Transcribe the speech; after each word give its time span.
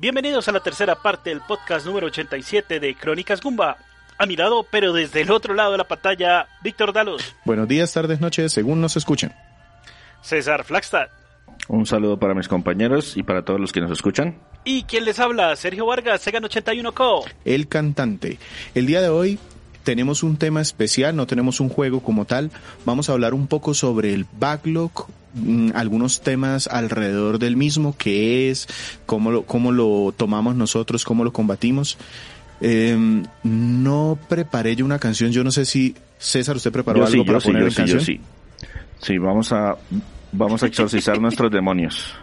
Bienvenidos 0.00 0.46
a 0.46 0.52
la 0.52 0.60
tercera 0.60 0.94
parte 0.94 1.30
del 1.30 1.40
podcast 1.40 1.84
número 1.84 2.06
87 2.06 2.78
de 2.78 2.94
Crónicas 2.94 3.40
Gumba. 3.40 3.76
A 4.16 4.26
mi 4.26 4.36
lado, 4.36 4.64
pero 4.70 4.92
desde 4.92 5.22
el 5.22 5.32
otro 5.32 5.54
lado 5.54 5.72
de 5.72 5.78
la 5.78 5.88
pantalla, 5.88 6.46
Víctor 6.62 6.92
Dalos. 6.92 7.34
Buenos 7.44 7.66
días, 7.66 7.92
tardes, 7.92 8.20
noches, 8.20 8.52
según 8.52 8.80
nos 8.80 8.96
escuchen. 8.96 9.32
César 10.22 10.62
Flagstad. 10.62 11.08
Un 11.66 11.84
saludo 11.84 12.16
para 12.16 12.32
mis 12.32 12.46
compañeros 12.46 13.16
y 13.16 13.24
para 13.24 13.44
todos 13.44 13.58
los 13.58 13.72
que 13.72 13.80
nos 13.80 13.90
escuchan. 13.90 14.38
¿Y 14.62 14.84
quién 14.84 15.04
les 15.04 15.18
habla? 15.18 15.56
Sergio 15.56 15.84
Vargas, 15.86 16.24
Segan81Co. 16.24 17.24
El 17.44 17.66
cantante. 17.66 18.38
El 18.76 18.86
día 18.86 19.02
de 19.02 19.08
hoy 19.08 19.40
tenemos 19.88 20.22
un 20.22 20.36
tema 20.36 20.60
especial, 20.60 21.16
no 21.16 21.26
tenemos 21.26 21.60
un 21.60 21.70
juego 21.70 22.00
como 22.00 22.26
tal. 22.26 22.50
Vamos 22.84 23.08
a 23.08 23.14
hablar 23.14 23.32
un 23.32 23.46
poco 23.46 23.72
sobre 23.72 24.12
el 24.12 24.26
backlog, 24.38 25.06
mm, 25.32 25.70
algunos 25.74 26.20
temas 26.20 26.66
alrededor 26.66 27.38
del 27.38 27.56
mismo, 27.56 27.96
qué 27.96 28.50
es, 28.50 28.68
cómo 29.06 29.30
lo, 29.30 29.46
cómo 29.46 29.72
lo 29.72 30.12
tomamos 30.14 30.56
nosotros, 30.56 31.06
cómo 31.06 31.24
lo 31.24 31.32
combatimos. 31.32 31.96
Eh, 32.60 32.98
no 33.44 34.18
preparé 34.28 34.76
yo 34.76 34.84
una 34.84 34.98
canción, 34.98 35.32
yo 35.32 35.42
no 35.42 35.50
sé 35.50 35.64
si 35.64 35.94
César, 36.18 36.56
¿usted 36.56 36.70
preparó 36.70 36.98
Yo 36.98 37.06
algo 37.06 37.22
sí, 37.22 37.26
para 37.26 37.38
yo 37.38 37.40
sí, 37.40 37.46
poner 37.46 37.62
yo 37.62 37.66
en 37.68 37.70
sí, 37.70 37.76
canción? 37.78 37.98
yo 37.98 38.04
sí. 38.04 38.20
Sí, 39.00 39.16
vamos 39.16 39.52
a, 39.52 39.74
vamos 40.32 40.62
a 40.64 40.66
exorcizar 40.66 41.18
nuestros 41.22 41.50
demonios. 41.50 42.14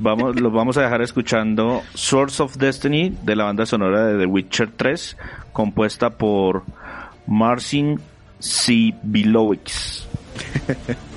Vamos, 0.00 0.40
los 0.40 0.52
vamos 0.52 0.76
a 0.76 0.82
dejar 0.82 1.02
escuchando 1.02 1.82
Source 1.94 2.40
of 2.40 2.56
Destiny 2.56 3.16
de 3.22 3.34
la 3.34 3.44
banda 3.44 3.66
sonora 3.66 4.06
de 4.06 4.18
The 4.18 4.26
Witcher 4.26 4.70
3, 4.70 5.16
compuesta 5.52 6.10
por 6.10 6.62
Marcin 7.26 8.00
C. 8.38 8.94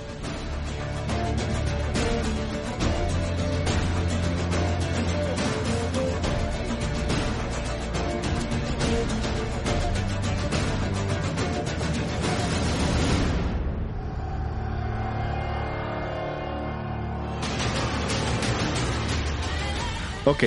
Ok. 20.26 20.44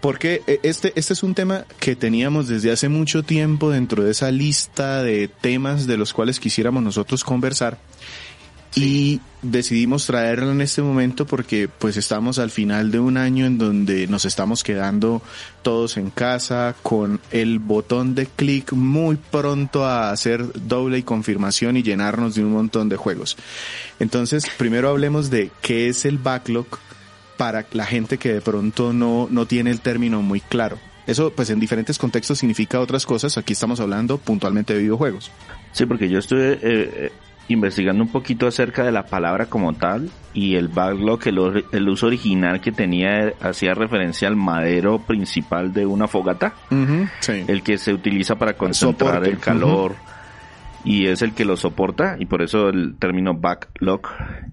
Porque 0.00 0.42
eh, 0.46 0.58
este, 0.64 0.92
este 0.96 1.12
es 1.12 1.22
un 1.22 1.34
tema 1.34 1.64
que 1.78 1.94
teníamos 1.94 2.48
desde 2.48 2.72
hace 2.72 2.88
mucho 2.88 3.22
tiempo 3.22 3.70
dentro 3.70 4.02
de 4.02 4.10
esa 4.10 4.30
lista 4.30 5.02
de 5.02 5.28
temas 5.28 5.86
de 5.86 5.96
los 5.96 6.12
cuales 6.12 6.40
quisiéramos 6.40 6.82
nosotros 6.82 7.22
conversar. 7.22 7.78
Y 8.74 9.20
decidimos 9.42 10.06
traerlo 10.06 10.50
en 10.50 10.62
este 10.62 10.80
momento 10.80 11.26
porque 11.26 11.68
pues 11.68 11.98
estamos 11.98 12.38
al 12.38 12.50
final 12.50 12.90
de 12.90 13.00
un 13.00 13.18
año 13.18 13.44
en 13.44 13.58
donde 13.58 14.06
nos 14.06 14.24
estamos 14.24 14.64
quedando 14.64 15.20
todos 15.60 15.98
en 15.98 16.08
casa 16.08 16.74
con 16.82 17.20
el 17.32 17.58
botón 17.58 18.14
de 18.14 18.26
clic 18.26 18.72
muy 18.72 19.16
pronto 19.16 19.84
a 19.84 20.10
hacer 20.10 20.46
doble 20.66 20.98
y 20.98 21.02
confirmación 21.02 21.76
y 21.76 21.82
llenarnos 21.82 22.34
de 22.34 22.44
un 22.44 22.52
montón 22.52 22.88
de 22.88 22.96
juegos. 22.96 23.36
Entonces, 24.00 24.46
primero 24.56 24.88
hablemos 24.88 25.28
de 25.28 25.50
qué 25.60 25.88
es 25.88 26.06
el 26.06 26.16
backlog 26.16 26.66
para 27.42 27.66
la 27.72 27.84
gente 27.86 28.18
que 28.18 28.34
de 28.34 28.40
pronto 28.40 28.92
no, 28.92 29.26
no 29.28 29.46
tiene 29.46 29.72
el 29.72 29.80
término 29.80 30.22
muy 30.22 30.40
claro. 30.40 30.78
Eso 31.08 31.32
pues 31.32 31.50
en 31.50 31.58
diferentes 31.58 31.98
contextos 31.98 32.38
significa 32.38 32.78
otras 32.78 33.04
cosas. 33.04 33.36
Aquí 33.36 33.54
estamos 33.54 33.80
hablando 33.80 34.16
puntualmente 34.18 34.74
de 34.74 34.78
videojuegos. 34.82 35.32
Sí, 35.72 35.84
porque 35.84 36.08
yo 36.08 36.20
estuve 36.20 36.52
eh, 36.52 36.58
eh, 36.62 37.12
investigando 37.48 38.00
un 38.04 38.12
poquito 38.12 38.46
acerca 38.46 38.84
de 38.84 38.92
la 38.92 39.06
palabra 39.06 39.46
como 39.46 39.72
tal 39.72 40.08
y 40.32 40.54
el 40.54 40.68
backlog, 40.68 41.18
el, 41.26 41.64
el 41.72 41.88
uso 41.88 42.06
original 42.06 42.60
que 42.60 42.70
tenía 42.70 43.32
hacía 43.40 43.74
referencia 43.74 44.28
al 44.28 44.36
madero 44.36 45.00
principal 45.00 45.72
de 45.72 45.84
una 45.84 46.06
fogata, 46.06 46.54
Sí. 47.18 47.42
el 47.48 47.64
que 47.64 47.76
se 47.76 47.92
utiliza 47.92 48.36
para 48.36 48.52
concentrar 48.56 49.14
Soporte. 49.14 49.30
el 49.30 49.38
calor 49.40 49.96
y 50.84 51.06
es 51.06 51.22
el 51.22 51.32
que 51.32 51.44
lo 51.44 51.56
soporta 51.56 52.16
y 52.18 52.26
por 52.26 52.42
eso 52.42 52.68
el 52.68 52.96
término 52.98 53.34
backlog. 53.34 54.02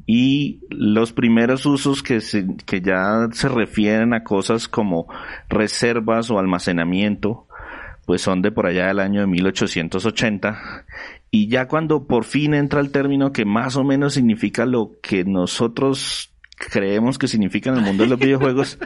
Y 0.05 0.59
los 0.69 1.13
primeros 1.13 1.65
usos 1.65 2.03
que 2.03 2.21
se, 2.21 2.45
que 2.65 2.81
ya 2.81 3.27
se 3.31 3.49
refieren 3.49 4.13
a 4.13 4.23
cosas 4.23 4.67
como 4.67 5.07
reservas 5.49 6.29
o 6.29 6.39
almacenamiento 6.39 7.47
pues 8.05 8.23
son 8.23 8.41
de 8.41 8.51
por 8.51 8.65
allá 8.65 8.87
del 8.87 9.01
año 9.01 9.21
de 9.21 9.27
1880 9.27 10.85
y 11.29 11.47
ya 11.47 11.67
cuando 11.67 12.07
por 12.07 12.23
fin 12.23 12.55
entra 12.55 12.81
el 12.81 12.91
término 12.91 13.31
que 13.31 13.45
más 13.45 13.75
o 13.75 13.83
menos 13.83 14.15
significa 14.15 14.65
lo 14.65 14.93
que 15.03 15.25
nosotros 15.25 16.33
creemos 16.57 17.19
que 17.19 17.27
significa 17.27 17.69
en 17.69 17.77
el 17.77 17.83
mundo 17.83 18.03
de 18.05 18.09
los 18.09 18.19
videojuegos 18.19 18.79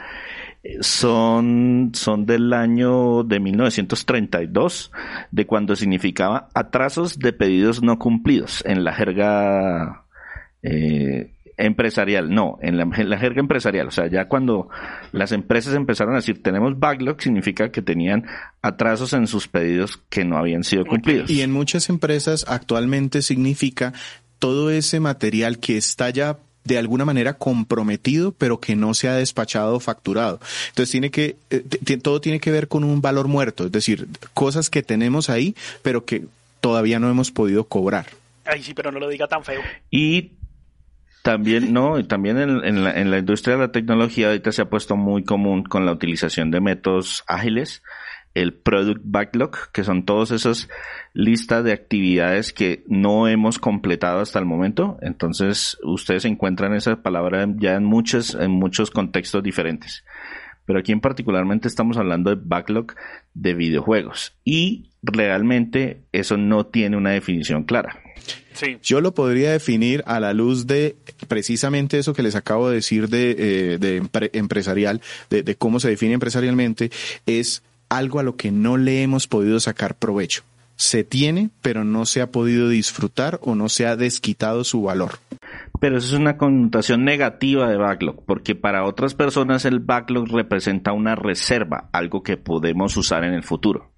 son, 0.80 1.92
son 1.94 2.26
del 2.26 2.52
año 2.52 3.22
de 3.24 3.40
1932, 3.40 4.92
de 5.30 5.46
cuando 5.46 5.76
significaba 5.76 6.48
atrasos 6.54 7.18
de 7.18 7.32
pedidos 7.32 7.82
no 7.82 7.98
cumplidos 7.98 8.62
en 8.66 8.84
la 8.84 8.94
jerga 8.94 10.06
eh, 10.62 11.32
empresarial, 11.56 12.32
no, 12.34 12.58
en 12.62 12.76
la, 12.78 12.88
en 12.96 13.10
la 13.10 13.18
jerga 13.18 13.40
empresarial, 13.40 13.88
o 13.88 13.90
sea, 13.90 14.06
ya 14.06 14.26
cuando 14.26 14.68
las 15.12 15.32
empresas 15.32 15.74
empezaron 15.74 16.14
a 16.14 16.16
decir 16.16 16.42
tenemos 16.42 16.78
backlog, 16.78 17.20
significa 17.20 17.70
que 17.70 17.82
tenían 17.82 18.26
atrasos 18.62 19.12
en 19.12 19.26
sus 19.26 19.48
pedidos 19.48 20.02
que 20.08 20.24
no 20.24 20.38
habían 20.38 20.64
sido 20.64 20.86
cumplidos. 20.86 21.30
Y 21.30 21.42
en 21.42 21.52
muchas 21.52 21.90
empresas 21.90 22.46
actualmente 22.48 23.22
significa 23.22 23.92
todo 24.38 24.70
ese 24.70 24.98
material 24.98 25.58
que 25.58 25.76
está 25.76 26.10
ya 26.10 26.38
de 26.64 26.78
alguna 26.78 27.04
manera 27.04 27.34
comprometido, 27.34 28.32
pero 28.32 28.58
que 28.58 28.74
no 28.74 28.94
se 28.94 29.08
ha 29.08 29.14
despachado 29.16 29.76
o 29.76 29.80
facturado. 29.80 30.40
Entonces 30.68 30.90
tiene 30.90 31.10
que, 31.10 31.36
eh, 31.50 31.60
t- 31.60 31.96
todo 31.98 32.20
tiene 32.20 32.40
que 32.40 32.50
ver 32.50 32.68
con 32.68 32.84
un 32.84 33.00
valor 33.02 33.28
muerto, 33.28 33.66
es 33.66 33.72
decir, 33.72 34.08
cosas 34.32 34.70
que 34.70 34.82
tenemos 34.82 35.28
ahí, 35.30 35.54
pero 35.82 36.04
que 36.04 36.24
todavía 36.60 36.98
no 36.98 37.10
hemos 37.10 37.30
podido 37.30 37.64
cobrar. 37.64 38.06
Ay, 38.46 38.62
sí, 38.62 38.74
pero 38.74 38.90
no 38.92 38.98
lo 38.98 39.08
diga 39.08 39.26
tan 39.28 39.44
feo. 39.44 39.60
Y 39.90 40.32
también, 41.22 41.72
no, 41.72 41.98
y 41.98 42.04
también 42.04 42.38
en, 42.38 42.64
en 42.64 42.84
la, 42.84 42.98
en 43.00 43.10
la 43.10 43.18
industria 43.18 43.56
de 43.56 43.62
la 43.62 43.72
tecnología 43.72 44.26
ahorita 44.28 44.52
se 44.52 44.60
ha 44.62 44.66
puesto 44.68 44.96
muy 44.96 45.24
común 45.24 45.64
con 45.64 45.86
la 45.86 45.92
utilización 45.92 46.50
de 46.50 46.60
métodos 46.60 47.24
ágiles, 47.26 47.82
el 48.34 48.52
product 48.52 49.00
backlog, 49.04 49.70
que 49.72 49.84
son 49.84 50.04
todas 50.04 50.32
esas 50.32 50.68
listas 51.12 51.62
de 51.64 51.72
actividades 51.72 52.52
que 52.52 52.82
no 52.88 53.28
hemos 53.28 53.58
completado 53.58 54.20
hasta 54.20 54.40
el 54.40 54.44
momento. 54.44 54.98
Entonces, 55.02 55.78
ustedes 55.82 56.24
encuentran 56.24 56.74
esa 56.74 57.02
palabra 57.02 57.46
ya 57.56 57.74
en 57.74 57.84
muchos, 57.84 58.34
en 58.34 58.50
muchos 58.50 58.90
contextos 58.90 59.42
diferentes. 59.42 60.04
Pero 60.66 60.78
aquí 60.78 60.92
en 60.92 61.00
particularmente 61.00 61.68
estamos 61.68 61.96
hablando 61.96 62.34
de 62.34 62.40
backlog 62.42 62.94
de 63.34 63.54
videojuegos. 63.54 64.32
Y 64.44 64.90
realmente 65.02 66.00
eso 66.12 66.36
no 66.36 66.66
tiene 66.66 66.96
una 66.96 67.10
definición 67.10 67.64
clara. 67.64 68.00
Sí. 68.54 68.78
Yo 68.82 69.00
lo 69.00 69.12
podría 69.12 69.52
definir 69.52 70.02
a 70.06 70.20
la 70.20 70.32
luz 70.32 70.66
de 70.66 70.96
precisamente 71.28 71.98
eso 71.98 72.14
que 72.14 72.22
les 72.22 72.34
acabo 72.34 72.68
de 72.68 72.76
decir 72.76 73.08
de, 73.08 73.30
eh, 73.32 73.78
de 73.78 74.02
empre- 74.02 74.30
empresarial, 74.32 75.02
de, 75.28 75.42
de 75.42 75.54
cómo 75.56 75.80
se 75.80 75.90
define 75.90 76.14
empresarialmente, 76.14 76.90
es 77.26 77.62
algo 77.96 78.18
a 78.18 78.22
lo 78.22 78.36
que 78.36 78.50
no 78.50 78.76
le 78.76 79.02
hemos 79.02 79.26
podido 79.26 79.60
sacar 79.60 79.96
provecho. 79.96 80.42
Se 80.76 81.04
tiene, 81.04 81.50
pero 81.62 81.84
no 81.84 82.04
se 82.04 82.20
ha 82.20 82.32
podido 82.32 82.68
disfrutar 82.68 83.38
o 83.42 83.54
no 83.54 83.68
se 83.68 83.86
ha 83.86 83.96
desquitado 83.96 84.64
su 84.64 84.82
valor. 84.82 85.18
Pero 85.80 85.98
eso 85.98 86.08
es 86.08 86.20
una 86.20 86.36
connotación 86.36 87.04
negativa 87.04 87.68
de 87.68 87.76
backlog, 87.76 88.24
porque 88.24 88.54
para 88.54 88.84
otras 88.84 89.14
personas 89.14 89.64
el 89.64 89.78
backlog 89.78 90.28
representa 90.28 90.92
una 90.92 91.14
reserva, 91.14 91.88
algo 91.92 92.22
que 92.22 92.36
podemos 92.36 92.96
usar 92.96 93.22
en 93.24 93.34
el 93.34 93.44
futuro. 93.44 93.93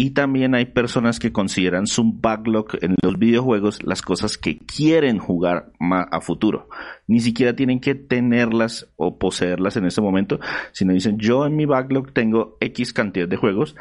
Y 0.00 0.10
también 0.10 0.54
hay 0.54 0.66
personas 0.66 1.18
que 1.18 1.32
consideran 1.32 1.88
su 1.88 2.12
backlog 2.12 2.68
en 2.82 2.94
los 3.02 3.18
videojuegos 3.18 3.82
las 3.82 4.00
cosas 4.00 4.38
que 4.38 4.56
quieren 4.56 5.18
jugar 5.18 5.72
a 5.80 6.20
futuro. 6.20 6.68
Ni 7.08 7.18
siquiera 7.18 7.56
tienen 7.56 7.80
que 7.80 7.96
tenerlas 7.96 8.86
o 8.94 9.18
poseerlas 9.18 9.76
en 9.76 9.86
este 9.86 10.00
momento, 10.00 10.38
sino 10.70 10.92
dicen 10.92 11.18
yo 11.18 11.44
en 11.46 11.56
mi 11.56 11.64
backlog 11.66 12.12
tengo 12.12 12.56
X 12.60 12.92
cantidad 12.92 13.26
de 13.26 13.36
juegos 13.36 13.74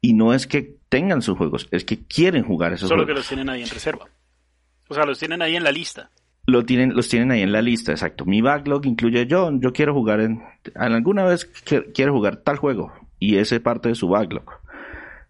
y 0.00 0.12
no 0.12 0.34
es 0.34 0.46
que 0.46 0.76
tengan 0.88 1.20
sus 1.20 1.36
juegos, 1.36 1.66
es 1.72 1.84
que 1.84 1.98
quieren 1.98 2.44
jugar 2.44 2.72
esos 2.72 2.88
Solo 2.88 3.02
que 3.02 3.06
juegos. 3.06 3.22
los 3.22 3.28
tienen 3.28 3.50
ahí 3.50 3.62
en 3.64 3.68
reserva. 3.68 4.06
O 4.88 4.94
sea, 4.94 5.04
los 5.04 5.18
tienen 5.18 5.42
ahí 5.42 5.56
en 5.56 5.64
la 5.64 5.72
lista. 5.72 6.12
Lo 6.46 6.64
tienen, 6.64 6.94
los 6.94 7.08
tienen 7.08 7.32
ahí 7.32 7.42
en 7.42 7.50
la 7.50 7.60
lista, 7.60 7.90
exacto. 7.90 8.24
Mi 8.24 8.40
backlog 8.40 8.86
incluye 8.86 9.26
yo, 9.26 9.50
yo 9.58 9.72
quiero 9.72 9.94
jugar 9.94 10.20
en, 10.20 10.44
en 10.76 10.92
alguna 10.92 11.24
vez 11.24 11.44
quiero 11.92 12.12
jugar 12.12 12.36
tal 12.36 12.56
juego 12.56 12.92
y 13.18 13.38
ese 13.38 13.58
parte 13.58 13.88
de 13.88 13.96
su 13.96 14.06
backlog. 14.06 14.44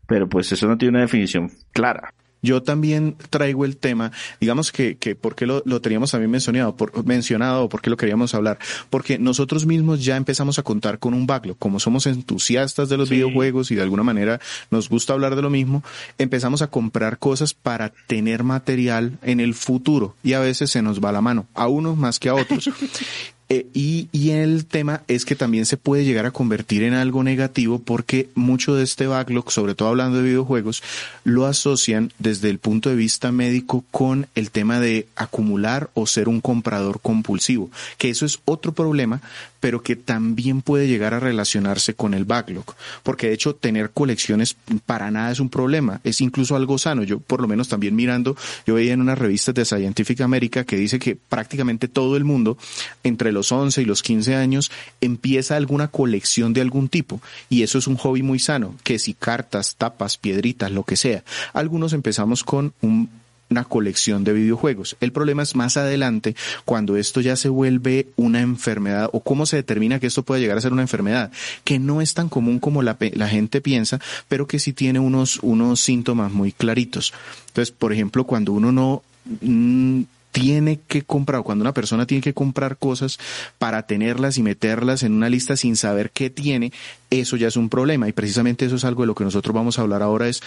Pero 0.07 0.29
pues 0.29 0.51
eso 0.53 0.67
no 0.69 0.79
tiene 0.79 0.91
una 0.97 1.01
definición 1.01 1.51
clara. 1.73 2.13
Yo 2.43 2.63
también 2.63 3.17
traigo 3.31 3.65
el 3.65 3.77
tema, 3.77 4.13
digamos 4.41 4.71
que, 4.71 4.99
que 4.99 5.17
por 5.17 5.35
qué 5.35 5.47
lo, 5.47 5.63
lo 5.65 5.81
teníamos 5.81 6.13
también 6.13 6.31
mencionado, 6.31 6.77
por, 6.77 7.05
mencionado 7.05 7.65
o 7.65 7.69
por 7.69 7.81
qué 7.81 7.91
lo 7.91 7.97
queríamos 7.97 8.35
hablar, 8.35 8.59
porque 8.89 9.19
nosotros 9.19 9.67
mismos 9.67 10.05
ya 10.05 10.17
empezamos 10.17 10.59
a 10.59 10.63
contar 10.63 11.01
con 11.01 11.13
un 11.15 11.27
backlog, 11.27 11.59
como 11.59 11.81
somos 11.81 12.07
entusiastas 12.07 12.89
de 12.89 12.99
los 12.99 13.09
Sí. 13.09 13.15
videojuegos 13.17 13.71
y 13.73 13.75
de 13.75 13.83
alguna 13.83 14.05
manera 14.05 14.39
nos 14.71 14.89
gusta 14.89 15.15
hablar 15.15 15.35
de 15.35 15.43
lo 15.43 15.51
mismo, 15.51 15.83
empezamos 16.19 16.63
a 16.63 16.69
comprar 16.69 17.19
cosas 17.19 17.53
para 17.55 17.93
tener 18.07 18.45
material 18.45 19.19
en 19.23 19.41
el 19.41 19.55
futuro 19.55 20.15
y 20.23 20.35
a 20.35 20.39
veces 20.41 20.71
se 20.71 20.83
nos 20.83 21.01
va 21.01 21.11
la 21.13 21.23
mano, 21.23 21.47
a 21.55 21.67
unos 21.67 21.97
más 21.97 22.21
que 22.21 22.29
a 22.29 22.35
otros. 22.35 22.71
Eh, 23.49 23.67
y, 23.75 24.09
y 24.11 24.31
el 24.31 24.67
tema 24.67 25.03
es 25.07 25.25
que 25.25 25.37
también 25.37 25.67
se 25.67 25.77
puede 25.77 26.05
llegar 26.05 26.27
a 26.27 26.33
convertir 26.33 26.83
en 26.83 26.95
algo 26.95 27.23
negativo 27.23 27.79
porque 27.79 28.29
mucho 28.35 28.75
de 28.75 28.83
este 28.83 29.07
backlog, 29.07 29.53
sobre 29.53 29.75
todo 29.75 29.89
hablando 29.89 30.19
de 30.19 30.25
videojuegos, 30.25 30.83
lo 31.23 31.47
asocian 31.47 32.13
desde 32.19 32.51
el 32.51 32.59
punto 32.59 32.89
de 32.89 32.97
vista 32.97 33.31
médico 33.31 33.85
con 33.91 34.27
el 34.35 34.51
tema 34.51 34.81
de 34.81 35.07
acumular 35.15 35.91
o 35.95 36.07
ser 36.07 36.29
un 36.29 36.41
comprador 36.41 37.01
compulsivo, 37.01 37.71
que 37.99 38.11
eso 38.11 38.27
es 38.27 38.41
otro 38.45 38.73
problema, 38.73 39.21
pero 39.61 39.83
que 39.83 39.97
también 39.97 40.63
puede 40.63 40.87
llegar 40.87 41.15
a 41.15 41.21
relacionarse 41.21 41.95
con 41.95 42.15
el 42.15 42.25
backlog, 42.25 42.65
porque 43.03 43.29
de 43.29 43.35
hecho 43.35 43.55
tener 43.55 43.91
colecciones 43.91 44.57
para 44.87 45.11
nada 45.11 45.33
es 45.33 45.41
un 45.41 45.49
problema, 45.49 46.01
es 46.05 46.21
incluso 46.21 46.57
algo 46.57 46.79
sano. 46.79 47.03
Yo 47.03 47.19
por 47.19 47.41
lo 47.41 47.49
menos 47.49 47.69
también 47.69 47.97
mirando, 47.97 48.37
yo 48.67 48.75
veía 48.75 48.93
en 48.93 49.01
unas 49.01 49.19
revistas 49.19 49.55
de 49.55 49.65
Scientific 49.65 50.21
America 50.21 50.65
que 50.65 50.77
dice 50.77 50.99
que 50.99 51.17
prácticamente 51.17 51.89
todo 51.89 52.17
el 52.17 52.25
mundo 52.25 52.59
entre 53.03 53.33
los 53.37 53.53
11 53.53 53.83
y 53.83 53.85
los 53.85 54.03
15 54.03 54.35
años 54.35 54.71
empieza 55.01 55.57
alguna 55.57 55.89
colección 55.89 56.53
de 56.53 56.63
algún 56.63 56.89
tipo 56.89 57.21
y 57.49 57.63
eso 57.63 57.79
es 57.79 57.87
un 57.87 57.97
hobby 57.97 58.23
muy 58.23 58.39
sano, 58.39 58.75
que 58.83 58.99
si 58.99 59.15
cartas, 59.15 59.77
tapas, 59.77 60.17
piedritas, 60.17 60.71
lo 60.71 60.85
que 60.85 60.97
sea. 60.97 61.23
Algunos 61.53 61.93
empezamos 61.93 62.43
con 62.43 62.73
un 62.81 63.09
una 63.49 63.65
colección 63.65 64.25
de 64.25 64.33
videojuegos. 64.33 64.97
El 65.01 65.13
problema 65.13 65.43
es 65.43 65.55
más 65.55 65.77
adelante 65.77 66.35
cuando 66.65 66.97
esto 66.97 67.21
ya 67.21 67.37
se 67.37 67.49
vuelve 67.49 68.09
una 68.17 68.41
enfermedad 68.41 69.09
o 69.13 69.21
cómo 69.21 69.47
se 69.47 69.57
determina 69.57 70.01
que 70.01 70.09
esto 70.09 70.25
puede 70.25 70.41
llegar 70.41 70.59
a 70.59 70.61
ser 70.61 70.73
una 70.73 70.83
enfermedad, 70.83 71.31
que 71.65 71.79
no 71.79 72.01
es 72.01 72.15
tan 72.15 72.29
común 72.29 72.59
como 72.59 72.83
la, 72.83 72.97
la 72.99 73.29
gente 73.29 73.61
piensa, 73.61 74.01
pero 74.29 74.47
que 74.47 74.59
sí 74.59 74.73
tiene 74.73 74.99
unos, 74.99 75.39
unos 75.43 75.81
síntomas 75.81 76.33
muy 76.33 76.53
claritos. 76.53 77.13
Entonces, 77.49 77.73
por 77.73 77.93
ejemplo, 77.93 78.25
cuando 78.25 78.53
uno 78.53 78.73
no 78.73 79.03
mm, 79.41 80.03
tiene 80.37 80.81
que 80.87 81.01
comprar, 81.01 81.43
cuando 81.45 81.63
una 81.63 81.73
persona 81.73 82.07
tiene 82.07 82.21
que 82.21 82.35
comprar 82.35 82.77
cosas 82.77 83.19
para 83.57 83.87
tenerlas 83.87 84.37
y 84.37 84.43
meterlas 84.43 85.03
en 85.03 85.15
una 85.15 85.31
lista 85.31 85.57
sin 85.57 85.77
saber 85.77 86.11
qué 86.11 86.29
tiene, 86.29 86.75
eso 87.09 87.39
ya 87.39 87.49
es 87.49 87.57
un 87.57 87.71
problema. 87.71 88.07
Y 88.07 88.13
precisamente 88.13 88.67
eso 88.67 88.77
es 88.77 88.85
algo 88.85 89.03
de 89.03 89.07
lo 89.07 89.15
que 89.15 89.25
nosotros 89.25 89.55
vamos 89.55 89.79
a 89.79 89.83
hablar 89.83 90.03
ahora, 90.03 90.29
es 90.29 90.43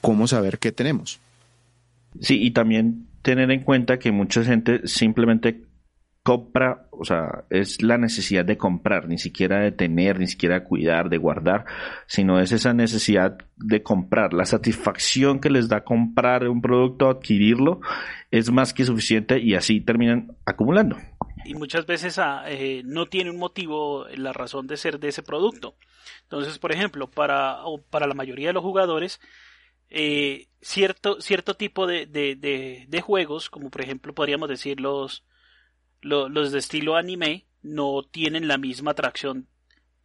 cómo 0.00 0.26
saber 0.28 0.58
qué 0.58 0.72
tenemos. 0.72 1.20
Sí, 2.22 2.42
y 2.42 2.52
también 2.52 3.06
tener 3.20 3.50
en 3.50 3.60
cuenta 3.64 3.98
que 3.98 4.12
mucha 4.12 4.42
gente 4.44 4.88
simplemente 4.88 5.60
compra, 6.24 6.88
o 6.90 7.04
sea, 7.04 7.44
es 7.50 7.82
la 7.82 7.98
necesidad 7.98 8.46
de 8.46 8.56
comprar, 8.56 9.08
ni 9.08 9.18
siquiera 9.18 9.60
de 9.60 9.72
tener, 9.72 10.18
ni 10.18 10.26
siquiera 10.26 10.60
de 10.60 10.64
cuidar, 10.64 11.10
de 11.10 11.18
guardar, 11.18 11.66
sino 12.06 12.40
es 12.40 12.50
esa 12.50 12.72
necesidad 12.72 13.36
de 13.56 13.82
comprar. 13.82 14.32
La 14.32 14.46
satisfacción 14.46 15.38
que 15.38 15.50
les 15.50 15.68
da 15.68 15.84
comprar 15.84 16.48
un 16.48 16.62
producto, 16.62 17.10
adquirirlo, 17.10 17.82
es 18.30 18.50
más 18.50 18.72
que 18.72 18.86
suficiente 18.86 19.38
y 19.38 19.54
así 19.54 19.82
terminan 19.82 20.34
acumulando. 20.46 20.96
Y 21.44 21.52
muchas 21.52 21.84
veces 21.84 22.18
ah, 22.18 22.44
eh, 22.48 22.80
no 22.86 23.04
tiene 23.04 23.30
un 23.30 23.38
motivo 23.38 24.06
la 24.16 24.32
razón 24.32 24.66
de 24.66 24.78
ser 24.78 24.98
de 24.98 25.08
ese 25.08 25.22
producto. 25.22 25.76
Entonces, 26.22 26.58
por 26.58 26.72
ejemplo, 26.72 27.10
para, 27.10 27.58
para 27.90 28.06
la 28.06 28.14
mayoría 28.14 28.46
de 28.46 28.54
los 28.54 28.62
jugadores, 28.62 29.20
eh, 29.90 30.48
cierto, 30.62 31.20
cierto 31.20 31.52
tipo 31.52 31.86
de, 31.86 32.06
de, 32.06 32.86
de, 32.88 33.00
juegos, 33.02 33.50
como 33.50 33.68
por 33.68 33.82
ejemplo 33.82 34.14
podríamos 34.14 34.48
decir 34.48 34.80
los, 34.80 35.22
los, 36.04 36.52
de 36.52 36.58
estilo 36.58 36.96
anime, 36.96 37.46
no 37.62 38.02
tienen 38.02 38.46
la 38.46 38.58
misma 38.58 38.92
atracción 38.92 39.48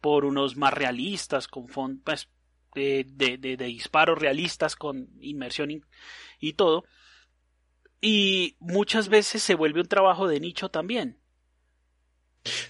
por 0.00 0.24
unos 0.24 0.56
más 0.56 0.72
realistas, 0.72 1.46
con 1.46 1.66
pues, 1.98 2.28
de, 2.74 3.06
de, 3.06 3.36
de, 3.36 3.56
disparos 3.56 4.18
realistas, 4.18 4.76
con 4.76 5.10
inmersión 5.20 5.84
y 6.40 6.52
todo. 6.54 6.84
Y 8.00 8.56
muchas 8.60 9.08
veces 9.08 9.42
se 9.42 9.54
vuelve 9.54 9.82
un 9.82 9.88
trabajo 9.88 10.26
de 10.26 10.40
nicho 10.40 10.70
también. 10.70 11.19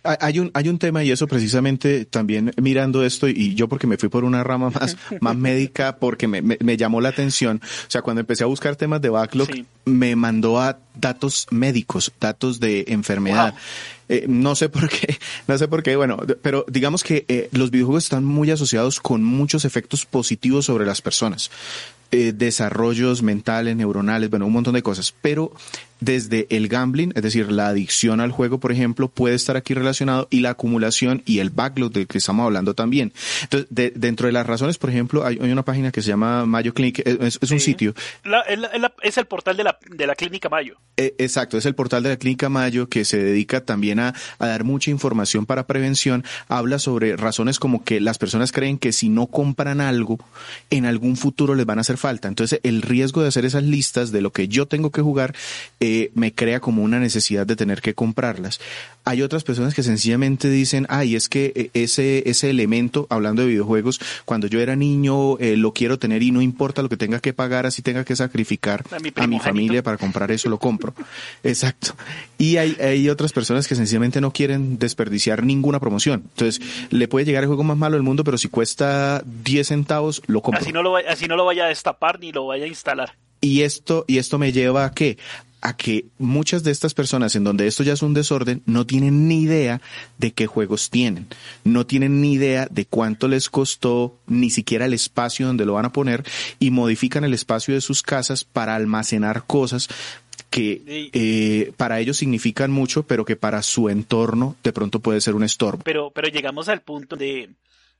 Hay 0.02 0.40
un, 0.40 0.50
hay 0.55 0.69
un 0.69 0.78
tema 0.78 1.05
y 1.05 1.12
eso 1.12 1.28
precisamente 1.28 2.05
también 2.05 2.52
mirando 2.61 3.05
esto 3.05 3.28
y 3.28 3.55
yo 3.55 3.69
porque 3.69 3.87
me 3.87 3.96
fui 3.99 4.08
por 4.08 4.25
una 4.25 4.43
rama 4.43 4.70
más, 4.81 4.96
más 5.20 5.37
médica 5.37 5.96
porque 5.96 6.26
me, 6.26 6.43
me, 6.43 6.76
llamó 6.76 7.00
la 7.00 7.11
atención. 7.11 7.61
O 7.62 7.90
sea, 7.90 8.02
cuando 8.02 8.20
empecé 8.20 8.43
a 8.43 8.49
buscar 8.49 8.76
temas 8.76 9.00
de 9.00 9.11
backlog, 9.11 9.49
me 9.84 10.17
mandó 10.17 10.61
a 10.61 10.78
datos 10.94 11.46
médicos, 11.50 12.12
datos 12.20 12.58
de 12.58 12.84
enfermedad. 12.88 13.55
Eh, 14.08 14.25
no 14.28 14.56
sé 14.56 14.69
por 14.69 14.88
qué, 14.88 15.19
no 15.46 15.56
sé 15.56 15.69
por 15.69 15.84
qué, 15.84 15.94
bueno, 15.94 16.19
pero 16.43 16.64
digamos 16.69 17.05
que 17.05 17.25
eh, 17.28 17.49
los 17.52 17.70
videojuegos 17.70 18.02
están 18.02 18.25
muy 18.25 18.50
asociados 18.50 18.99
con 18.99 19.23
muchos 19.23 19.64
efectos 19.64 20.05
positivos 20.05 20.64
sobre 20.64 20.84
las 20.84 21.00
personas. 21.00 21.50
Eh, 22.11 22.32
desarrollos 22.34 23.23
mentales, 23.23 23.76
neuronales, 23.76 24.28
bueno, 24.28 24.46
un 24.46 24.52
montón 24.52 24.75
de 24.75 24.82
cosas. 24.82 25.14
Pero 25.23 25.52
desde 26.00 26.47
el 26.50 26.69
gambling, 26.69 27.12
es 27.14 27.23
decir, 27.23 27.50
la 27.52 27.69
adicción 27.69 28.20
al 28.20 28.32
juego, 28.32 28.58
por 28.58 28.73
ejemplo, 28.73 29.08
puede 29.08 29.35
estar 29.35 29.56
aquí 29.56 29.75
relacionado 29.75 30.29
y 30.31 30.41
la 30.41 30.50
acumulación 30.50 31.23
y 31.26 31.38
el 31.38 31.50
backlog 31.50 31.93
del 31.93 32.06
que 32.06 32.19
estamos 32.19 32.44
hablando 32.44 32.75
también. 32.75 33.12
Entonces, 33.43 33.69
dentro 33.94 34.26
de 34.26 34.32
las 34.32 34.47
razones, 34.47 34.79
por 34.79 34.91
ejemplo, 34.91 35.25
hay, 35.25 35.37
una 35.37 35.64
página 35.64 35.91
que 35.91 36.02
se 36.02 36.08
llama 36.08 36.47
Mayo 36.47 36.75
Clinic, 36.75 37.00
es, 37.06 37.38
un 37.50 37.61
sitio. 37.61 37.94
es, 39.02 39.19
el 39.19 39.26
portal 39.26 39.56
de 39.56 39.64
la, 39.64 39.79
de 39.88 40.06
la 40.06 40.14
Clínica 40.14 40.49
Mayo. 40.49 40.76
Eh, 40.97 41.14
exacto, 41.19 41.58
es 41.58 41.67
el 41.67 41.75
portal 41.75 42.02
de 42.02 42.11
la 42.11 42.17
Clínica 42.17 42.49
Mayo 42.49 42.88
que 42.88 43.05
se 43.05 43.19
dedica 43.19 43.64
también 43.64 44.00
a, 44.00 44.14
a 44.38 44.47
dar 44.47 44.64
mucha 44.64 44.91
información 44.91 45.47
para 45.47 45.67
prevención. 45.67 46.25
Habla 46.49 46.79
sobre 46.79 47.17
razones 47.17 47.58
como 47.58 47.85
que 47.85 48.00
las 48.00 48.19
personas 48.19 48.52
creen 48.52 48.79
que 48.79 48.93
si 48.93 49.08
no 49.08 49.26
compran 49.26 49.81
algo, 49.81 50.19
en 50.70 50.87
algún 50.87 51.17
futuro 51.17 51.55
les 51.55 51.67
van 51.67 51.79
a 51.79 51.82
hacer 51.82 51.97
falta. 51.97 52.29
Entonces, 52.29 52.61
el 52.62 52.82
riesgo 52.82 53.23
de 53.23 53.29
hacer 53.29 53.44
esas 53.44 53.62
listas 53.62 54.12
de 54.12 54.20
lo 54.20 54.32
que 54.32 54.49
yo 54.49 54.67
tengo 54.67 54.91
que 54.91 55.02
jugar, 55.02 55.35
eh, 55.81 55.89
me 56.14 56.32
crea 56.32 56.60
como 56.60 56.82
una 56.82 56.98
necesidad 56.98 57.46
de 57.46 57.56
tener 57.56 57.81
que 57.81 57.94
comprarlas. 57.94 58.60
Hay 59.04 59.22
otras 59.22 59.44
personas 59.44 59.75
que 59.75 59.82
sencillamente 59.82 60.50
dicen, 60.50 60.87
ay, 60.88 61.16
es 61.16 61.28
que 61.28 61.52
eh, 61.54 61.70
ese, 61.75 62.28
ese 62.28 62.50
elemento, 62.50 63.06
hablando 63.08 63.42
de 63.42 63.48
videojuegos, 63.48 64.00
cuando 64.25 64.46
yo 64.46 64.60
era 64.60 64.76
niño 64.76 65.38
eh, 65.38 65.56
lo 65.56 65.72
quiero 65.72 65.98
tener 65.98 66.22
y 66.22 66.31
no 66.32 66.42
importa 66.42 66.82
lo 66.82 66.88
que 66.88 66.96
tenga 66.96 67.20
que 67.20 67.32
pagar, 67.32 67.66
así 67.66 67.82
tenga 67.82 68.04
que 68.04 68.14
sacrificar 68.14 68.84
a 69.16 69.26
mi, 69.26 69.38
familia 69.40 69.82
para 69.82 69.96
comprar 69.96 70.31
eso, 70.31 70.48
lo 70.48 70.58
compro. 70.58 70.94
Exacto. 71.42 71.94
Y 72.38 72.58
hay, 72.58 72.76
hay 72.81 73.08
otras 73.08 73.32
personas 73.32 73.66
que 73.66 73.75
sencillamente 73.75 74.20
no 74.20 74.32
quieren 74.32 74.78
desperdiciar 74.78 75.42
ninguna 75.44 75.81
promoción. 75.81 76.22
Entonces, 76.34 76.60
le 76.90 77.08
puede 77.08 77.25
llegar 77.25 77.42
el 77.42 77.48
juego 77.48 77.64
más 77.64 77.76
malo 77.76 77.96
del 77.96 78.02
mundo, 78.02 78.25
pero 78.25 78.38
si 78.38 78.48
cuesta 78.48 79.22
10 79.25 79.66
centavos, 79.66 80.22
lo 80.26 80.42
compro. 80.42 80.62
Así 80.62 80.72
no 80.72 80.82
lo, 80.82 80.96
así 80.96 81.26
no 81.26 81.37
lo 81.37 81.44
vaya 81.44 81.64
a 81.64 81.69
destapar 81.69 82.20
ni 82.20 82.32
lo 82.32 82.46
vaya 82.46 82.64
a 82.64 82.69
instalar. 82.69 83.14
Y 83.40 83.62
esto, 83.62 84.04
y 84.06 84.19
esto 84.19 84.38
me 84.38 84.52
lleva 84.52 84.84
a 84.84 84.92
qué? 84.92 85.16
A 85.60 85.76
que 85.76 86.06
muchas 86.18 86.62
de 86.62 86.70
estas 86.70 86.94
personas 86.94 87.36
en 87.36 87.44
donde 87.44 87.66
esto 87.66 87.82
ya 87.82 87.92
es 87.92 88.02
un 88.02 88.14
desorden 88.14 88.62
no 88.66 88.86
tienen 88.86 89.28
ni 89.28 89.42
idea 89.42 89.80
de 90.18 90.32
qué 90.32 90.46
juegos 90.46 90.90
tienen, 90.90 91.26
no 91.64 91.86
tienen 91.86 92.20
ni 92.20 92.32
idea 92.32 92.66
de 92.70 92.86
cuánto 92.86 93.28
les 93.28 93.50
costó 93.50 94.16
ni 94.26 94.50
siquiera 94.50 94.87
el 94.87 94.94
espacio 94.94 95.46
donde 95.46 95.66
lo 95.66 95.75
van 95.75 95.87
a 95.87 95.92
poner 95.92 96.25
y 96.58 96.70
modifican 96.70 97.25
el 97.25 97.35
espacio 97.35 97.75
de 97.75 97.80
sus 97.80 98.02
casas 98.02 98.44
para 98.44 98.75
almacenar 98.75 99.44
cosas 99.46 99.88
que 100.50 100.82
eh, 100.87 101.73
para 101.76 102.00
ellos 102.00 102.16
significan 102.16 102.73
mucho, 102.73 103.04
pero 103.04 103.25
que 103.25 103.37
para 103.37 103.62
su 103.62 103.88
entorno 103.88 104.56
de 104.64 104.73
pronto 104.73 105.00
puede 105.00 105.20
ser 105.20 105.35
un 105.35 105.44
estorbo. 105.44 105.82
Pero, 105.85 106.11
pero 106.11 106.28
llegamos 106.28 106.68
al 106.68 106.82
punto 106.82 107.16
de 107.16 107.50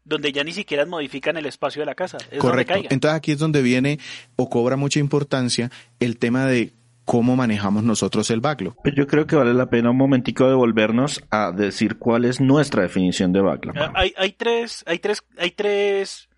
donde 0.05 0.33
ya 0.33 0.43
ni 0.43 0.53
siquiera 0.53 0.85
modifican 0.87 1.37
el 1.37 1.47
espacio 1.47 1.81
de 1.83 1.87
la 1.87 1.95
casa. 1.95 2.19
Correcto. 2.39 2.75
Entonces 2.91 3.17
aquí 3.17 3.33
es 3.33 3.39
donde 3.39 3.63
viene 3.63 3.99
o 4.37 4.51
cobra 4.51 4.77
mucha 4.77 4.99
importancia 4.99 5.71
el 6.01 6.19
tema 6.19 6.47
de 6.47 6.73
cómo 7.11 7.35
manejamos 7.35 7.83
nosotros 7.83 8.31
el 8.31 8.41
backlog. 8.41 8.77
Pues 8.85 8.95
yo 8.95 9.09
creo 9.09 9.27
que 9.27 9.35
vale 9.35 9.53
la 9.53 9.69
pena 9.69 9.91
un 9.91 9.97
momentico 9.97 10.47
devolvernos 10.47 11.25
a 11.33 11.51
decir 11.51 11.99
cuál 11.99 12.25
es 12.25 12.41
nuestra 12.41 12.83
definición 12.83 13.33
de 13.33 13.41
backlog. 13.41 13.77
Ah, 13.77 13.91
hay, 13.97 14.15
hay 14.17 14.31
tres, 14.31 14.85
hay 14.87 15.01
tres, 15.01 15.25
hay 15.37 15.51
tres, 15.51 16.29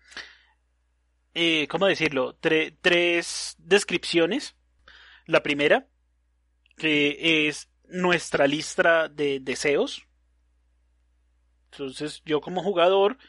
eh, 1.35 1.67
¿cómo 1.67 1.85
decirlo? 1.85 2.35
tres 2.41 3.55
descripciones. 3.59 4.55
La 5.27 5.43
primera, 5.43 5.85
que 6.75 7.47
es 7.47 7.69
nuestra 7.87 8.47
lista 8.47 9.09
de 9.09 9.41
deseos. 9.41 10.07
Entonces, 11.71 12.23
yo 12.25 12.41
como 12.41 12.63
jugador 12.63 13.19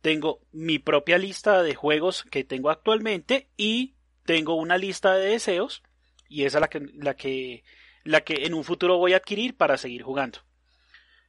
tengo 0.00 0.40
mi 0.52 0.78
propia 0.78 1.18
lista 1.18 1.62
de 1.62 1.74
juegos 1.74 2.24
que 2.30 2.44
tengo 2.44 2.70
actualmente 2.70 3.50
y 3.58 3.94
tengo 4.24 4.54
una 4.54 4.78
lista 4.78 5.12
de 5.16 5.26
deseos 5.28 5.82
y 6.28 6.44
esa 6.44 6.58
es 6.58 6.60
la 6.60 6.68
que, 6.68 6.80
la 6.94 7.14
que, 7.14 7.64
la 8.04 8.20
que 8.22 8.46
en 8.46 8.54
un 8.54 8.64
futuro 8.64 8.98
voy 8.98 9.14
a 9.14 9.18
adquirir 9.18 9.56
para 9.56 9.76
seguir 9.76 10.02
jugando. 10.02 10.40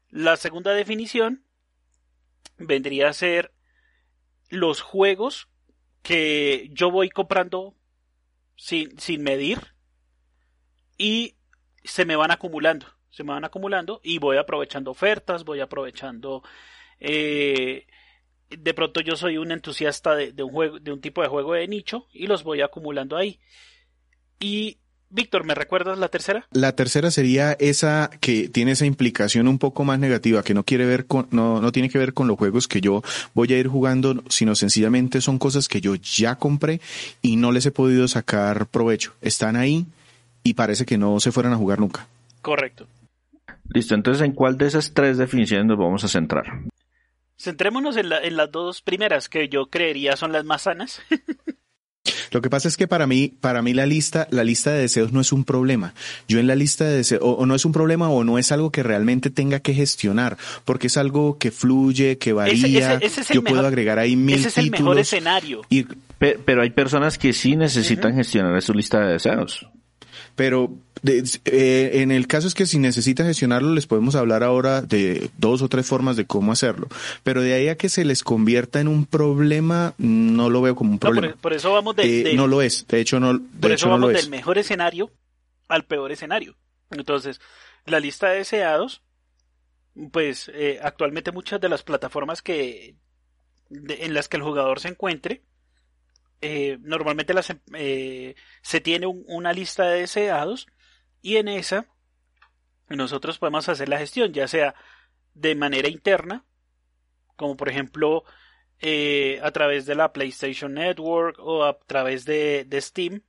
La 0.10 0.38
segunda 0.38 0.74
definición 0.74 1.46
vendría 2.58 3.10
a 3.10 3.13
ser 3.13 3.53
los 4.50 4.82
juegos 4.82 5.48
que 6.01 6.70
yo 6.72 6.91
voy 6.91 7.10
comprando 7.10 7.75
sin, 8.56 9.00
sin 9.00 9.22
medir 9.22 9.74
y 10.98 11.36
se 11.84 12.06
me 12.06 12.15
van 12.15 12.32
acumulando, 12.32 12.88
se 13.10 13.24
me 13.24 13.34
van 13.34 13.46
acumulando 13.46 14.01
y 14.03 14.18
voy 14.18 14.38
aprovechando 14.38 14.91
ofertas, 14.91 15.46
voy 15.46 15.62
aprovechando 15.62 16.44
eh, 17.00 17.88
de 18.50 18.74
pronto 18.74 19.00
yo 19.01 19.15
soy 19.15 19.38
un 19.38 19.51
entusiasta 19.51 20.15
de, 20.15 20.32
de, 20.32 20.44
un 20.44 20.51
juego, 20.51 20.79
de 20.79 20.91
un 20.91 21.01
tipo 21.01 21.22
de 21.22 21.27
juego 21.27 21.53
de 21.53 21.68
nicho 21.68 22.08
y 22.12 22.27
los 22.27 22.44
voy 22.44 22.62
acumulando 22.62 23.15
ahí. 23.15 23.39
Y 24.39 24.78
Víctor, 25.12 25.44
¿me 25.44 25.56
recuerdas 25.56 25.98
la 25.98 26.10
tercera? 26.10 26.46
La 26.51 26.75
tercera 26.75 27.10
sería 27.10 27.54
esa 27.54 28.12
que 28.20 28.48
tiene 28.48 28.72
esa 28.72 28.86
implicación 28.86 29.48
un 29.48 29.58
poco 29.58 29.84
más 29.84 29.98
negativa, 29.98 30.44
que 30.44 30.54
no 30.54 30.63
quiere 30.63 30.86
ver 30.86 31.08
con, 31.08 31.28
no, 31.32 31.62
no 31.62 31.72
tiene 31.72 31.89
que 31.89 31.98
ver 31.98 32.13
con 32.13 32.28
los 32.28 32.38
juegos 32.38 32.68
que 32.68 32.80
yo 32.80 33.01
voy 33.34 33.51
a 33.54 33.58
ir 33.58 33.68
jugando, 33.68 34.24
sino 34.30 34.54
sencillamente 34.54 35.20
son 35.22 35.39
cosas 35.39 35.68
que 35.68 35.82
yo 35.82 35.96
ya 35.96 36.36
compré 36.36 36.80
y 37.24 37.38
no 37.38 37.51
les 37.51 37.66
he 37.66 37.72
podido 37.72 38.08
sacar 38.08 38.68
provecho. 38.68 39.13
Están 39.22 39.56
ahí 39.56 39.88
y 40.44 40.54
parece 40.54 40.86
que 40.86 41.00
no 41.00 41.20
se 41.20 41.32
fueran 41.32 41.54
a 41.54 41.58
jugar 41.58 41.80
nunca. 41.80 42.08
Correcto. 42.44 42.86
Listo, 43.74 43.96
entonces 43.96 44.24
¿en 44.24 44.34
cuál 44.34 44.58
de 44.58 44.68
esas 44.68 44.94
tres 44.94 45.18
definiciones 45.18 45.66
nos 45.66 45.78
vamos 45.78 46.04
a 46.04 46.08
centrar? 46.08 46.46
Centrémonos 47.36 47.98
en, 47.98 48.10
la, 48.10 48.22
en 48.22 48.38
las 48.38 48.51
dos 48.51 48.82
primeras, 48.82 49.28
que 49.28 49.50
yo 49.50 49.68
creería 49.68 50.16
son 50.18 50.32
las 50.34 50.46
más 50.46 50.63
sanas. 50.63 51.01
Lo 52.32 52.41
que 52.41 52.50
pasa 52.50 52.68
es 52.68 52.77
que 52.77 52.88
para 52.88 53.08
mí, 53.08 53.34
para 53.41 53.62
mí 53.62 53.74
la 53.74 53.86
lista, 53.86 54.27
la 54.32 54.44
lista 54.44 54.72
de 54.72 54.79
deseos 54.79 55.12
no 55.12 55.22
es 55.22 55.32
un 55.32 55.44
problema. 55.44 55.94
Yo 56.27 56.39
en 56.39 56.48
la 56.48 56.56
lista 56.56 56.86
de 56.86 56.98
deseos, 56.98 57.22
o, 57.24 57.46
no 57.46 57.56
es 57.56 57.65
un 57.65 57.72
problema 57.72 58.10
o 58.10 58.24
no 58.24 58.38
es 58.38 58.51
algo 58.51 58.72
que 58.72 58.84
realmente 58.84 59.29
tenga 59.29 59.60
que 59.60 59.74
gestionar, 59.74 60.38
porque 60.65 60.88
es 60.88 60.98
algo 60.98 61.38
que 61.38 61.51
fluye, 61.51 62.18
que 62.18 62.34
varía. 62.34 63.00
yo 63.34 63.44
puedo 63.44 63.65
agregar 63.65 64.00
ahí 64.00 64.15
mil 64.15 64.39
Ese 64.39 64.50
es 64.50 64.58
el 64.58 64.72
mejor 64.72 65.00
escenario. 65.00 65.62
pero 66.20 66.62
hay 66.62 66.70
personas 66.70 67.18
que 67.18 67.34
sí 67.34 67.56
necesitan 67.56 68.15
gestionar 68.15 68.62
su 68.62 68.74
lista 68.74 69.00
de 69.00 69.13
deseos. 69.13 69.68
Pero 70.39 70.72
eh, 71.03 71.91
en 71.96 72.12
el 72.12 72.25
caso 72.25 72.48
es 72.48 72.53
que 72.53 72.65
si 72.65 72.79
necesitan 72.79 73.25
gestionarlo, 73.25 73.74
les 73.74 73.88
podemos 73.88 74.15
hablar 74.15 74.41
ahora 74.41 74.81
de 74.81 75.29
dos 75.38 75.62
o 75.62 75.67
tres 75.67 75.86
formas 75.86 76.15
de 76.15 76.24
cómo 76.24 76.53
hacerlo. 76.53 76.88
Pero 77.24 77.41
de 77.41 77.53
ahí 77.55 77.67
a 77.67 77.75
que 77.75 77.89
se 77.89 78.05
les 78.05 78.24
convierta 78.24 78.79
en 78.79 78.88
un 78.88 79.05
problema, 79.05 79.96
no 79.98 80.50
lo 80.50 80.62
veo 80.62 80.75
como 80.75 80.91
un 80.91 81.00
problema. 81.00 81.36
por, 81.41 81.51
eso 81.51 81.74
vamos 81.74 81.98
de, 81.98 82.31
eh, 82.31 82.34
No 82.36 82.48
lo 82.48 82.62
es. 82.62 82.88
De 82.88 83.01
hecho, 83.01 83.19
no, 83.19 83.34
de 83.34 83.39
por 83.60 83.72
eso 83.74 83.89
vamos 83.89 84.13
no 84.13 84.17
del 84.17 84.29
mejor 84.29 84.58
escenario 84.58 85.12
al 85.67 85.84
peor 85.84 86.13
escenario. 86.13 86.55
Entonces, 86.89 87.41
la 87.86 88.00
lista 88.00 88.29
de 88.29 88.38
deseados, 88.38 89.01
pues 90.13 90.50
eh, 90.53 90.79
actualmente 90.81 91.34
muchas 91.34 91.60
de 91.60 91.67
las 91.67 91.84
plataformas 91.84 92.41
que 92.41 92.96
en 93.69 94.13
las 94.13 94.29
que 94.29 94.38
el 94.38 94.43
jugador 94.43 94.79
se 94.79 94.88
encuentre, 94.88 95.43
normalmente 96.81 97.34
las, 97.34 97.53
se 98.62 98.81
tiene 98.81 99.08
una 99.08 99.53
lista 99.53 99.89
de 99.89 100.01
deseados 100.01 100.67
y 101.22 101.38
en 101.38 101.48
esa 101.48 101.88
nosotros 102.89 103.38
podemos 103.38 103.69
hacer 103.69 103.89
la 103.89 104.00
gestión, 104.00 104.34
ya 104.34 104.48
sea 104.48 104.75
de 105.34 105.55
manera 105.55 105.88
interna, 105.88 106.46
como 107.36 107.55
por 107.55 107.69
ejemplo 107.69 108.24
eh, 108.81 109.39
a 109.43 109.51
través 109.51 109.86
de 109.86 109.96
la 109.96 110.12
PlayStation 110.13 110.74
Network 110.74 111.38
o 111.39 111.63
a 111.63 111.77
través 111.79 112.25
de, 112.25 112.67
Steam. 112.81 113.24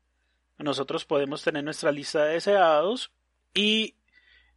Nosotros 0.58 1.04
podemos 1.04 1.42
tener 1.42 1.64
nuestra 1.64 1.92
lista 1.92 2.24
de 2.24 2.34
deseados 2.34 3.12
y 3.54 3.96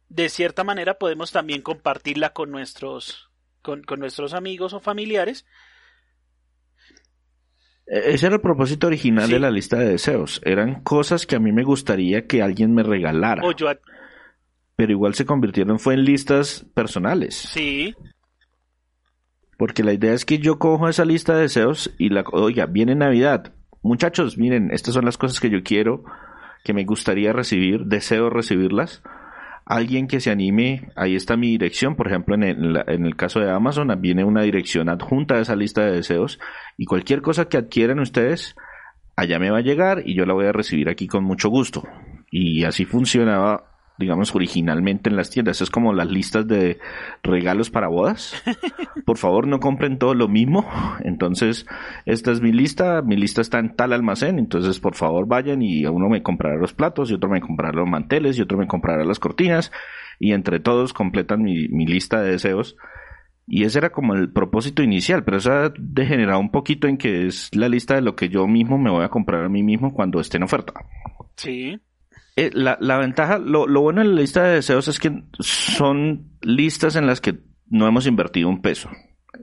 de 0.08 0.28
cierta 0.28 0.64
manera 0.64 0.98
podemos 0.98 1.32
también 1.32 1.62
compartirla 1.62 2.32
con 2.32 2.50
nuestros, 2.50 3.30
con, 3.62 3.84
nuestros 3.98 4.34
amigos 4.34 4.72
o 4.72 4.80
familiares. 4.80 5.46
E-, 7.86 8.14
ese 8.14 8.26
era 8.26 8.36
el 8.36 8.40
propósito 8.40 8.86
original 8.86 9.28
de 9.28 9.38
la 9.38 9.50
lista 9.50 9.78
de 9.78 9.90
deseos. 9.90 10.40
Eran 10.44 10.82
cosas 10.82 11.26
que 11.26 11.36
a 11.36 11.40
mí 11.40 11.52
me 11.52 11.64
gustaría 11.64 12.26
que 12.26 12.42
alguien 12.42 12.74
me 12.74 12.82
regalara. 12.82 13.42
Pero 14.76 14.92
igual 14.92 15.14
se 15.14 15.24
convirtieron 15.24 15.78
fue 15.78 15.94
en 15.94 16.04
listas 16.04 16.66
personales. 16.74 17.34
Sí. 17.34 17.94
Porque 19.56 19.84
la 19.84 19.92
idea 19.92 20.14
es 20.14 20.24
que 20.24 20.38
yo 20.38 20.58
cojo 20.58 20.88
esa 20.88 21.04
lista 21.04 21.34
de 21.34 21.42
deseos 21.42 21.94
y 21.96 22.08
la, 22.08 22.24
oiga, 22.32 22.66
viene 22.66 22.94
Navidad. 22.94 23.52
Muchachos, 23.82 24.36
miren, 24.36 24.70
estas 24.72 24.94
son 24.94 25.04
las 25.04 25.16
cosas 25.16 25.38
que 25.38 25.50
yo 25.50 25.62
quiero, 25.62 26.04
que 26.64 26.72
me 26.72 26.84
gustaría 26.84 27.32
recibir, 27.32 27.84
deseo 27.84 28.30
recibirlas. 28.30 29.02
Alguien 29.66 30.06
que 30.06 30.20
se 30.20 30.30
anime, 30.30 30.90
ahí 30.94 31.14
está 31.14 31.36
mi 31.36 31.48
dirección, 31.48 31.96
por 31.96 32.06
ejemplo, 32.06 32.34
en 32.34 32.42
el, 32.42 32.82
en 32.86 33.06
el 33.06 33.16
caso 33.16 33.40
de 33.40 33.50
Amazon 33.50 33.88
viene 33.98 34.22
una 34.24 34.42
dirección 34.42 34.90
adjunta 34.90 35.36
a 35.36 35.40
esa 35.40 35.56
lista 35.56 35.84
de 35.84 35.92
deseos 35.92 36.38
y 36.76 36.84
cualquier 36.84 37.22
cosa 37.22 37.46
que 37.46 37.56
adquieran 37.56 37.98
ustedes, 37.98 38.56
allá 39.16 39.38
me 39.38 39.50
va 39.50 39.58
a 39.58 39.62
llegar 39.62 40.02
y 40.04 40.14
yo 40.14 40.26
la 40.26 40.34
voy 40.34 40.46
a 40.46 40.52
recibir 40.52 40.88
aquí 40.88 41.06
con 41.06 41.24
mucho 41.24 41.48
gusto. 41.48 41.82
Y 42.30 42.64
así 42.64 42.84
funcionaba 42.84 43.73
digamos, 43.98 44.34
originalmente 44.34 45.08
en 45.08 45.16
las 45.16 45.30
tiendas. 45.30 45.60
Es 45.60 45.70
como 45.70 45.92
las 45.92 46.10
listas 46.10 46.46
de 46.46 46.78
regalos 47.22 47.70
para 47.70 47.88
bodas. 47.88 48.34
Por 49.06 49.18
favor, 49.18 49.46
no 49.46 49.60
compren 49.60 49.98
todo 49.98 50.14
lo 50.14 50.28
mismo. 50.28 50.68
Entonces, 51.00 51.66
esta 52.04 52.32
es 52.32 52.40
mi 52.40 52.52
lista. 52.52 53.02
Mi 53.02 53.16
lista 53.16 53.40
está 53.40 53.58
en 53.58 53.76
tal 53.76 53.92
almacén. 53.92 54.38
Entonces, 54.38 54.80
por 54.80 54.94
favor, 54.94 55.26
vayan 55.26 55.62
y 55.62 55.84
uno 55.86 56.08
me 56.08 56.22
comprará 56.22 56.56
los 56.56 56.72
platos, 56.72 57.10
y 57.10 57.14
otro 57.14 57.28
me 57.28 57.40
comprará 57.40 57.76
los 57.76 57.88
manteles, 57.88 58.38
y 58.38 58.42
otro 58.42 58.58
me 58.58 58.66
comprará 58.66 59.04
las 59.04 59.18
cortinas. 59.18 59.70
Y 60.18 60.32
entre 60.32 60.60
todos 60.60 60.92
completan 60.92 61.42
mi, 61.42 61.68
mi 61.68 61.86
lista 61.86 62.20
de 62.20 62.32
deseos. 62.32 62.76
Y 63.46 63.64
ese 63.64 63.78
era 63.78 63.90
como 63.90 64.14
el 64.14 64.32
propósito 64.32 64.82
inicial, 64.82 65.22
pero 65.22 65.36
eso 65.36 65.52
ha 65.52 65.72
degenerado 65.78 66.40
un 66.40 66.50
poquito 66.50 66.88
en 66.88 66.96
que 66.96 67.26
es 67.26 67.54
la 67.54 67.68
lista 67.68 67.94
de 67.94 68.00
lo 68.00 68.16
que 68.16 68.30
yo 68.30 68.46
mismo 68.46 68.78
me 68.78 68.90
voy 68.90 69.04
a 69.04 69.10
comprar 69.10 69.44
a 69.44 69.50
mí 69.50 69.62
mismo 69.62 69.92
cuando 69.92 70.18
esté 70.18 70.38
en 70.38 70.44
oferta. 70.44 70.72
Sí. 71.36 71.78
Eh, 72.36 72.50
la, 72.52 72.76
la, 72.80 72.98
ventaja, 72.98 73.38
lo, 73.38 73.66
lo 73.66 73.80
bueno 73.80 74.00
en 74.00 74.14
la 74.14 74.20
lista 74.20 74.42
de 74.42 74.56
deseos 74.56 74.88
es 74.88 74.98
que 74.98 75.22
son 75.38 76.30
listas 76.42 76.96
en 76.96 77.06
las 77.06 77.20
que 77.20 77.38
no 77.68 77.86
hemos 77.86 78.06
invertido 78.06 78.48
un 78.48 78.60
peso. 78.60 78.90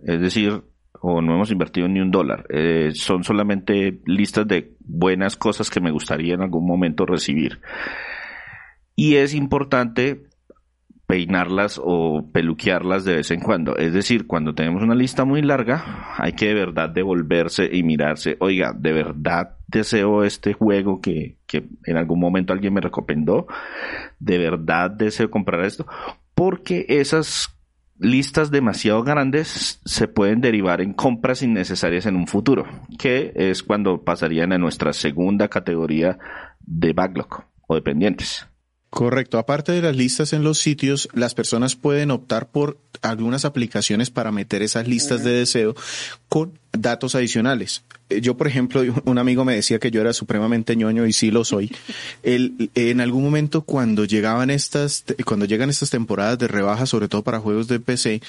Es 0.03 0.19
decir, 0.19 0.63
o 1.01 1.21
no 1.21 1.33
hemos 1.33 1.51
invertido 1.51 1.87
ni 1.87 1.99
un 1.99 2.11
dólar. 2.11 2.45
Eh, 2.49 2.91
son 2.93 3.23
solamente 3.23 4.01
listas 4.05 4.47
de 4.47 4.75
buenas 4.79 5.35
cosas 5.35 5.69
que 5.69 5.81
me 5.81 5.91
gustaría 5.91 6.35
en 6.35 6.41
algún 6.41 6.65
momento 6.65 7.05
recibir. 7.05 7.59
Y 8.95 9.15
es 9.15 9.33
importante 9.33 10.27
peinarlas 11.11 11.77
o 11.83 12.29
peluquearlas 12.31 13.03
de 13.03 13.17
vez 13.17 13.31
en 13.31 13.41
cuando. 13.41 13.75
Es 13.75 13.91
decir, 13.91 14.27
cuando 14.27 14.55
tenemos 14.55 14.81
una 14.81 14.95
lista 14.95 15.25
muy 15.25 15.41
larga, 15.41 16.15
hay 16.17 16.31
que 16.31 16.45
de 16.45 16.53
verdad 16.53 16.89
devolverse 16.89 17.69
y 17.69 17.83
mirarse, 17.83 18.37
oiga, 18.39 18.71
de 18.71 18.93
verdad 18.93 19.57
deseo 19.67 20.23
este 20.23 20.53
juego 20.53 21.01
que, 21.01 21.35
que 21.47 21.67
en 21.83 21.97
algún 21.97 22.17
momento 22.17 22.53
alguien 22.53 22.73
me 22.73 22.79
recomendó, 22.79 23.45
de 24.19 24.37
verdad 24.37 24.89
deseo 24.89 25.29
comprar 25.29 25.65
esto, 25.65 25.85
porque 26.33 26.85
esas 26.87 27.59
listas 27.99 28.49
demasiado 28.49 29.03
grandes 29.03 29.81
se 29.83 30.07
pueden 30.07 30.39
derivar 30.39 30.79
en 30.79 30.93
compras 30.93 31.43
innecesarias 31.43 32.05
en 32.05 32.15
un 32.15 32.27
futuro, 32.27 32.65
que 32.97 33.33
es 33.35 33.63
cuando 33.63 34.05
pasarían 34.05 34.53
a 34.53 34.57
nuestra 34.57 34.93
segunda 34.93 35.49
categoría 35.49 36.17
de 36.61 36.93
backlog 36.93 37.43
o 37.67 37.75
dependientes. 37.75 38.47
Correcto. 38.91 39.39
Aparte 39.39 39.71
de 39.71 39.81
las 39.81 39.95
listas 39.95 40.33
en 40.33 40.43
los 40.43 40.59
sitios, 40.59 41.07
las 41.13 41.33
personas 41.33 41.77
pueden 41.77 42.11
optar 42.11 42.49
por 42.49 42.77
algunas 43.01 43.45
aplicaciones 43.45 44.11
para 44.11 44.33
meter 44.33 44.61
esas 44.61 44.85
listas 44.85 45.23
de 45.23 45.31
deseo 45.31 45.75
con 46.27 46.59
datos 46.73 47.15
adicionales. 47.15 47.83
Eh, 48.09 48.19
yo, 48.19 48.35
por 48.35 48.47
ejemplo, 48.47 48.83
un 49.05 49.17
amigo 49.17 49.45
me 49.45 49.55
decía 49.55 49.79
que 49.79 49.91
yo 49.91 50.01
era 50.01 50.11
supremamente 50.11 50.75
ñoño 50.75 51.07
y 51.07 51.13
sí 51.13 51.31
lo 51.31 51.45
soy. 51.45 51.73
El, 52.23 52.69
en 52.75 52.99
algún 52.99 53.23
momento 53.23 53.61
cuando 53.61 54.03
llegaban 54.03 54.49
estas, 54.49 55.05
cuando 55.25 55.45
llegan 55.45 55.69
estas 55.69 55.89
temporadas 55.89 56.37
de 56.37 56.49
rebaja, 56.49 56.85
sobre 56.85 57.07
todo 57.07 57.23
para 57.23 57.39
juegos 57.39 57.69
de 57.69 57.79
PC, 57.79 58.21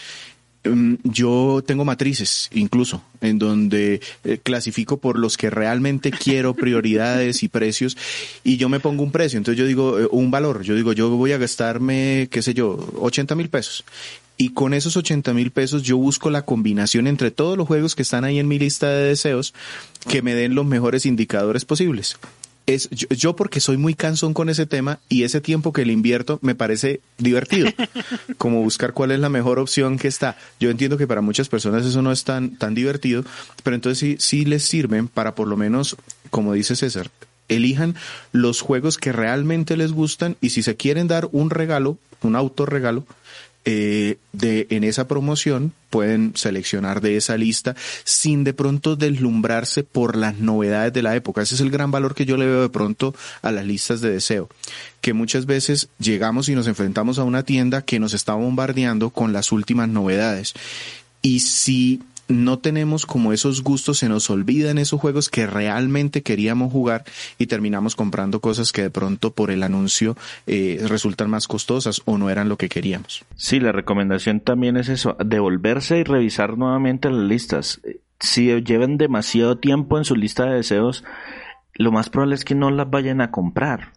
yo 0.64 1.62
tengo 1.66 1.84
matrices 1.84 2.48
incluso 2.52 3.02
en 3.20 3.38
donde 3.38 4.00
eh, 4.24 4.38
clasifico 4.42 4.96
por 4.98 5.18
los 5.18 5.36
que 5.36 5.50
realmente 5.50 6.10
quiero 6.10 6.54
prioridades 6.62 7.42
y 7.42 7.48
precios 7.48 7.96
y 8.44 8.56
yo 8.56 8.68
me 8.68 8.80
pongo 8.80 9.02
un 9.02 9.10
precio. 9.10 9.38
Entonces 9.38 9.58
yo 9.58 9.66
digo 9.66 9.98
eh, 9.98 10.08
un 10.10 10.30
valor. 10.30 10.62
Yo 10.62 10.74
digo 10.74 10.92
yo 10.92 11.10
voy 11.10 11.32
a 11.32 11.38
gastarme 11.38 12.28
qué 12.30 12.42
sé 12.42 12.54
yo 12.54 12.92
80 13.00 13.34
mil 13.34 13.48
pesos. 13.48 13.84
Y 14.36 14.50
con 14.50 14.74
esos 14.74 14.96
80 14.96 15.34
mil 15.34 15.50
pesos 15.50 15.82
yo 15.82 15.96
busco 15.96 16.30
la 16.30 16.42
combinación 16.42 17.06
entre 17.06 17.30
todos 17.30 17.56
los 17.56 17.66
juegos 17.66 17.94
que 17.94 18.02
están 18.02 18.24
ahí 18.24 18.38
en 18.38 18.48
mi 18.48 18.58
lista 18.58 18.88
de 18.88 19.08
deseos 19.08 19.54
que 20.08 20.22
me 20.22 20.34
den 20.34 20.54
los 20.54 20.66
mejores 20.66 21.06
indicadores 21.06 21.64
posibles 21.64 22.16
es 22.66 22.88
yo, 22.90 23.36
porque 23.36 23.60
soy 23.60 23.76
muy 23.76 23.94
cansón 23.94 24.34
con 24.34 24.48
ese 24.48 24.66
tema 24.66 24.98
y 25.08 25.24
ese 25.24 25.40
tiempo 25.40 25.72
que 25.72 25.84
le 25.84 25.92
invierto 25.92 26.38
me 26.42 26.54
parece 26.54 27.00
divertido, 27.18 27.70
como 28.38 28.62
buscar 28.62 28.92
cuál 28.92 29.10
es 29.10 29.20
la 29.20 29.28
mejor 29.28 29.58
opción 29.58 29.98
que 29.98 30.08
está. 30.08 30.36
Yo 30.60 30.70
entiendo 30.70 30.96
que 30.96 31.06
para 31.06 31.20
muchas 31.20 31.48
personas 31.48 31.84
eso 31.84 32.02
no 32.02 32.12
es 32.12 32.24
tan, 32.24 32.56
tan 32.56 32.74
divertido, 32.74 33.24
pero 33.62 33.74
entonces 33.74 33.98
sí, 33.98 34.16
sí 34.18 34.44
les 34.44 34.64
sirven 34.64 35.08
para 35.08 35.34
por 35.34 35.48
lo 35.48 35.56
menos, 35.56 35.96
como 36.30 36.52
dice 36.52 36.76
César, 36.76 37.10
elijan 37.48 37.94
los 38.32 38.60
juegos 38.60 38.98
que 38.98 39.12
realmente 39.12 39.76
les 39.76 39.92
gustan 39.92 40.36
y 40.40 40.50
si 40.50 40.62
se 40.62 40.76
quieren 40.76 41.08
dar 41.08 41.28
un 41.32 41.50
regalo, 41.50 41.98
un 42.22 42.36
autorregalo, 42.36 43.04
eh, 43.64 44.18
de, 44.32 44.66
en 44.70 44.82
esa 44.82 45.06
promoción 45.06 45.72
pueden 45.88 46.32
seleccionar 46.34 47.00
de 47.00 47.16
esa 47.16 47.36
lista 47.36 47.76
sin 48.02 48.44
de 48.44 48.54
pronto 48.54 48.96
deslumbrarse 48.96 49.84
por 49.84 50.16
las 50.16 50.38
novedades 50.38 50.92
de 50.92 51.02
la 51.02 51.14
época. 51.14 51.42
Ese 51.42 51.54
es 51.54 51.60
el 51.60 51.70
gran 51.70 51.90
valor 51.90 52.14
que 52.14 52.24
yo 52.24 52.36
le 52.36 52.46
veo 52.46 52.62
de 52.62 52.68
pronto 52.70 53.14
a 53.42 53.52
las 53.52 53.64
listas 53.64 54.00
de 54.00 54.10
deseo, 54.10 54.48
que 55.00 55.12
muchas 55.12 55.46
veces 55.46 55.88
llegamos 55.98 56.48
y 56.48 56.54
nos 56.54 56.66
enfrentamos 56.66 57.18
a 57.18 57.24
una 57.24 57.44
tienda 57.44 57.82
que 57.82 58.00
nos 58.00 58.14
está 58.14 58.34
bombardeando 58.34 59.10
con 59.10 59.32
las 59.32 59.52
últimas 59.52 59.88
novedades. 59.88 60.54
Y 61.20 61.40
si 61.40 62.00
no 62.28 62.58
tenemos 62.58 63.06
como 63.06 63.32
esos 63.32 63.62
gustos, 63.62 63.98
se 63.98 64.08
nos 64.08 64.30
olvidan 64.30 64.78
esos 64.78 65.00
juegos 65.00 65.28
que 65.28 65.46
realmente 65.46 66.22
queríamos 66.22 66.72
jugar 66.72 67.04
y 67.38 67.46
terminamos 67.46 67.96
comprando 67.96 68.40
cosas 68.40 68.72
que 68.72 68.82
de 68.82 68.90
pronto 68.90 69.32
por 69.32 69.50
el 69.50 69.62
anuncio 69.62 70.16
eh, 70.46 70.82
resultan 70.86 71.30
más 71.30 71.48
costosas 71.48 72.02
o 72.04 72.18
no 72.18 72.30
eran 72.30 72.48
lo 72.48 72.56
que 72.56 72.68
queríamos. 72.68 73.24
Sí, 73.36 73.60
la 73.60 73.72
recomendación 73.72 74.40
también 74.40 74.76
es 74.76 74.88
eso, 74.88 75.16
devolverse 75.24 75.98
y 75.98 76.04
revisar 76.04 76.56
nuevamente 76.56 77.10
las 77.10 77.24
listas. 77.24 77.80
Si 78.20 78.46
llevan 78.62 78.98
demasiado 78.98 79.58
tiempo 79.58 79.98
en 79.98 80.04
su 80.04 80.14
lista 80.14 80.46
de 80.46 80.56
deseos, 80.56 81.04
lo 81.74 81.90
más 81.90 82.08
probable 82.08 82.34
es 82.34 82.44
que 82.44 82.54
no 82.54 82.70
las 82.70 82.88
vayan 82.88 83.20
a 83.20 83.30
comprar 83.30 83.92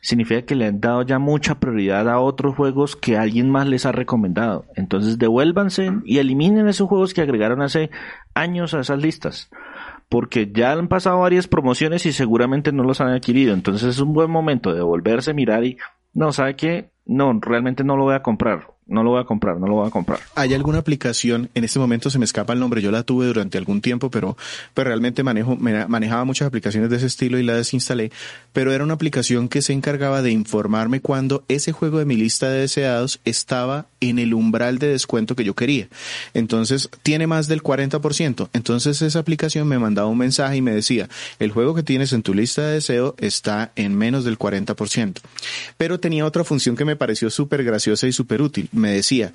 significa 0.00 0.42
que 0.42 0.54
le 0.54 0.66
han 0.66 0.80
dado 0.80 1.02
ya 1.02 1.18
mucha 1.18 1.56
prioridad 1.60 2.08
a 2.08 2.20
otros 2.20 2.54
juegos 2.54 2.96
que 2.96 3.16
alguien 3.16 3.50
más 3.50 3.68
les 3.68 3.86
ha 3.86 3.92
recomendado. 3.92 4.64
Entonces 4.76 5.18
devuélvanse 5.18 5.92
y 6.04 6.18
eliminen 6.18 6.68
esos 6.68 6.88
juegos 6.88 7.14
que 7.14 7.22
agregaron 7.22 7.62
hace 7.62 7.90
años 8.34 8.74
a 8.74 8.80
esas 8.80 9.00
listas. 9.00 9.50
Porque 10.08 10.50
ya 10.52 10.72
han 10.72 10.88
pasado 10.88 11.20
varias 11.20 11.46
promociones 11.46 12.04
y 12.06 12.12
seguramente 12.12 12.72
no 12.72 12.82
los 12.82 13.00
han 13.00 13.08
adquirido. 13.08 13.54
Entonces 13.54 13.88
es 13.88 14.00
un 14.00 14.12
buen 14.12 14.30
momento 14.30 14.70
de 14.70 14.76
devolverse, 14.76 15.34
mirar 15.34 15.64
y, 15.64 15.76
no, 16.14 16.32
¿sabe 16.32 16.56
qué? 16.56 16.90
No, 17.06 17.38
realmente 17.40 17.84
no 17.84 17.96
lo 17.96 18.04
voy 18.04 18.14
a 18.14 18.22
comprar 18.22 18.66
no 18.90 19.04
lo 19.04 19.10
voy 19.10 19.20
a 19.20 19.24
comprar, 19.24 19.58
no 19.58 19.66
lo 19.68 19.74
voy 19.74 19.88
a 19.88 19.90
comprar. 19.90 20.18
¿Hay 20.34 20.52
alguna 20.52 20.78
aplicación? 20.78 21.48
En 21.54 21.64
este 21.64 21.78
momento 21.78 22.10
se 22.10 22.18
me 22.18 22.24
escapa 22.24 22.52
el 22.52 22.58
nombre, 22.58 22.82
yo 22.82 22.90
la 22.90 23.04
tuve 23.04 23.26
durante 23.26 23.56
algún 23.56 23.80
tiempo, 23.80 24.10
pero, 24.10 24.36
pero 24.74 24.88
realmente 24.88 25.22
manejo, 25.22 25.56
manejaba 25.56 26.24
muchas 26.24 26.48
aplicaciones 26.48 26.90
de 26.90 26.96
ese 26.96 27.06
estilo 27.06 27.38
y 27.38 27.44
la 27.44 27.54
desinstalé, 27.54 28.10
pero 28.52 28.72
era 28.72 28.82
una 28.82 28.94
aplicación 28.94 29.48
que 29.48 29.62
se 29.62 29.72
encargaba 29.72 30.22
de 30.22 30.32
informarme 30.32 31.00
cuando 31.00 31.44
ese 31.48 31.72
juego 31.72 31.98
de 31.98 32.04
mi 32.04 32.16
lista 32.16 32.48
de 32.48 32.60
deseados 32.60 33.20
estaba 33.24 33.86
en 34.00 34.18
el 34.18 34.34
umbral 34.34 34.78
de 34.78 34.88
descuento 34.88 35.36
que 35.36 35.44
yo 35.44 35.54
quería. 35.54 35.88
Entonces, 36.34 36.88
tiene 37.02 37.26
más 37.26 37.46
del 37.46 37.62
40%. 37.62 38.48
Entonces, 38.52 39.02
esa 39.02 39.18
aplicación 39.18 39.68
me 39.68 39.78
mandaba 39.78 40.08
un 40.08 40.18
mensaje 40.18 40.56
y 40.56 40.62
me 40.62 40.72
decía, 40.72 41.08
el 41.38 41.52
juego 41.52 41.74
que 41.74 41.82
tienes 41.82 42.12
en 42.12 42.22
tu 42.22 42.34
lista 42.34 42.62
de 42.62 42.74
deseo 42.74 43.14
está 43.18 43.72
en 43.76 43.94
menos 43.94 44.24
del 44.24 44.38
40%. 44.38 45.18
Pero 45.76 46.00
tenía 46.00 46.26
otra 46.26 46.42
función 46.42 46.76
que 46.76 46.84
me 46.84 46.96
pareció 46.96 47.30
súper 47.30 47.62
graciosa 47.62 48.08
y 48.08 48.12
súper 48.12 48.42
útil 48.42 48.68
me 48.80 48.90
decía, 48.90 49.32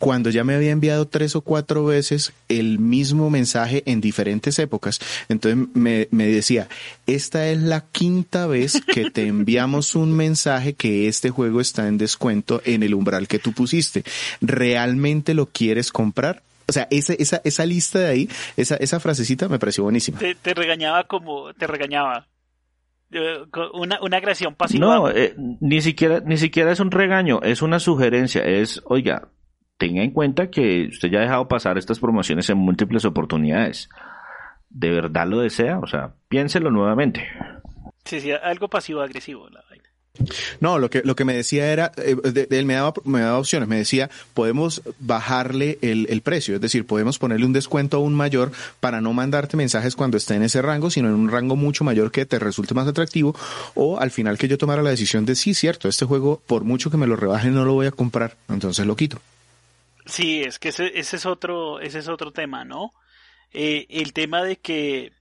cuando 0.00 0.30
ya 0.30 0.44
me 0.44 0.54
había 0.54 0.70
enviado 0.70 1.06
tres 1.06 1.36
o 1.36 1.42
cuatro 1.42 1.84
veces 1.84 2.32
el 2.48 2.78
mismo 2.78 3.28
mensaje 3.28 3.82
en 3.84 4.00
diferentes 4.00 4.58
épocas. 4.58 4.98
Entonces 5.28 5.68
me, 5.74 6.06
decía, 6.10 6.68
esta 7.06 7.48
es 7.48 7.60
la 7.60 7.82
quinta 7.82 8.46
vez 8.46 8.80
que 8.92 9.10
te 9.10 9.26
enviamos 9.26 9.94
un 9.94 10.16
mensaje 10.16 10.72
que 10.72 11.06
este 11.06 11.28
juego 11.28 11.60
está 11.60 11.86
en 11.86 11.98
descuento 11.98 12.62
en 12.64 12.82
el 12.82 12.94
umbral 12.94 13.28
que 13.28 13.38
tú 13.38 13.52
pusiste. 13.52 14.02
¿Realmente 14.40 15.34
lo 15.34 15.44
quieres 15.44 15.92
comprar? 15.92 16.42
O 16.66 16.72
sea, 16.72 16.88
esa, 16.90 17.12
esa, 17.12 17.42
esa 17.44 17.66
lista 17.66 17.98
de 17.98 18.06
ahí, 18.06 18.28
esa, 18.56 18.76
esa 18.76 19.00
frasecita 19.00 19.48
me 19.48 19.58
pareció 19.58 19.84
buenísima. 19.84 20.18
Te, 20.18 20.54
regañaba 20.54 21.04
como, 21.04 21.52
te 21.52 21.66
regañaba. 21.66 22.26
Eh, 23.12 23.38
una, 23.74 24.00
una 24.02 24.16
agresión 24.16 24.54
pasiva. 24.54 24.86
No, 24.86 25.10
eh, 25.10 25.34
ni 25.36 25.80
siquiera, 25.80 26.20
ni 26.20 26.36
siquiera 26.36 26.70
es 26.70 26.80
un 26.80 26.90
regaño, 26.90 27.40
es 27.42 27.60
una 27.62 27.80
sugerencia, 27.80 28.44
es, 28.44 28.82
oiga, 28.84 29.28
tenga 29.78 30.02
en 30.02 30.12
cuenta 30.12 30.50
que 30.50 30.88
usted 30.88 31.10
ya 31.10 31.18
ha 31.18 31.22
dejado 31.22 31.48
pasar 31.48 31.78
estas 31.78 31.98
promociones 31.98 32.48
en 32.50 32.58
múltiples 32.58 33.04
oportunidades. 33.04 33.88
¿De 34.68 34.90
verdad 34.90 35.26
lo 35.26 35.40
desea? 35.40 35.80
O 35.80 35.86
sea, 35.86 36.14
piénselo 36.28 36.70
nuevamente. 36.70 37.26
Sí, 38.04 38.20
sí, 38.20 38.30
algo 38.30 38.68
pasivo-agresivo. 38.68 39.48
La 39.50 39.62
no, 40.60 40.78
lo 40.78 40.90
que, 40.90 41.02
lo 41.04 41.14
que 41.16 41.24
me 41.24 41.34
decía 41.34 41.72
era, 41.72 41.92
eh, 41.96 42.16
él 42.50 42.66
me 42.66 42.74
daba, 42.74 42.92
me 43.04 43.20
daba 43.20 43.38
opciones, 43.38 43.68
me 43.68 43.76
decía, 43.76 44.10
podemos 44.34 44.82
bajarle 44.98 45.78
el, 45.82 46.06
el, 46.10 46.20
precio, 46.20 46.56
es 46.56 46.60
decir, 46.60 46.86
podemos 46.86 47.18
ponerle 47.18 47.46
un 47.46 47.52
descuento 47.52 47.96
aún 47.96 48.14
mayor 48.14 48.52
para 48.80 49.00
no 49.00 49.12
mandarte 49.12 49.56
mensajes 49.56 49.96
cuando 49.96 50.16
esté 50.16 50.34
en 50.34 50.42
ese 50.42 50.60
rango, 50.62 50.90
sino 50.90 51.08
en 51.08 51.14
un 51.14 51.30
rango 51.30 51.56
mucho 51.56 51.84
mayor 51.84 52.10
que 52.10 52.26
te 52.26 52.38
resulte 52.38 52.74
más 52.74 52.88
atractivo, 52.88 53.34
o 53.74 53.98
al 53.98 54.10
final 54.10 54.36
que 54.36 54.48
yo 54.48 54.58
tomara 54.58 54.82
la 54.82 54.90
decisión 54.90 55.24
de, 55.24 55.36
sí, 55.36 55.54
cierto, 55.54 55.88
este 55.88 56.04
juego, 56.04 56.42
por 56.46 56.64
mucho 56.64 56.90
que 56.90 56.96
me 56.96 57.06
lo 57.06 57.16
rebaje, 57.16 57.48
no 57.48 57.64
lo 57.64 57.72
voy 57.72 57.86
a 57.86 57.92
comprar, 57.92 58.36
entonces 58.48 58.86
lo 58.86 58.96
quito. 58.96 59.20
Sí, 60.06 60.42
es 60.42 60.58
que 60.58 60.70
ese, 60.70 60.98
ese 60.98 61.16
es 61.16 61.26
otro, 61.26 61.80
ese 61.80 62.00
es 62.00 62.08
otro 62.08 62.32
tema, 62.32 62.64
¿no? 62.64 62.92
Eh, 63.52 63.86
el 63.88 64.12
tema 64.12 64.42
de 64.42 64.56
que 64.56 65.12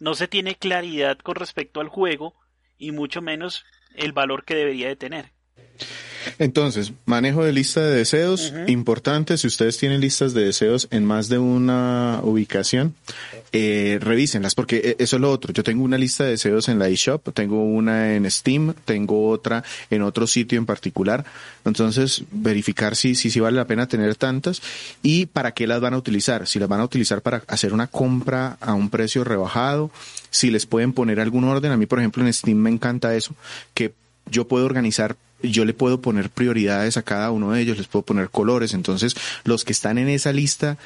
no 0.00 0.14
se 0.14 0.28
tiene 0.28 0.56
claridad 0.56 1.18
con 1.18 1.36
respecto 1.36 1.80
al 1.80 1.88
juego, 1.88 2.34
y 2.78 2.92
mucho 2.92 3.22
menos 3.22 3.64
el 3.96 4.12
valor 4.12 4.44
que 4.44 4.54
debería 4.54 4.88
de 4.88 4.96
tener. 4.96 5.32
Entonces, 6.38 6.92
manejo 7.04 7.44
de 7.44 7.52
lista 7.52 7.80
de 7.80 7.96
deseos, 7.96 8.52
importante, 8.66 9.36
si 9.38 9.46
ustedes 9.46 9.78
tienen 9.78 10.00
listas 10.00 10.34
de 10.34 10.44
deseos 10.44 10.88
en 10.90 11.04
más 11.04 11.28
de 11.28 11.38
una 11.38 12.20
ubicación, 12.22 12.94
eh, 13.52 13.98
revísenlas, 14.00 14.54
porque 14.54 14.76
eh, 14.76 14.96
eso 14.98 15.16
es 15.16 15.22
lo 15.22 15.30
otro. 15.30 15.52
Yo 15.52 15.62
tengo 15.62 15.84
una 15.84 15.98
lista 15.98 16.24
de 16.24 16.30
deseos 16.30 16.68
en 16.68 16.78
la 16.78 16.88
eShop, 16.88 17.32
tengo 17.32 17.64
una 17.64 18.14
en 18.14 18.30
Steam, 18.30 18.74
tengo 18.84 19.28
otra 19.28 19.64
en 19.90 20.02
otro 20.02 20.26
sitio 20.26 20.58
en 20.58 20.66
particular. 20.66 21.24
Entonces, 21.64 22.24
verificar 22.30 22.96
si, 22.96 23.14
si, 23.14 23.30
si 23.30 23.40
vale 23.40 23.56
la 23.56 23.66
pena 23.66 23.88
tener 23.88 24.14
tantas 24.16 24.60
y 25.02 25.26
para 25.26 25.52
qué 25.52 25.66
las 25.66 25.80
van 25.80 25.94
a 25.94 25.98
utilizar. 25.98 26.46
Si 26.46 26.58
las 26.58 26.68
van 26.68 26.80
a 26.80 26.84
utilizar 26.84 27.22
para 27.22 27.42
hacer 27.46 27.72
una 27.72 27.86
compra 27.86 28.56
a 28.60 28.74
un 28.74 28.90
precio 28.90 29.24
rebajado, 29.24 29.90
si 30.30 30.50
les 30.50 30.66
pueden 30.66 30.92
poner 30.92 31.20
algún 31.20 31.44
orden. 31.44 31.72
A 31.72 31.76
mí, 31.76 31.86
por 31.86 31.98
ejemplo, 31.98 32.24
en 32.24 32.32
Steam 32.32 32.58
me 32.58 32.70
encanta 32.70 33.14
eso, 33.14 33.34
que 33.74 33.94
yo 34.30 34.46
puedo 34.46 34.66
organizar 34.66 35.16
yo 35.42 35.64
le 35.64 35.74
puedo 35.74 36.00
poner 36.00 36.30
prioridades 36.30 36.96
a 36.96 37.02
cada 37.02 37.30
uno 37.30 37.52
de 37.52 37.60
ellos, 37.60 37.78
les 37.78 37.86
puedo 37.86 38.04
poner 38.04 38.30
colores. 38.30 38.74
Entonces, 38.74 39.14
los 39.44 39.64
que 39.64 39.72
están 39.72 39.98
en 39.98 40.08
esa 40.08 40.32
lista 40.32 40.78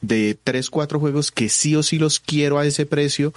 de 0.00 0.36
tres, 0.42 0.70
cuatro 0.70 1.00
juegos 1.00 1.30
que 1.30 1.48
sí 1.48 1.76
o 1.76 1.82
sí 1.82 1.98
los 1.98 2.20
quiero 2.20 2.58
a 2.58 2.66
ese 2.66 2.86
precio, 2.86 3.32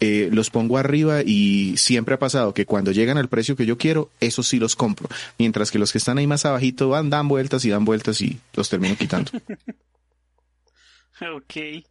eh, 0.00 0.28
los 0.32 0.50
pongo 0.50 0.76
arriba 0.76 1.22
y 1.24 1.76
siempre 1.76 2.14
ha 2.14 2.18
pasado 2.18 2.52
que 2.52 2.66
cuando 2.66 2.92
llegan 2.92 3.16
al 3.16 3.28
precio 3.28 3.56
que 3.56 3.66
yo 3.66 3.78
quiero, 3.78 4.10
esos 4.20 4.48
sí 4.48 4.58
los 4.58 4.76
compro. 4.76 5.08
Mientras 5.38 5.70
que 5.70 5.78
los 5.78 5.92
que 5.92 5.98
están 5.98 6.18
ahí 6.18 6.26
más 6.26 6.44
abajito 6.44 6.88
van, 6.88 7.10
dan 7.10 7.28
vueltas 7.28 7.64
y 7.64 7.70
dan 7.70 7.84
vueltas 7.84 8.20
y 8.20 8.38
los 8.54 8.68
termino 8.68 8.96
quitando. 8.96 9.30
ok. 11.36 11.84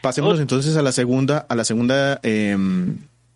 Pasemos 0.00 0.38
entonces 0.38 0.76
a 0.76 0.82
la 0.82 0.92
segunda, 0.92 1.44
a 1.48 1.56
la 1.56 1.64
segunda 1.64 2.20
eh, 2.22 2.56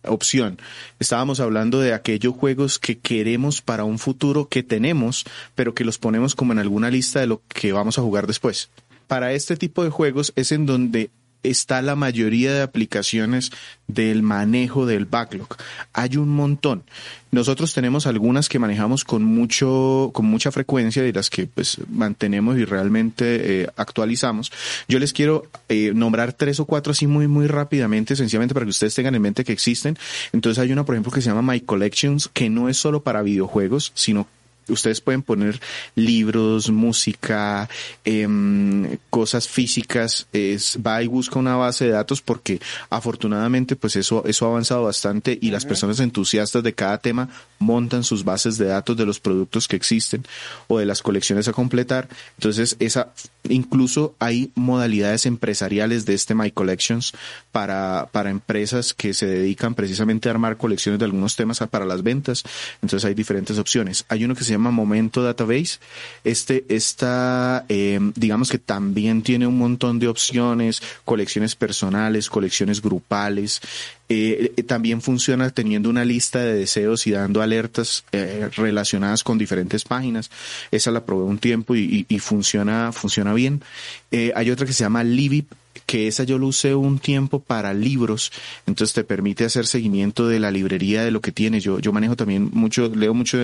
opción. 0.03 0.59
Estábamos 0.99 1.39
hablando 1.39 1.79
de 1.79 1.93
aquellos 1.93 2.35
juegos 2.35 2.79
que 2.79 2.99
queremos 2.99 3.61
para 3.61 3.83
un 3.83 3.99
futuro 3.99 4.47
que 4.47 4.63
tenemos, 4.63 5.25
pero 5.55 5.73
que 5.73 5.85
los 5.85 5.97
ponemos 5.97 6.35
como 6.35 6.53
en 6.53 6.59
alguna 6.59 6.89
lista 6.89 7.19
de 7.19 7.27
lo 7.27 7.41
que 7.47 7.71
vamos 7.71 7.97
a 7.97 8.01
jugar 8.01 8.27
después. 8.27 8.69
Para 9.07 9.33
este 9.33 9.57
tipo 9.57 9.83
de 9.83 9.89
juegos 9.89 10.31
es 10.35 10.51
en 10.51 10.65
donde 10.65 11.09
está 11.43 11.81
la 11.81 11.95
mayoría 11.95 12.53
de 12.53 12.61
aplicaciones 12.61 13.51
del 13.87 14.23
manejo 14.23 14.85
del 14.85 15.05
backlog. 15.05 15.47
Hay 15.93 16.17
un 16.17 16.29
montón. 16.29 16.83
Nosotros 17.31 17.73
tenemos 17.73 18.07
algunas 18.07 18.49
que 18.49 18.59
manejamos 18.59 19.05
con 19.05 19.23
mucho, 19.23 20.11
con 20.13 20.25
mucha 20.25 20.51
frecuencia 20.51 21.05
y 21.05 21.13
las 21.13 21.29
que 21.29 21.47
pues 21.47 21.77
mantenemos 21.89 22.57
y 22.57 22.65
realmente 22.65 23.61
eh, 23.61 23.67
actualizamos. 23.77 24.51
Yo 24.87 24.99
les 24.99 25.13
quiero 25.13 25.47
eh, 25.69 25.93
nombrar 25.95 26.33
tres 26.33 26.59
o 26.59 26.65
cuatro 26.65 26.91
así 26.91 27.07
muy, 27.07 27.27
muy 27.27 27.47
rápidamente, 27.47 28.15
sencillamente 28.15 28.53
para 28.53 28.65
que 28.65 28.71
ustedes 28.71 28.95
tengan 28.95 29.15
en 29.15 29.21
mente 29.21 29.43
que 29.43 29.53
existen. 29.53 29.97
Entonces 30.33 30.61
hay 30.61 30.71
una, 30.71 30.85
por 30.85 30.95
ejemplo, 30.95 31.11
que 31.11 31.21
se 31.21 31.29
llama 31.29 31.53
My 31.53 31.61
Collections, 31.61 32.29
que 32.33 32.49
no 32.49 32.67
es 32.67 32.77
solo 32.77 33.01
para 33.01 33.21
videojuegos, 33.21 33.91
sino 33.95 34.27
ustedes 34.71 35.01
pueden 35.01 35.21
poner 35.21 35.59
libros, 35.95 36.69
música, 36.69 37.69
em, 38.05 38.97
cosas 39.09 39.47
físicas, 39.47 40.27
es, 40.33 40.77
va 40.85 41.03
y 41.03 41.07
busca 41.07 41.39
una 41.39 41.55
base 41.55 41.85
de 41.85 41.91
datos 41.91 42.21
porque 42.21 42.59
afortunadamente 42.89 43.75
pues 43.75 43.95
eso, 43.95 44.23
eso 44.25 44.45
ha 44.45 44.49
avanzado 44.49 44.83
bastante 44.83 45.37
y 45.41 45.51
las 45.51 45.65
personas 45.65 45.99
entusiastas 45.99 46.63
de 46.63 46.73
cada 46.73 46.97
tema 46.97 47.29
montan 47.59 48.03
sus 48.03 48.23
bases 48.23 48.57
de 48.57 48.65
datos 48.65 48.97
de 48.97 49.05
los 49.05 49.19
productos 49.19 49.67
que 49.67 49.75
existen 49.75 50.25
o 50.67 50.79
de 50.79 50.85
las 50.85 51.01
colecciones 51.01 51.47
a 51.47 51.53
completar. 51.53 52.07
Entonces 52.37 52.75
esa, 52.79 53.11
incluso 53.49 54.15
hay 54.19 54.51
modalidades 54.55 55.25
empresariales 55.25 56.05
de 56.05 56.13
este 56.13 56.35
My 56.35 56.51
Collections 56.51 57.13
para, 57.51 58.09
para 58.11 58.29
empresas 58.29 58.93
que 58.93 59.13
se 59.13 59.25
dedican 59.25 59.75
precisamente 59.75 60.29
a 60.29 60.31
armar 60.31 60.57
colecciones 60.57 60.99
de 60.99 61.05
algunos 61.05 61.35
temas 61.35 61.59
para 61.69 61.85
las 61.85 62.03
ventas. 62.03 62.43
Entonces 62.81 63.05
hay 63.05 63.13
diferentes 63.13 63.57
opciones. 63.57 64.05
Hay 64.09 64.23
uno 64.23 64.35
que 64.35 64.43
se 64.43 64.51
llama 64.51 64.60
Momento 64.69 65.23
Database. 65.23 65.79
Este 66.23 66.65
está, 66.69 67.65
eh, 67.69 67.99
digamos 68.15 68.51
que 68.51 68.59
también 68.59 69.23
tiene 69.23 69.47
un 69.47 69.57
montón 69.57 69.97
de 69.97 70.07
opciones, 70.07 70.83
colecciones 71.03 71.55
personales, 71.55 72.29
colecciones 72.29 72.81
grupales. 72.81 73.61
Eh, 74.09 74.51
eh, 74.57 74.63
también 74.63 75.01
funciona 75.01 75.49
teniendo 75.49 75.89
una 75.89 76.05
lista 76.05 76.39
de 76.39 76.53
deseos 76.53 77.07
y 77.07 77.11
dando 77.11 77.41
alertas 77.41 78.03
relacionadas 78.11 79.23
con 79.23 79.39
diferentes 79.39 79.85
páginas. 79.85 80.29
Esa 80.69 80.91
la 80.91 81.05
probé 81.05 81.23
un 81.23 81.39
tiempo 81.39 81.75
y, 81.75 82.05
y, 82.07 82.19
funciona, 82.19 82.91
funciona 82.91 83.33
bien. 83.33 83.63
hay 84.11 84.51
otra 84.51 84.67
que 84.67 84.73
se 84.73 84.83
llama 84.83 85.03
Libip, 85.03 85.51
que 85.85 86.07
esa 86.07 86.23
yo 86.23 86.37
lo 86.37 86.47
usé 86.47 86.75
un 86.75 86.99
tiempo 86.99 87.39
para 87.39 87.73
libros, 87.73 88.31
entonces 88.65 88.93
te 88.93 89.03
permite 89.03 89.45
hacer 89.45 89.65
seguimiento 89.65 90.27
de 90.27 90.39
la 90.39 90.51
librería 90.51 91.03
de 91.03 91.11
lo 91.11 91.21
que 91.21 91.31
tienes. 91.31 91.63
Yo, 91.63 91.79
yo 91.79 91.91
manejo 91.91 92.15
también 92.15 92.49
mucho, 92.53 92.89
leo 92.95 93.13
mucho, 93.13 93.37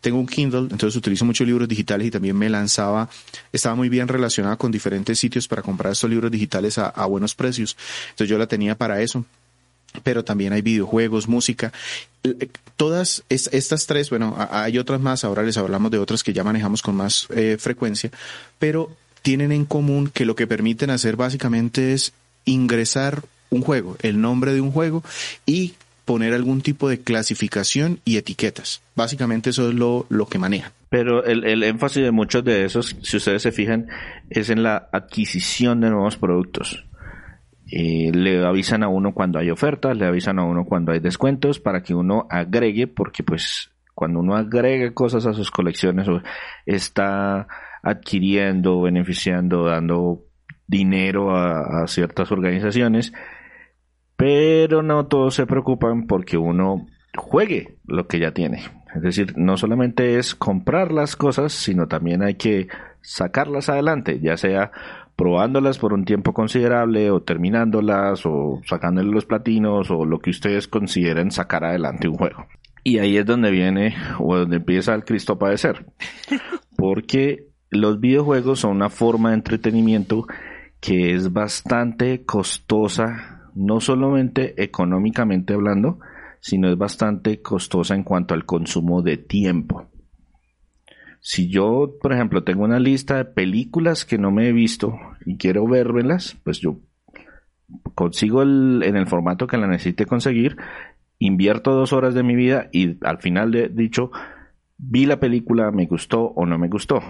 tengo 0.00 0.18
un 0.18 0.26
Kindle, 0.26 0.68
entonces 0.70 0.96
utilizo 0.96 1.24
muchos 1.24 1.46
libros 1.46 1.68
digitales 1.68 2.06
y 2.06 2.10
también 2.10 2.36
me 2.36 2.48
lanzaba, 2.48 3.08
estaba 3.52 3.74
muy 3.74 3.88
bien 3.88 4.08
relacionada 4.08 4.56
con 4.56 4.72
diferentes 4.72 5.18
sitios 5.18 5.48
para 5.48 5.62
comprar 5.62 5.92
estos 5.92 6.10
libros 6.10 6.30
digitales 6.30 6.78
a, 6.78 6.88
a 6.88 7.06
buenos 7.06 7.34
precios. 7.34 7.76
Entonces 8.10 8.28
yo 8.28 8.38
la 8.38 8.46
tenía 8.46 8.76
para 8.76 9.00
eso 9.02 9.24
pero 10.02 10.24
también 10.24 10.52
hay 10.52 10.62
videojuegos, 10.62 11.28
música. 11.28 11.72
Todas 12.76 13.24
estas 13.28 13.86
tres, 13.86 14.10
bueno, 14.10 14.36
hay 14.50 14.78
otras 14.78 15.00
más, 15.00 15.24
ahora 15.24 15.42
les 15.42 15.56
hablamos 15.56 15.90
de 15.90 15.98
otras 15.98 16.22
que 16.22 16.32
ya 16.32 16.44
manejamos 16.44 16.82
con 16.82 16.96
más 16.96 17.26
eh, 17.34 17.56
frecuencia, 17.58 18.10
pero 18.58 18.96
tienen 19.22 19.52
en 19.52 19.64
común 19.64 20.10
que 20.12 20.26
lo 20.26 20.34
que 20.34 20.46
permiten 20.46 20.90
hacer 20.90 21.16
básicamente 21.16 21.92
es 21.92 22.12
ingresar 22.44 23.22
un 23.50 23.62
juego, 23.62 23.96
el 24.02 24.20
nombre 24.20 24.52
de 24.52 24.60
un 24.60 24.72
juego 24.72 25.02
y 25.46 25.74
poner 26.04 26.34
algún 26.34 26.62
tipo 26.62 26.88
de 26.88 27.00
clasificación 27.00 28.00
y 28.04 28.16
etiquetas. 28.16 28.82
Básicamente 28.96 29.50
eso 29.50 29.68
es 29.68 29.74
lo, 29.74 30.06
lo 30.08 30.26
que 30.26 30.38
manejan. 30.38 30.72
Pero 30.88 31.24
el, 31.24 31.44
el, 31.44 31.62
énfasis 31.62 32.02
de 32.02 32.10
muchos 32.10 32.44
de 32.44 32.64
esos, 32.64 32.96
si 33.02 33.16
ustedes 33.16 33.42
se 33.42 33.52
fijan, 33.52 33.88
es 34.28 34.50
en 34.50 34.62
la 34.62 34.88
adquisición 34.92 35.80
de 35.80 35.90
nuevos 35.90 36.16
productos. 36.16 36.84
Eh, 37.70 38.10
le 38.12 38.44
avisan 38.44 38.82
a 38.82 38.88
uno 38.88 39.14
cuando 39.14 39.38
hay 39.38 39.50
ofertas, 39.50 39.96
le 39.96 40.04
avisan 40.04 40.38
a 40.38 40.44
uno 40.44 40.64
cuando 40.64 40.92
hay 40.92 41.00
descuentos 41.00 41.60
para 41.60 41.82
que 41.82 41.94
uno 41.94 42.26
agregue, 42.28 42.86
porque 42.86 43.22
pues 43.22 43.70
cuando 43.94 44.20
uno 44.20 44.36
agrega 44.36 44.92
cosas 44.92 45.24
a 45.26 45.32
sus 45.32 45.50
colecciones 45.50 46.06
está 46.66 47.46
adquiriendo, 47.82 48.80
beneficiando, 48.80 49.64
dando 49.64 50.24
dinero 50.66 51.36
a, 51.36 51.86
ciertas 51.86 52.32
organizaciones, 52.32 53.12
pero 54.16 54.82
no 54.82 55.06
todos 55.06 55.34
se 55.34 55.46
preocupan 55.46 56.06
porque 56.06 56.38
uno 56.38 56.86
juegue 57.16 57.78
lo 57.86 58.06
que 58.06 58.20
ya 58.20 58.32
tiene. 58.32 58.62
Es 58.94 59.02
decir, 59.02 59.34
no 59.36 59.56
solamente 59.56 60.18
es 60.18 60.34
comprar 60.34 60.92
las 60.92 61.16
cosas, 61.16 61.52
sino 61.52 61.88
también 61.88 62.22
hay 62.22 62.34
que 62.34 62.68
sacarlas 63.00 63.68
adelante, 63.68 64.20
ya 64.20 64.36
sea 64.36 64.70
probándolas 65.16 65.78
por 65.78 65.92
un 65.92 66.04
tiempo 66.04 66.32
considerable 66.32 67.10
o 67.10 67.22
terminándolas 67.22 68.24
o 68.24 68.60
sacándole 68.66 69.10
los 69.10 69.26
platinos 69.26 69.90
o 69.90 70.04
lo 70.04 70.20
que 70.20 70.30
ustedes 70.30 70.68
consideren 70.68 71.30
sacar 71.30 71.64
adelante 71.64 72.08
un 72.08 72.16
juego. 72.16 72.46
Y 72.84 72.98
ahí 72.98 73.16
es 73.16 73.26
donde 73.26 73.50
viene 73.50 73.94
o 74.18 74.36
donde 74.36 74.56
empieza 74.56 74.94
el 74.94 75.04
Cristo 75.04 75.34
a 75.34 75.38
padecer. 75.38 75.86
Porque 76.76 77.51
los 77.72 78.00
videojuegos 78.00 78.60
son 78.60 78.76
una 78.76 78.90
forma 78.90 79.30
de 79.30 79.36
entretenimiento 79.36 80.26
que 80.78 81.14
es 81.14 81.32
bastante 81.32 82.24
costosa, 82.24 83.50
no 83.54 83.80
solamente 83.80 84.62
económicamente 84.62 85.54
hablando, 85.54 85.98
sino 86.40 86.68
es 86.68 86.76
bastante 86.76 87.40
costosa 87.40 87.94
en 87.94 88.04
cuanto 88.04 88.34
al 88.34 88.44
consumo 88.44 89.00
de 89.00 89.16
tiempo. 89.16 89.88
Si 91.20 91.48
yo, 91.48 91.94
por 92.02 92.12
ejemplo, 92.12 92.44
tengo 92.44 92.64
una 92.64 92.80
lista 92.80 93.16
de 93.16 93.24
películas 93.24 94.04
que 94.04 94.18
no 94.18 94.30
me 94.32 94.48
he 94.48 94.52
visto 94.52 94.98
y 95.24 95.38
quiero 95.38 95.66
verlas, 95.66 96.36
pues 96.44 96.60
yo 96.60 96.80
consigo 97.94 98.42
el, 98.42 98.82
en 98.84 98.96
el 98.96 99.06
formato 99.06 99.46
que 99.46 99.56
la 99.56 99.68
necesite 99.68 100.04
conseguir, 100.04 100.56
invierto 101.18 101.72
dos 101.72 101.92
horas 101.92 102.12
de 102.14 102.22
mi 102.22 102.34
vida 102.34 102.68
y 102.72 102.98
al 103.06 103.18
final 103.18 103.50
de 103.52 103.68
dicho, 103.68 104.10
vi 104.84 105.06
la 105.06 105.20
película, 105.20 105.70
me 105.70 105.86
gustó 105.86 106.24
o 106.24 106.44
no 106.44 106.58
me 106.58 106.68
gustó. 106.68 107.00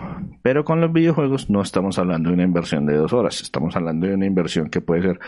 Pero 0.43 0.65
con 0.65 0.81
los 0.81 0.93
videojuegos 0.93 1.49
no 1.49 1.63
estamos 1.63 1.99
hablando 1.99 2.29
de 2.29 2.35
una 2.35 2.45
inversión 2.45 2.87
de 2.87 2.97
dos 2.97 3.13
horas, 3.13 3.41
estamos 3.41 3.75
hablando 3.77 4.07
de 4.07 4.15
una 4.15 4.27
inversión 4.27 4.69
que 4.69 4.81
puede 4.81 5.03
ser 5.03 5.21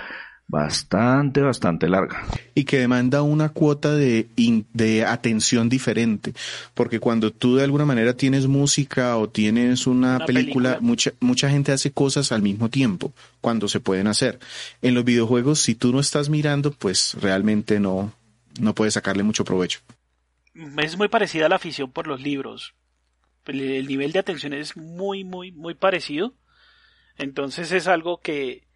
bastante, 0.47 1.41
bastante 1.41 1.89
larga. 1.89 2.23
Y 2.55 2.65
que 2.65 2.79
demanda 2.79 3.23
una 3.23 3.49
cuota 3.49 3.93
de, 3.93 4.29
de 4.75 5.05
atención 5.07 5.71
diferente, 5.71 6.35
porque 6.75 7.01
cuando 7.01 7.31
tú 7.31 7.57
de 7.57 7.65
alguna 7.65 7.87
manera 7.87 8.15
tienes 8.15 8.47
música 8.47 9.17
o 9.17 9.31
tienes 9.31 9.87
una, 9.87 10.19
película, 10.27 10.79
mucha, 10.83 11.13
mucha 11.21 11.49
gente 11.49 11.73
hace 11.73 11.93
cosas 11.93 12.31
al 12.31 12.43
mismo 12.43 12.69
tiempo, 12.69 13.13
cuando 13.41 13.69
se 13.69 13.81
pueden 13.81 14.07
hacer. 14.07 14.39
En 14.83 14.95
los 14.95 15.05
videojuegos, 15.05 15.61
si 15.61 15.75
tú 15.75 15.93
no 15.93 16.01
estás 16.01 16.29
mirando, 16.29 16.73
pues 16.73 17.17
realmente 17.23 17.81
no, 17.81 18.13
no 18.61 18.75
puedes 18.75 18.95
sacarle 18.95 19.23
mucho 19.23 19.47
provecho 19.47 19.81
es 20.55 20.97
muy 20.97 21.09
parecida 21.09 21.47
a 21.47 21.49
la 21.49 21.57
afición 21.57 21.91
por 21.93 22.07
los 22.07 22.21
libros. 22.21 22.75
El, 23.47 23.87
nivel 23.87 24.13
de 24.13 24.21
atención 24.21 24.53
es 24.53 24.77
muy, 24.77 25.25
muy, 25.25 25.53
muy 25.53 25.75
parecido. 25.75 26.35
Entonces 27.17 27.73
es 27.73 27.87
algo 27.87 28.21
que, 28.21 28.67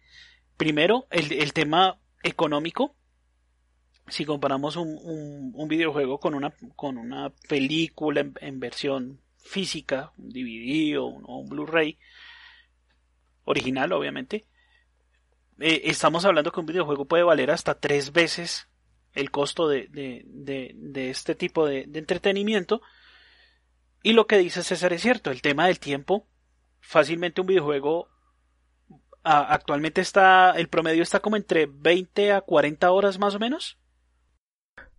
primero, 0.57 1.07
el, 1.09 1.53
tema 1.53 1.99
económico, 2.23 2.95
si 4.07 4.25
comparamos 4.25 4.75
un, 4.75 5.51
un, 5.53 5.67
videojuego 5.67 6.19
con 6.19 6.35
una, 6.35 6.53
con 6.75 6.97
una 6.97 7.31
película 7.47 8.25
en, 8.39 8.59
versión 8.59 9.21
física, 9.37 10.11
un 10.17 10.29
DVD 10.29 10.97
o 10.99 11.05
un, 11.05 11.49
Blu-ray, 11.49 11.97
original 13.45 13.91
obviamente, 13.93 14.45
eh, 15.59 15.81
estamos 15.85 16.23
hablando 16.25 16.51
que 16.51 16.59
un 16.59 16.65
videojuego 16.65 17.05
puede 17.05 17.23
valer 17.23 17.51
hasta 17.51 17.79
tres 17.79 18.13
veces 18.13 18.69
el 19.13 19.31
costo 19.31 19.67
de, 19.67 19.87
de, 19.89 20.73
de, 20.75 21.09
este 21.09 21.35
tipo 21.35 21.65
de, 21.65 21.89
entretenimiento. 21.93 22.81
Y 24.03 24.13
lo 24.13 24.27
que 24.27 24.37
dice 24.37 24.63
César 24.63 24.93
es 24.93 25.01
cierto, 25.01 25.31
el 25.31 25.41
tema 25.41 25.67
del 25.67 25.79
tiempo, 25.79 26.27
fácilmente 26.79 27.41
un 27.41 27.47
videojuego 27.47 28.07
actualmente 29.21 30.01
está, 30.01 30.51
el 30.51 30.69
promedio 30.69 31.03
está 31.03 31.19
como 31.19 31.35
entre 31.35 31.67
20 31.67 32.31
a 32.31 32.41
40 32.41 32.89
horas 32.91 33.19
más 33.19 33.35
o 33.35 33.39
menos. 33.39 33.77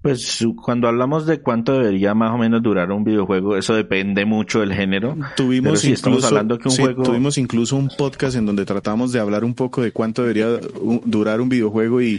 Pues 0.03 0.47
cuando 0.63 0.89
hablamos 0.89 1.27
de 1.27 1.43
cuánto 1.43 1.75
debería 1.75 2.15
más 2.15 2.33
o 2.33 2.39
menos 2.39 2.63
durar 2.63 2.91
un 2.91 3.05
videojuego, 3.05 3.59
eso 3.59 3.75
depende 3.75 4.25
mucho 4.25 4.61
del 4.61 4.73
género. 4.73 5.15
Tuvimos 5.37 5.85
incluso, 5.85 6.27
hablando 6.27 6.59
que 6.59 6.69
un 6.69 6.77
juego... 6.77 7.03
tuvimos 7.03 7.37
incluso 7.37 7.77
un 7.77 7.91
podcast 7.99 8.35
en 8.37 8.47
donde 8.47 8.65
tratamos 8.65 9.13
de 9.13 9.21
hablar 9.21 9.45
un 9.45 9.55
poco 9.55 9.83
de 9.83 9.93
cuánto 9.93 10.23
debería 10.23 10.59
durar 11.05 11.43
un 11.43 11.51
videojuego 11.51 12.01
y 12.01 12.19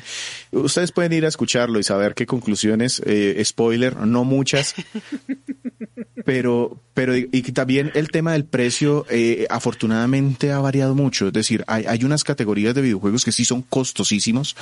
ustedes 0.52 0.92
pueden 0.92 1.14
ir 1.14 1.26
a 1.26 1.30
escucharlo 1.30 1.80
y 1.80 1.84
saber 1.84 2.14
qué 2.14 2.26
conclusiones, 2.26 3.02
eh, 3.06 3.42
spoiler, 3.44 3.98
no 3.98 4.24
muchas, 4.24 4.76
pero, 6.26 6.78
pero 6.94 7.16
y, 7.16 7.26
también 7.54 7.92
el 7.96 8.10
tema 8.10 8.34
del 8.34 8.46
precio 8.46 9.06
eh, 9.10 9.46
afortunadamente 9.50 10.52
ha 10.52 10.60
variado 10.60 10.96
mucho. 10.96 11.28
Es 11.28 11.34
decir, 11.34 11.64
hay, 11.68 11.86
hay 11.88 12.04
unas 12.04 12.24
categorías 12.24 12.76
de 12.76 12.82
videojuegos 12.82 13.26
que 13.26 13.32
sí 13.32 13.46
son 13.46 13.62
costosísimos, 13.62 14.56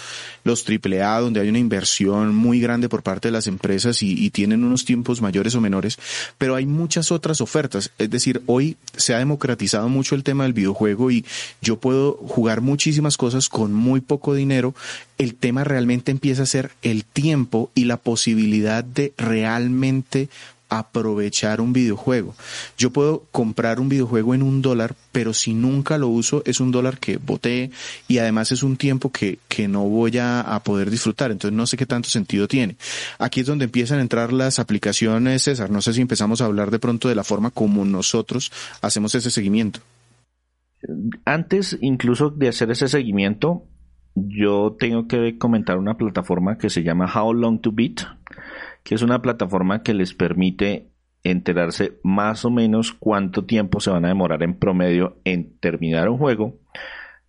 los 0.43 0.65
AAA, 0.67 1.19
donde 1.19 1.41
hay 1.41 1.49
una 1.49 1.59
inversión 1.59 2.35
muy 2.35 2.59
grande 2.59 2.89
por 2.89 3.03
parte 3.03 3.27
de 3.27 3.31
las 3.33 3.47
empresas 3.47 4.01
y, 4.03 4.13
y 4.13 4.29
tienen 4.29 4.63
unos 4.63 4.85
tiempos 4.85 5.21
mayores 5.21 5.55
o 5.55 5.61
menores, 5.61 5.97
pero 6.37 6.55
hay 6.55 6.65
muchas 6.65 7.11
otras 7.11 7.41
ofertas. 7.41 7.91
Es 7.97 8.09
decir, 8.09 8.41
hoy 8.45 8.77
se 8.95 9.13
ha 9.13 9.19
democratizado 9.19 9.89
mucho 9.89 10.15
el 10.15 10.23
tema 10.23 10.43
del 10.43 10.53
videojuego 10.53 11.11
y 11.11 11.25
yo 11.61 11.79
puedo 11.79 12.13
jugar 12.13 12.61
muchísimas 12.61 13.17
cosas 13.17 13.49
con 13.49 13.73
muy 13.73 14.01
poco 14.01 14.33
dinero. 14.33 14.73
El 15.17 15.35
tema 15.35 15.63
realmente 15.79 16.11
empieza 16.11 16.43
a 16.43 16.45
ser 16.45 16.71
el 16.81 17.05
tiempo 17.05 17.71
y 17.73 17.85
la 17.85 17.95
posibilidad 17.95 18.83
de 18.83 19.13
realmente 19.17 20.27
aprovechar 20.67 21.61
un 21.61 21.71
videojuego. 21.71 22.35
Yo 22.77 22.91
puedo 22.91 23.23
comprar 23.31 23.79
un 23.79 23.87
videojuego 23.87 24.35
en 24.35 24.43
un 24.43 24.61
dólar, 24.61 24.93
pero 25.13 25.33
si 25.33 25.53
nunca 25.53 25.97
lo 25.97 26.09
uso 26.09 26.43
es 26.45 26.59
un 26.59 26.71
dólar 26.71 26.99
que 26.99 27.15
boté 27.15 27.71
y 28.09 28.17
además 28.17 28.51
es 28.51 28.61
un 28.61 28.75
tiempo 28.75 29.09
que, 29.09 29.39
que 29.47 29.69
no 29.69 29.85
voy 29.87 30.17
a, 30.17 30.41
a, 30.41 30.61
poder 30.61 30.91
disfrutar. 30.91 31.31
Entonces 31.31 31.55
no 31.55 31.65
sé 31.65 31.77
qué 31.77 31.85
tanto 31.85 32.09
sentido 32.09 32.49
tiene. 32.49 32.75
Aquí 33.17 33.39
es 33.39 33.45
donde 33.45 33.65
empiezan 33.65 33.99
a 33.99 34.01
entrar 34.01 34.33
las 34.33 34.59
aplicaciones, 34.59 35.43
César. 35.43 35.71
No 35.71 35.81
sé 35.81 35.93
si 35.93 36.01
empezamos 36.01 36.41
a 36.41 36.45
hablar 36.45 36.71
de 36.71 36.79
pronto 36.79 37.07
de 37.07 37.15
la 37.15 37.23
forma 37.23 37.51
como 37.51 37.85
nosotros 37.85 38.51
hacemos 38.81 39.15
ese 39.15 39.31
seguimiento. 39.31 39.79
Antes 41.23 41.77
incluso 41.79 42.31
de 42.31 42.49
hacer 42.49 42.69
ese 42.69 42.89
seguimiento, 42.89 43.63
yo 44.27 44.75
tengo 44.77 45.07
que 45.07 45.37
comentar 45.37 45.77
una 45.77 45.97
plataforma 45.97 46.57
que 46.57 46.69
se 46.69 46.83
llama 46.83 47.11
How 47.13 47.33
Long 47.33 47.61
to 47.61 47.71
Beat 47.71 48.01
que 48.83 48.95
es 48.95 49.01
una 49.01 49.21
plataforma 49.21 49.83
que 49.83 49.93
les 49.93 50.13
permite 50.13 50.87
enterarse 51.23 51.99
más 52.03 52.45
o 52.45 52.49
menos 52.49 52.93
cuánto 52.93 53.45
tiempo 53.45 53.79
se 53.79 53.91
van 53.91 54.05
a 54.05 54.09
demorar 54.09 54.41
en 54.43 54.57
promedio 54.57 55.17
en 55.25 55.57
terminar 55.59 56.09
un 56.09 56.17
juego, 56.17 56.55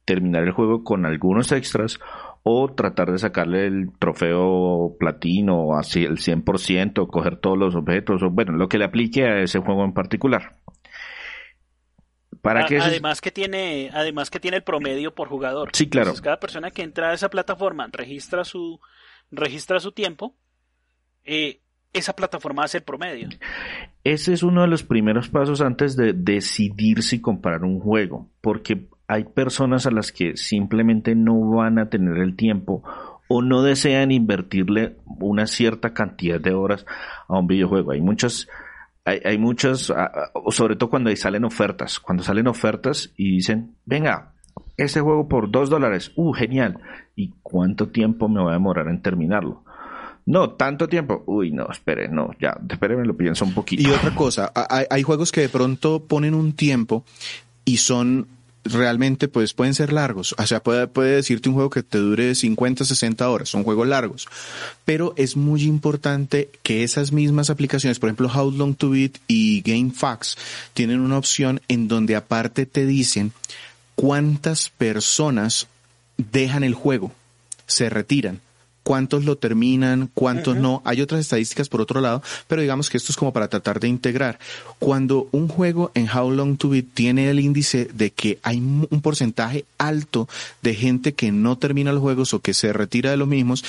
terminar 0.04 0.44
el 0.44 0.52
juego 0.52 0.84
con 0.84 1.06
algunos 1.06 1.52
extras 1.52 1.98
o 2.42 2.72
tratar 2.72 3.12
de 3.12 3.18
sacarle 3.18 3.66
el 3.66 3.90
trofeo 3.98 4.96
platino 4.98 5.76
así 5.76 6.04
el 6.04 6.18
100%, 6.18 7.06
coger 7.08 7.36
todos 7.36 7.58
los 7.58 7.74
objetos 7.74 8.22
o 8.22 8.30
bueno, 8.30 8.52
lo 8.52 8.68
que 8.68 8.78
le 8.78 8.84
aplique 8.84 9.24
a 9.24 9.42
ese 9.42 9.58
juego 9.58 9.84
en 9.84 9.92
particular. 9.92 10.54
Para 12.42 12.66
que 12.66 12.78
además 12.78 13.20
que 13.20 13.30
tiene 13.30 13.90
además 13.92 14.30
que 14.30 14.40
tiene 14.40 14.58
el 14.58 14.62
promedio 14.62 15.14
por 15.14 15.28
jugador. 15.28 15.70
Sí, 15.72 15.88
claro. 15.88 16.14
cada 16.22 16.40
persona 16.40 16.70
que 16.70 16.82
entra 16.82 17.10
a 17.10 17.14
esa 17.14 17.28
plataforma 17.28 17.88
registra 17.92 18.44
su 18.44 18.80
registra 19.30 19.78
su 19.80 19.92
tiempo, 19.92 20.34
eh, 21.24 21.60
esa 21.92 22.14
plataforma 22.14 22.64
hace 22.64 22.78
el 22.78 22.84
promedio. 22.84 23.28
Ese 24.04 24.32
es 24.32 24.42
uno 24.42 24.62
de 24.62 24.68
los 24.68 24.82
primeros 24.82 25.28
pasos 25.28 25.60
antes 25.60 25.96
de 25.96 26.12
decidir 26.12 27.02
si 27.02 27.20
comprar 27.20 27.64
un 27.64 27.80
juego, 27.80 28.30
porque 28.40 28.88
hay 29.06 29.24
personas 29.24 29.86
a 29.86 29.90
las 29.90 30.12
que 30.12 30.36
simplemente 30.36 31.14
no 31.14 31.50
van 31.50 31.78
a 31.78 31.88
tener 31.88 32.18
el 32.18 32.36
tiempo 32.36 32.82
o 33.28 33.42
no 33.42 33.62
desean 33.62 34.12
invertirle 34.12 34.96
una 35.04 35.46
cierta 35.46 35.94
cantidad 35.94 36.40
de 36.40 36.52
horas 36.52 36.86
a 37.28 37.38
un 37.38 37.46
videojuego. 37.46 37.92
Hay 37.92 38.00
muchas, 38.00 38.48
hay, 39.04 39.20
hay 39.24 39.38
muchas, 39.38 39.92
sobre 40.50 40.76
todo 40.76 40.90
cuando 40.90 41.14
salen 41.16 41.44
ofertas, 41.44 42.00
cuando 42.00 42.22
salen 42.22 42.46
ofertas 42.46 43.12
y 43.16 43.36
dicen, 43.36 43.76
venga, 43.84 44.32
este 44.76 45.00
juego 45.00 45.28
por 45.28 45.50
dos 45.50 45.70
dólares, 45.70 46.12
uh, 46.16 46.32
genial. 46.32 46.78
¿Y 47.16 47.34
cuánto 47.42 47.88
tiempo 47.88 48.28
me 48.28 48.42
va 48.42 48.50
a 48.50 48.54
demorar 48.54 48.88
en 48.88 49.02
terminarlo? 49.02 49.64
No, 50.26 50.50
tanto 50.50 50.88
tiempo. 50.88 51.22
Uy, 51.26 51.50
no, 51.50 51.68
espere, 51.70 52.08
no, 52.08 52.30
ya, 52.40 52.56
me 52.60 53.04
lo 53.04 53.16
pienso 53.16 53.44
un 53.44 53.52
poquito. 53.52 53.82
Y 53.82 53.92
otra 53.92 54.14
cosa, 54.14 54.52
hay, 54.54 54.86
hay 54.88 55.02
juegos 55.02 55.32
que 55.32 55.42
de 55.42 55.48
pronto 55.48 56.04
ponen 56.06 56.34
un 56.34 56.52
tiempo 56.52 57.04
y 57.64 57.78
son 57.78 58.26
realmente 58.64 59.28
pues 59.28 59.54
pueden 59.54 59.74
ser 59.74 59.92
largos. 59.92 60.34
O 60.38 60.46
sea, 60.46 60.62
puede, 60.62 60.86
puede 60.86 61.16
decirte 61.16 61.48
un 61.48 61.54
juego 61.54 61.70
que 61.70 61.82
te 61.82 61.98
dure 61.98 62.34
50, 62.34 62.84
60 62.84 63.28
horas. 63.28 63.48
Son 63.48 63.64
juegos 63.64 63.88
largos. 63.88 64.28
Pero 64.84 65.14
es 65.16 65.36
muy 65.36 65.62
importante 65.64 66.50
que 66.62 66.82
esas 66.84 67.12
mismas 67.12 67.50
aplicaciones, 67.50 67.98
por 67.98 68.08
ejemplo, 68.08 68.30
How 68.34 68.50
Long 68.50 68.74
to 68.74 68.90
Beat 68.90 69.18
y 69.26 69.62
GameFAQs, 69.62 70.36
tienen 70.74 71.00
una 71.00 71.18
opción 71.18 71.60
en 71.68 71.88
donde 71.88 72.16
aparte 72.16 72.66
te 72.66 72.86
dicen 72.86 73.32
cuántas 73.94 74.70
personas 74.70 75.68
dejan 76.16 76.64
el 76.64 76.74
juego, 76.74 77.12
se 77.66 77.88
retiran 77.88 78.40
cuántos 78.90 79.24
lo 79.24 79.38
terminan, 79.38 80.10
cuántos 80.14 80.56
no. 80.56 80.82
Hay 80.84 81.00
otras 81.00 81.20
estadísticas 81.20 81.68
por 81.68 81.80
otro 81.80 82.00
lado, 82.00 82.24
pero 82.48 82.60
digamos 82.60 82.90
que 82.90 82.96
esto 82.96 83.12
es 83.12 83.16
como 83.16 83.32
para 83.32 83.46
tratar 83.46 83.78
de 83.78 83.86
integrar. 83.86 84.40
Cuando 84.80 85.28
un 85.30 85.46
juego 85.46 85.92
en 85.94 86.08
How 86.10 86.32
Long 86.32 86.56
to 86.56 86.70
Beat 86.70 86.86
tiene 86.92 87.30
el 87.30 87.38
índice 87.38 87.88
de 87.94 88.10
que 88.10 88.40
hay 88.42 88.58
un 88.58 89.00
porcentaje 89.00 89.64
alto 89.78 90.28
de 90.62 90.74
gente 90.74 91.14
que 91.14 91.30
no 91.30 91.56
termina 91.56 91.92
los 91.92 92.02
juegos 92.02 92.34
o 92.34 92.40
que 92.40 92.52
se 92.52 92.72
retira 92.72 93.12
de 93.12 93.16
los 93.16 93.28
mismos, 93.28 93.64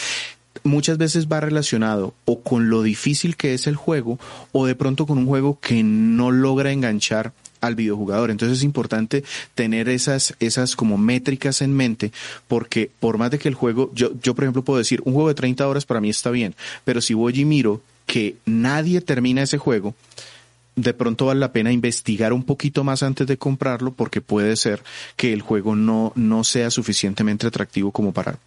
muchas 0.64 0.98
veces 0.98 1.28
va 1.28 1.40
relacionado 1.40 2.16
o 2.26 2.42
con 2.42 2.72
lo 2.72 2.82
difícil 2.82 3.38
que 3.38 3.54
es 3.54 3.68
el 3.68 3.76
juego 3.76 4.18
o 4.54 4.66
de 4.66 4.74
pronto 4.74 5.06
con 5.06 5.20
un 5.20 5.28
juego 5.28 5.60
que 5.62 5.84
no 5.84 6.32
logra 6.32 6.72
enganchar 6.72 7.32
al 7.62 7.76
videojugador. 7.76 8.32
Entonces 8.32 8.58
es 8.60 8.64
importante 8.64 9.24
tener 9.56 9.88
esas, 9.88 10.36
esas 10.40 10.76
como 10.76 10.98
métricas 10.98 11.62
en 11.62 11.74
mente, 11.74 12.12
porque 12.48 12.92
por 13.00 13.18
más 13.18 13.32
de 13.32 13.40
que 13.40 13.48
el 13.48 13.56
juego, 13.56 13.92
yo, 13.94 14.12
yo 14.22 14.36
por 14.36 14.44
ejemplo 14.44 14.64
puedo 14.64 14.80
decir, 14.80 15.02
un 15.06 15.14
juego 15.14 15.30
de 15.30 15.36
30 15.36 15.68
horas 15.68 15.86
para 15.86 16.02
mí 16.02 16.10
está 16.10 16.32
bien, 16.32 16.56
pero 16.84 17.02
si 17.02 17.14
voy 17.14 17.40
y 17.40 17.46
miro 17.46 17.82
que 18.06 18.36
nadie 18.46 19.00
termina 19.00 19.44
ese 19.44 19.58
juego, 19.58 19.96
de 20.76 20.94
pronto 20.94 21.28
vale 21.28 21.40
la 21.40 21.52
pena 21.52 21.72
investigar 21.72 22.34
un 22.34 22.44
poquito 22.44 22.84
más 22.84 23.04
antes 23.04 23.28
de 23.28 23.38
comprarlo 23.38 23.92
porque 23.92 24.22
puede 24.22 24.56
ser 24.56 24.82
que 25.16 25.34
el 25.34 25.42
juego 25.42 25.76
no, 25.76 26.12
no 26.16 26.44
sea 26.44 26.72
suficientemente 26.72 27.48
atractivo 27.48 27.92
como 27.92 28.14
para 28.14 28.38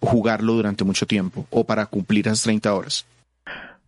jugarlo 0.00 0.54
durante 0.54 0.84
mucho 0.84 1.06
tiempo 1.06 1.46
o 1.50 1.64
para 1.64 1.86
cumplir 1.86 2.26
esas 2.26 2.42
30 2.42 2.74
horas. 2.74 3.04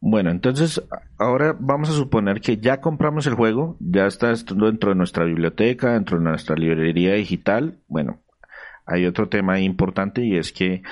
Bueno, 0.04 0.30
entonces 0.30 0.82
ahora 1.16 1.54
vamos 1.56 1.88
a 1.88 1.92
suponer 1.92 2.40
que 2.40 2.56
ya 2.56 2.80
compramos 2.80 3.28
el 3.28 3.34
juego, 3.34 3.76
ya 3.78 4.06
está 4.06 4.32
dentro 4.34 4.90
de 4.90 4.96
nuestra 4.96 5.24
biblioteca, 5.24 5.92
dentro 5.92 6.18
de 6.18 6.24
nuestra 6.24 6.56
librería 6.56 7.14
digital. 7.14 7.78
Bueno, 7.86 8.18
hay 8.84 9.06
otro 9.06 9.28
tema 9.28 9.60
importante 9.60 10.24
y 10.26 10.36
es 10.36 10.52
que 10.52 10.82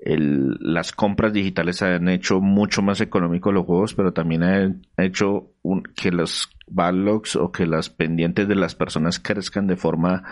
las 0.00 0.90
compras 0.90 1.32
digitales 1.32 1.82
han 1.82 2.08
hecho 2.08 2.40
mucho 2.40 2.82
más 2.82 3.00
económicos 3.00 3.54
los 3.54 3.64
juegos, 3.64 3.94
pero 3.94 4.12
también 4.12 4.42
han 4.42 4.86
hecho 4.96 5.52
que 5.94 6.10
los 6.10 6.50
backlogs 6.66 7.36
o 7.36 7.52
que 7.52 7.64
las 7.64 7.90
pendientes 7.90 8.48
de 8.48 8.56
las 8.56 8.74
personas 8.74 9.20
crezcan 9.20 9.68
de 9.68 9.76
forma 9.76 10.24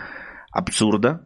absurda 0.51 1.21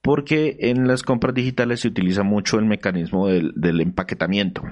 porque 0.00 0.58
en 0.60 0.86
las 0.86 1.02
compras 1.02 1.34
digitales 1.34 1.80
se 1.80 1.88
utiliza 1.88 2.22
mucho 2.22 2.60
el 2.60 2.66
mecanismo 2.66 3.26
del 3.26 3.80
empaquetamiento 3.80 4.62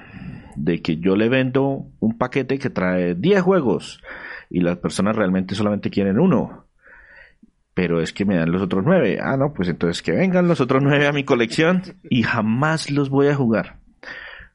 de 0.55 0.81
que 0.81 0.97
yo 0.97 1.15
le 1.15 1.29
vendo 1.29 1.87
un 1.99 2.17
paquete 2.17 2.59
que 2.59 2.69
trae 2.69 3.15
10 3.15 3.41
juegos 3.41 4.01
y 4.49 4.61
las 4.61 4.77
personas 4.77 5.15
realmente 5.15 5.55
solamente 5.55 5.89
quieren 5.89 6.19
uno. 6.19 6.65
Pero 7.73 8.01
es 8.01 8.13
que 8.13 8.25
me 8.25 8.37
dan 8.37 8.51
los 8.51 8.61
otros 8.61 8.83
9. 8.85 9.19
Ah, 9.21 9.35
no, 9.37 9.53
pues 9.53 9.67
entonces 9.67 10.01
que 10.01 10.13
vengan 10.13 10.47
los 10.47 10.61
otros 10.61 10.81
9 10.81 11.07
a 11.07 11.11
mi 11.11 11.23
colección 11.23 11.81
y 12.09 12.23
jamás 12.23 12.89
los 12.89 13.09
voy 13.09 13.27
a 13.27 13.35
jugar. 13.35 13.79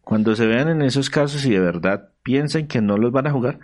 Cuando 0.02 0.34
se 0.34 0.46
vean 0.46 0.68
en 0.68 0.82
esos 0.82 1.10
casos 1.10 1.44
y 1.44 1.50
de 1.50 1.60
verdad 1.60 2.10
piensen 2.22 2.66
que 2.66 2.80
no 2.80 2.96
los 2.96 3.12
van 3.12 3.26
a 3.26 3.32
jugar, 3.32 3.60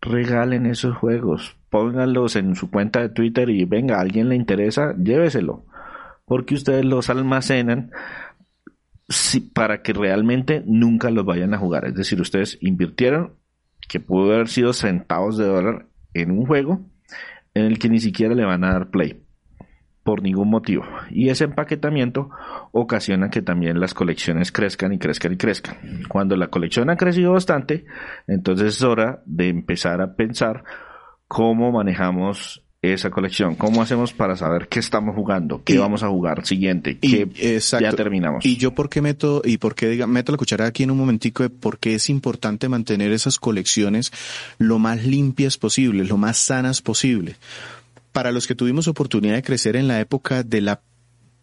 regalen 0.00 0.66
esos 0.66 0.96
juegos, 0.96 1.56
pónganlos 1.70 2.36
en 2.36 2.54
su 2.54 2.70
cuenta 2.70 3.00
de 3.00 3.08
Twitter 3.08 3.50
y 3.50 3.64
venga, 3.64 3.96
a 3.96 4.00
alguien 4.00 4.28
le 4.28 4.36
interesa, 4.36 4.94
lléveselo, 4.96 5.64
porque 6.24 6.54
ustedes 6.54 6.84
los 6.84 7.10
almacenan 7.10 7.90
para 9.54 9.82
que 9.82 9.92
realmente 9.92 10.62
nunca 10.66 11.10
los 11.10 11.24
vayan 11.24 11.54
a 11.54 11.58
jugar. 11.58 11.86
Es 11.86 11.94
decir, 11.94 12.20
ustedes 12.20 12.58
invirtieron 12.60 13.34
que 13.88 14.00
pudo 14.00 14.32
haber 14.32 14.48
sido 14.48 14.72
centavos 14.72 15.36
de 15.36 15.46
dólar 15.46 15.86
en 16.14 16.30
un 16.30 16.46
juego 16.46 16.80
en 17.54 17.64
el 17.64 17.78
que 17.78 17.88
ni 17.88 18.00
siquiera 18.00 18.34
le 18.34 18.44
van 18.44 18.64
a 18.64 18.72
dar 18.72 18.90
play 18.90 19.22
por 20.02 20.22
ningún 20.22 20.48
motivo. 20.48 20.84
Y 21.10 21.30
ese 21.30 21.44
empaquetamiento 21.44 22.30
ocasiona 22.72 23.28
que 23.28 23.42
también 23.42 23.80
las 23.80 23.92
colecciones 23.92 24.52
crezcan 24.52 24.92
y 24.92 24.98
crezcan 24.98 25.32
y 25.32 25.36
crezcan. 25.36 25.76
Cuando 26.08 26.36
la 26.36 26.48
colección 26.48 26.90
ha 26.90 26.96
crecido 26.96 27.32
bastante, 27.32 27.84
entonces 28.26 28.76
es 28.76 28.82
hora 28.82 29.22
de 29.26 29.48
empezar 29.48 30.00
a 30.00 30.14
pensar 30.14 30.62
cómo 31.26 31.72
manejamos 31.72 32.65
esa 32.92 33.10
colección? 33.10 33.54
¿Cómo 33.54 33.82
hacemos 33.82 34.12
para 34.12 34.36
saber 34.36 34.68
qué 34.68 34.80
estamos 34.80 35.14
jugando? 35.14 35.62
¿Qué 35.64 35.78
vamos 35.78 36.02
a 36.02 36.08
jugar 36.08 36.46
siguiente? 36.46 36.98
¿Qué 36.98 37.60
ya 37.80 37.92
terminamos? 37.92 38.44
Y 38.44 38.56
yo 38.56 38.74
por 38.74 38.88
qué 38.88 39.02
meto, 39.02 39.42
y 39.44 39.58
por 39.58 39.74
qué 39.74 39.88
diga, 39.88 40.06
meto 40.06 40.32
la 40.32 40.38
cuchara 40.38 40.66
aquí 40.66 40.82
en 40.82 40.90
un 40.90 40.98
momentico 40.98 41.42
de 41.42 41.50
por 41.50 41.78
qué 41.78 41.94
es 41.94 42.08
importante 42.10 42.68
mantener 42.68 43.12
esas 43.12 43.38
colecciones 43.38 44.12
lo 44.58 44.78
más 44.78 45.04
limpias 45.04 45.58
posible, 45.58 46.04
lo 46.04 46.16
más 46.16 46.38
sanas 46.38 46.82
posible. 46.82 47.36
Para 48.12 48.32
los 48.32 48.46
que 48.46 48.54
tuvimos 48.54 48.88
oportunidad 48.88 49.34
de 49.34 49.42
crecer 49.42 49.76
en 49.76 49.88
la 49.88 50.00
época 50.00 50.42
de 50.42 50.60
la 50.60 50.80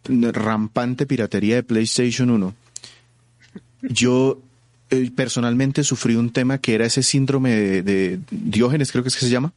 rampante 0.06 1.06
piratería 1.06 1.56
de 1.56 1.64
PlayStation 1.64 2.30
1, 2.30 2.54
yo 3.84 4.40
eh, 4.90 5.12
personalmente 5.16 5.84
sufrí 5.84 6.16
un 6.16 6.32
tema 6.32 6.58
que 6.58 6.76
era 6.76 6.86
ese 6.86 7.04
síndrome 7.04 7.52
de, 7.52 7.82
de 7.84 8.20
Diógenes, 8.32 8.92
creo 8.92 9.04
que 9.04 9.10
es 9.10 9.16
que 9.16 9.26
se 9.26 9.32
llama, 9.32 9.54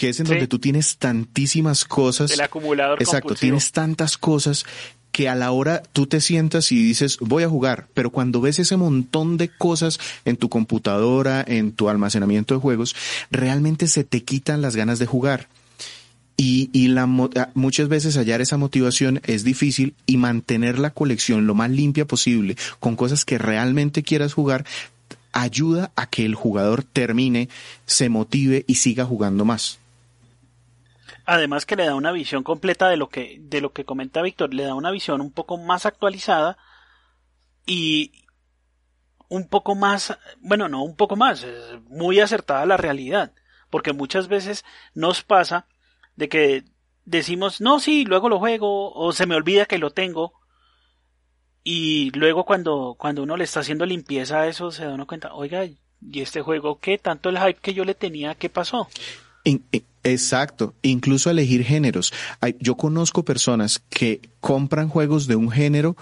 que 0.00 0.08
es 0.08 0.18
en 0.18 0.28
donde 0.28 0.46
tú 0.46 0.58
tienes 0.58 0.96
tantísimas 0.96 1.84
cosas. 1.84 2.30
El 2.30 2.40
acumulador. 2.40 3.02
Exacto, 3.02 3.34
tienes 3.34 3.70
tantas 3.70 4.16
cosas 4.16 4.64
que 5.12 5.28
a 5.28 5.34
la 5.34 5.52
hora 5.52 5.82
tú 5.92 6.06
te 6.06 6.22
sientas 6.22 6.72
y 6.72 6.82
dices 6.82 7.18
voy 7.20 7.42
a 7.42 7.50
jugar, 7.50 7.86
pero 7.92 8.08
cuando 8.08 8.40
ves 8.40 8.58
ese 8.58 8.78
montón 8.78 9.36
de 9.36 9.50
cosas 9.50 10.00
en 10.24 10.38
tu 10.38 10.48
computadora, 10.48 11.44
en 11.46 11.72
tu 11.72 11.90
almacenamiento 11.90 12.54
de 12.54 12.60
juegos, 12.60 12.96
realmente 13.30 13.88
se 13.88 14.02
te 14.02 14.24
quitan 14.24 14.62
las 14.62 14.74
ganas 14.74 14.98
de 14.98 15.04
jugar. 15.04 15.48
Y, 16.38 16.70
y 16.72 16.88
la, 16.88 17.06
ah, 17.36 17.50
muchas 17.52 17.88
veces 17.88 18.16
hallar 18.16 18.40
esa 18.40 18.56
motivación 18.56 19.20
es 19.26 19.44
difícil 19.44 19.92
y 20.06 20.16
mantener 20.16 20.78
la 20.78 20.94
colección 20.94 21.46
lo 21.46 21.54
más 21.54 21.70
limpia 21.70 22.06
posible 22.06 22.56
con 22.78 22.96
cosas 22.96 23.26
que 23.26 23.36
realmente 23.36 24.02
quieras 24.02 24.32
jugar 24.32 24.64
ayuda 25.32 25.92
a 25.94 26.06
que 26.06 26.24
el 26.24 26.34
jugador 26.34 26.84
termine, 26.84 27.50
se 27.84 28.08
motive 28.08 28.64
y 28.66 28.76
siga 28.76 29.04
jugando 29.04 29.44
más. 29.44 29.79
Además 31.26 31.66
que 31.66 31.76
le 31.76 31.86
da 31.86 31.94
una 31.94 32.12
visión 32.12 32.42
completa 32.42 32.88
de 32.88 32.96
lo 32.96 33.08
que, 33.08 33.38
de 33.40 33.60
lo 33.60 33.72
que 33.72 33.84
comenta 33.84 34.22
Víctor, 34.22 34.54
le 34.54 34.64
da 34.64 34.74
una 34.74 34.90
visión 34.90 35.20
un 35.20 35.32
poco 35.32 35.58
más 35.58 35.86
actualizada 35.86 36.56
y 37.66 38.26
un 39.28 39.48
poco 39.48 39.74
más, 39.74 40.18
bueno, 40.40 40.68
no 40.68 40.82
un 40.82 40.96
poco 40.96 41.16
más, 41.16 41.44
es 41.44 41.80
muy 41.88 42.18
acertada 42.18 42.66
la 42.66 42.76
realidad, 42.76 43.32
porque 43.70 43.92
muchas 43.92 44.26
veces 44.26 44.64
nos 44.92 45.22
pasa 45.22 45.66
de 46.16 46.28
que 46.28 46.64
decimos, 47.04 47.60
no, 47.60 47.78
sí, 47.78 48.04
luego 48.04 48.28
lo 48.28 48.40
juego, 48.40 48.92
o 48.92 49.12
se 49.12 49.26
me 49.26 49.36
olvida 49.36 49.66
que 49.66 49.78
lo 49.78 49.90
tengo, 49.90 50.32
y 51.62 52.10
luego 52.10 52.44
cuando, 52.44 52.96
cuando 52.98 53.22
uno 53.22 53.36
le 53.36 53.44
está 53.44 53.60
haciendo 53.60 53.86
limpieza 53.86 54.40
a 54.40 54.48
eso, 54.48 54.72
se 54.72 54.84
da 54.84 54.94
uno 54.94 55.06
cuenta, 55.06 55.32
oiga, 55.32 55.64
¿y 55.64 56.20
este 56.20 56.42
juego 56.42 56.80
qué? 56.80 56.98
Tanto 56.98 57.28
el 57.28 57.38
hype 57.38 57.60
que 57.60 57.74
yo 57.74 57.84
le 57.84 57.94
tenía, 57.94 58.34
¿qué 58.34 58.48
pasó? 58.48 58.88
Exacto, 60.02 60.74
incluso 60.82 61.30
elegir 61.30 61.64
géneros. 61.64 62.12
yo 62.58 62.76
conozco 62.76 63.24
personas 63.24 63.82
que 63.90 64.20
compran 64.40 64.88
juegos 64.88 65.26
de 65.26 65.36
un 65.36 65.50
género 65.50 65.96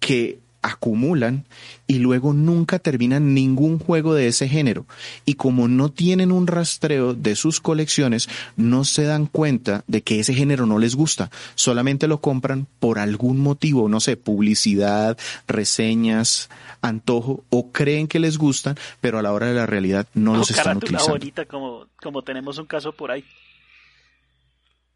que 0.00 0.40
acumulan 0.62 1.44
y 1.86 1.98
luego 1.98 2.32
nunca 2.32 2.78
terminan 2.78 3.34
ningún 3.34 3.78
juego 3.78 4.14
de 4.14 4.28
ese 4.28 4.48
género. 4.48 4.86
Y 5.24 5.34
como 5.34 5.68
no 5.68 5.90
tienen 5.90 6.32
un 6.32 6.46
rastreo 6.46 7.14
de 7.14 7.36
sus 7.36 7.60
colecciones, 7.60 8.28
no 8.56 8.84
se 8.84 9.04
dan 9.04 9.26
cuenta 9.26 9.84
de 9.86 10.02
que 10.02 10.20
ese 10.20 10.34
género 10.34 10.66
no 10.66 10.78
les 10.78 10.94
gusta. 10.94 11.30
Solamente 11.54 12.08
lo 12.08 12.20
compran 12.20 12.66
por 12.80 12.98
algún 12.98 13.38
motivo, 13.38 13.88
no 13.88 14.00
sé, 14.00 14.16
publicidad, 14.16 15.18
reseñas, 15.46 16.50
antojo, 16.82 17.44
o 17.50 17.70
creen 17.72 18.08
que 18.08 18.18
les 18.18 18.38
gustan, 18.38 18.76
pero 19.00 19.18
a 19.18 19.22
la 19.22 19.32
hora 19.32 19.46
de 19.46 19.54
la 19.54 19.66
realidad 19.66 20.06
no 20.14 20.36
los 20.36 20.50
están 20.50 20.78
utilizando. 20.78 21.12
bonita 21.12 21.44
como, 21.46 21.86
como 22.02 22.22
tenemos 22.22 22.58
un 22.58 22.66
caso 22.66 22.92
por 22.92 23.10
ahí. 23.10 23.24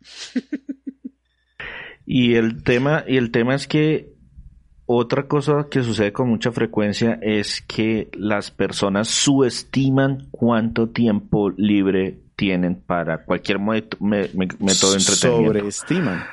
y 2.06 2.34
el 2.34 2.62
tema, 2.62 3.04
y 3.06 3.16
el 3.16 3.30
tema 3.30 3.54
es 3.54 3.66
que 3.66 4.11
otra 4.94 5.26
cosa 5.26 5.68
que 5.70 5.82
sucede 5.82 6.12
con 6.12 6.28
mucha 6.28 6.52
frecuencia 6.52 7.18
es 7.22 7.62
que 7.62 8.10
las 8.12 8.50
personas 8.50 9.08
subestiman 9.08 10.28
cuánto 10.30 10.90
tiempo 10.90 11.50
libre 11.50 12.18
tienen 12.36 12.76
para 12.76 13.24
cualquier 13.24 13.58
método 13.58 13.98
de 14.00 14.24
entretenimiento. 14.34 15.08
Sobreestiman. 15.08 16.24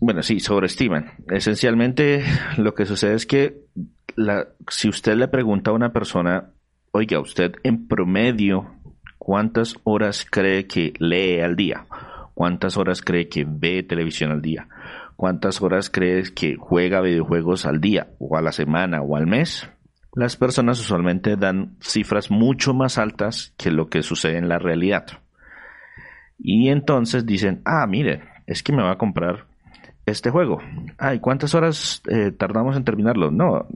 Bueno, 0.00 0.22
sí, 0.22 0.40
sobreestiman. 0.40 1.12
Esencialmente 1.30 2.24
lo 2.58 2.74
que 2.74 2.84
sucede 2.86 3.14
es 3.14 3.26
que 3.26 3.66
la, 4.16 4.48
si 4.68 4.88
usted 4.88 5.14
le 5.14 5.28
pregunta 5.28 5.70
a 5.70 5.74
una 5.74 5.92
persona, 5.92 6.50
oiga, 6.90 7.20
usted 7.20 7.54
en 7.62 7.88
promedio, 7.88 8.74
¿cuántas 9.16 9.76
horas 9.84 10.26
cree 10.30 10.66
que 10.66 10.92
lee 10.98 11.40
al 11.40 11.56
día? 11.56 11.86
¿Cuántas 12.34 12.76
horas 12.76 13.02
cree 13.02 13.28
que 13.28 13.46
ve 13.46 13.82
televisión 13.82 14.30
al 14.30 14.42
día? 14.42 14.68
¿Cuántas 15.20 15.60
horas 15.60 15.90
crees 15.90 16.30
que 16.30 16.56
juega 16.56 17.02
videojuegos 17.02 17.66
al 17.66 17.78
día 17.78 18.08
o 18.18 18.38
a 18.38 18.40
la 18.40 18.52
semana 18.52 19.02
o 19.02 19.16
al 19.16 19.26
mes? 19.26 19.68
Las 20.14 20.38
personas 20.38 20.80
usualmente 20.80 21.36
dan 21.36 21.76
cifras 21.82 22.30
mucho 22.30 22.72
más 22.72 22.96
altas 22.96 23.52
que 23.58 23.70
lo 23.70 23.90
que 23.90 24.02
sucede 24.02 24.38
en 24.38 24.48
la 24.48 24.58
realidad. 24.58 25.04
Y 26.38 26.70
entonces 26.70 27.26
dicen, 27.26 27.60
ah, 27.66 27.86
mire, 27.86 28.22
es 28.46 28.62
que 28.62 28.72
me 28.72 28.82
va 28.82 28.92
a 28.92 28.96
comprar 28.96 29.44
este 30.06 30.30
juego. 30.30 30.62
Ay, 30.96 31.18
¿cuántas 31.18 31.54
horas 31.54 32.00
eh, 32.08 32.32
tardamos 32.32 32.74
en 32.78 32.84
terminarlo? 32.84 33.30
No, 33.30 33.66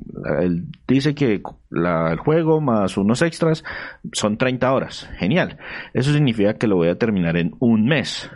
él 0.41 0.65
dice 0.89 1.15
que 1.15 1.43
el 1.73 2.19
juego 2.21 2.63
más 2.63 2.97
unos 2.97 3.21
extras 3.21 3.65
son 4.13 4.39
30 4.39 4.73
horas. 4.73 5.11
Genial. 5.19 5.59
Eso 5.93 6.11
significa 6.11 6.55
que 6.55 6.69
lo 6.69 6.77
voy 6.77 6.89
a 6.89 6.99
terminar 6.99 7.37
en 7.37 7.55
un 7.59 7.85
mes. 7.85 8.31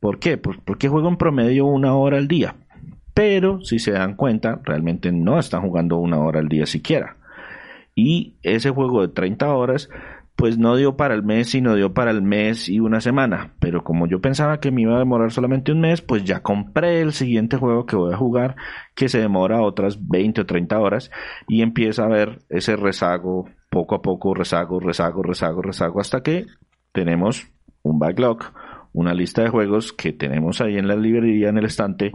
¿Por 0.00 0.18
qué? 0.18 0.38
porque 0.38 0.88
juego 0.88 1.08
en 1.08 1.16
promedio 1.16 1.66
una 1.66 1.94
hora 1.94 2.18
al 2.18 2.28
día. 2.28 2.54
Pero 3.14 3.60
si 3.62 3.80
se 3.80 3.90
dan 3.90 4.14
cuenta, 4.14 4.60
realmente 4.62 5.10
no 5.10 5.38
están 5.38 5.62
jugando 5.62 5.96
una 5.96 6.18
hora 6.18 6.38
al 6.38 6.48
día 6.48 6.66
siquiera. 6.66 7.16
Y 7.96 8.36
ese 8.44 8.70
juego 8.70 9.02
de 9.02 9.08
30 9.08 9.52
horas, 9.52 9.90
pues 10.36 10.56
no 10.56 10.76
dio 10.76 10.96
para 10.96 11.14
el 11.14 11.24
mes, 11.24 11.50
sino 11.50 11.74
dio 11.74 11.94
para 11.94 12.12
el 12.12 12.22
mes 12.22 12.68
y 12.68 12.78
una 12.78 13.00
semana. 13.00 13.54
Pero 13.58 13.82
como 13.82 14.06
yo 14.06 14.20
pensaba 14.20 14.60
que 14.60 14.70
me 14.70 14.82
iba 14.82 14.94
a 14.94 15.00
demorar 15.00 15.32
solamente 15.32 15.72
un 15.72 15.80
mes, 15.80 16.00
pues 16.00 16.22
ya 16.22 16.44
compré 16.44 17.00
el 17.00 17.12
siguiente 17.12 17.56
juego 17.56 17.86
que 17.86 17.96
voy 17.96 18.14
a 18.14 18.16
jugar, 18.16 18.54
que 18.94 19.08
se 19.08 19.18
demora 19.18 19.62
otras 19.62 20.06
20 20.06 20.42
o 20.42 20.46
30 20.46 20.78
horas. 20.78 21.10
Y 21.48 21.62
empieza 21.62 22.04
a 22.04 22.08
ver 22.08 22.38
ese 22.50 22.76
rezago, 22.76 23.48
poco 23.68 23.96
a 23.96 24.02
poco, 24.02 24.32
rezago, 24.32 24.78
rezago, 24.78 25.24
rezago, 25.24 25.60
rezago, 25.60 26.00
hasta 26.00 26.22
que 26.22 26.46
tenemos 26.92 27.48
un 27.82 27.98
backlog 27.98 28.44
una 28.98 29.14
lista 29.14 29.42
de 29.42 29.48
juegos 29.48 29.92
que 29.92 30.12
tenemos 30.12 30.60
ahí 30.60 30.76
en 30.76 30.88
la 30.88 30.96
librería, 30.96 31.50
en 31.50 31.58
el 31.58 31.66
estante 31.66 32.12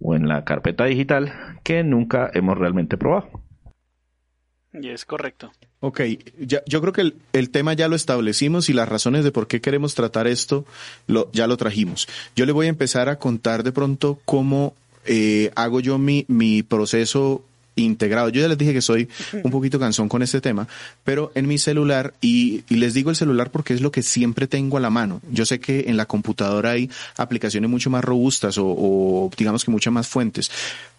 o 0.00 0.16
en 0.16 0.26
la 0.26 0.44
carpeta 0.44 0.84
digital 0.84 1.32
que 1.62 1.84
nunca 1.84 2.28
hemos 2.34 2.58
realmente 2.58 2.96
probado. 2.96 3.30
Y 4.72 4.88
es 4.88 5.04
correcto. 5.04 5.52
Ok, 5.78 6.00
ya, 6.40 6.62
yo 6.66 6.80
creo 6.80 6.92
que 6.92 7.12
el, 7.32 7.50
tema 7.50 7.74
ya 7.74 7.86
lo 7.86 7.94
establecimos 7.94 8.68
y 8.68 8.72
las 8.72 8.88
razones 8.88 9.22
de 9.22 9.30
por 9.30 9.46
qué 9.46 9.60
queremos 9.60 9.94
tratar 9.94 10.26
esto 10.26 10.64
lo, 11.06 11.30
ya 11.32 11.46
lo 11.46 11.56
trajimos. 11.56 12.08
Yo 12.34 12.46
le 12.46 12.52
voy 12.52 12.66
a 12.66 12.70
empezar 12.70 13.08
a 13.08 13.20
contar 13.20 13.62
de 13.62 13.70
pronto 13.70 14.18
cómo 14.24 14.74
eh, 15.06 15.52
hago 15.54 15.78
yo 15.78 15.98
mi, 15.98 16.24
mi 16.26 16.64
proceso 16.64 17.44
integrado. 17.76 18.28
Yo 18.28 18.40
ya 18.40 18.48
les 18.48 18.58
dije 18.58 18.72
que 18.72 18.82
soy 18.82 19.08
un 19.42 19.50
poquito 19.50 19.78
cansón 19.78 20.08
con 20.08 20.22
este 20.22 20.40
tema, 20.40 20.68
pero 21.02 21.32
en 21.34 21.46
mi 21.46 21.58
celular, 21.58 22.14
y, 22.20 22.64
les 22.68 22.94
digo 22.94 23.10
el 23.10 23.16
celular 23.16 23.50
porque 23.50 23.74
es 23.74 23.80
lo 23.80 23.92
que 23.92 24.02
siempre 24.02 24.46
tengo 24.46 24.76
a 24.76 24.80
la 24.80 24.90
mano. 24.90 25.20
Yo 25.30 25.46
sé 25.46 25.60
que 25.60 25.84
en 25.88 25.96
la 25.96 26.06
computadora 26.06 26.70
hay 26.70 26.90
aplicaciones 27.16 27.70
mucho 27.70 27.90
más 27.90 28.04
robustas 28.04 28.56
o, 28.58 29.30
digamos 29.36 29.64
que 29.64 29.70
muchas 29.70 29.92
más 29.92 30.08
fuentes, 30.08 30.50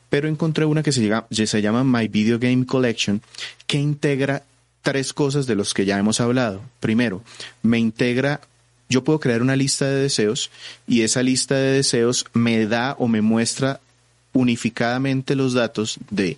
pero 0.10 0.28
encontré 0.28 0.66
una 0.66 0.84
que 0.84 0.92
se, 0.92 1.08
llama, 1.08 1.28
se 1.32 1.62
llama 1.62 1.84
My 1.84 2.08
Video 2.08 2.40
Game 2.40 2.66
Collection 2.66 3.22
que 3.68 3.80
integra 3.80 4.44
tres 4.82 5.14
cosas 5.14 5.48
de 5.48 5.56
los 5.56 5.74
que 5.74 5.86
ya 5.86 5.98
hemos 5.98 6.22
hablado. 6.22 6.62
Primero, 6.80 7.24
me 7.64 7.80
integra 7.80 8.42
yo 8.88 9.04
puedo 9.04 9.20
crear 9.20 9.42
una 9.42 9.56
lista 9.56 9.86
de 9.86 10.02
deseos 10.02 10.52
y 10.88 11.02
esa 11.02 11.24
lista 11.24 11.56
de 11.56 11.72
deseos 11.72 12.26
me 12.34 12.68
da 12.68 12.96
o 13.00 13.08
me 13.08 13.22
muestra 13.22 13.82
unificadamente 14.36 15.36
los 15.36 15.54
datos 15.54 15.98
de 16.12 16.38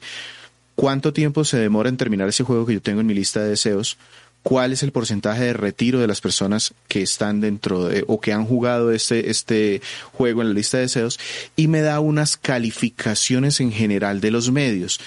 cuánto 0.76 1.12
tiempo 1.12 1.44
se 1.44 1.58
demora 1.58 1.90
en 1.90 1.98
terminar 1.98 2.30
ese 2.30 2.44
juego 2.44 2.66
que 2.66 2.76
yo 2.76 2.82
tengo 2.82 3.02
en 3.02 3.08
mi 3.08 3.16
lista 3.16 3.42
de 3.42 3.50
deseos, 3.50 3.98
cuál 4.44 4.72
es 4.72 4.84
el 4.84 4.92
porcentaje 4.92 5.44
de 5.44 5.54
retiro 5.54 6.00
de 6.00 6.08
las 6.08 6.22
personas 6.22 6.74
que 6.88 7.02
están 7.02 7.42
dentro 7.42 7.86
de, 7.86 8.06
o 8.08 8.22
que 8.22 8.32
han 8.32 8.46
jugado 8.46 8.92
este, 8.92 9.30
este 9.30 9.82
juego 10.14 10.42
en 10.42 10.50
la 10.50 10.54
lista 10.54 10.78
de 10.78 10.84
deseos 10.84 11.20
y 11.56 11.68
me 11.68 11.82
da 11.82 12.00
unas 12.00 12.38
calificaciones 12.38 13.60
en 13.60 13.72
general 13.72 14.22
de 14.22 14.32
los 14.32 14.52
medios. 14.52 15.02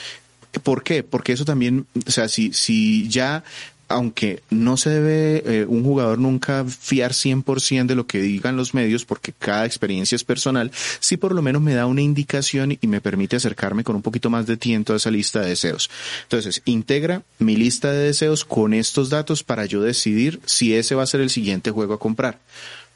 ¿Por 0.64 0.82
qué? 0.82 1.04
Porque 1.04 1.32
eso 1.32 1.44
también, 1.44 1.86
o 2.06 2.10
sea, 2.10 2.28
si, 2.28 2.52
si 2.52 3.08
ya 3.08 3.44
aunque 3.90 4.42
no 4.50 4.76
se 4.76 4.88
debe 4.90 5.42
eh, 5.44 5.66
un 5.66 5.82
jugador 5.82 6.18
nunca 6.18 6.64
fiar 6.64 7.12
100% 7.12 7.86
de 7.86 7.94
lo 7.96 8.06
que 8.06 8.22
digan 8.22 8.56
los 8.56 8.72
medios 8.72 9.04
porque 9.04 9.32
cada 9.36 9.66
experiencia 9.66 10.16
es 10.16 10.24
personal, 10.24 10.70
sí 11.00 11.16
por 11.16 11.34
lo 11.34 11.42
menos 11.42 11.60
me 11.60 11.74
da 11.74 11.86
una 11.86 12.00
indicación 12.00 12.78
y 12.80 12.86
me 12.86 13.00
permite 13.00 13.36
acercarme 13.36 13.84
con 13.84 13.96
un 13.96 14.02
poquito 14.02 14.30
más 14.30 14.46
de 14.46 14.56
tiento 14.56 14.92
a 14.92 14.96
esa 14.96 15.10
lista 15.10 15.40
de 15.40 15.48
deseos. 15.50 15.90
Entonces, 16.22 16.62
integra 16.64 17.22
mi 17.38 17.56
lista 17.56 17.90
de 17.90 17.98
deseos 17.98 18.44
con 18.44 18.74
estos 18.74 19.10
datos 19.10 19.42
para 19.42 19.66
yo 19.66 19.82
decidir 19.82 20.40
si 20.46 20.74
ese 20.74 20.94
va 20.94 21.02
a 21.02 21.06
ser 21.06 21.20
el 21.20 21.30
siguiente 21.30 21.72
juego 21.72 21.94
a 21.94 21.98
comprar. 21.98 22.38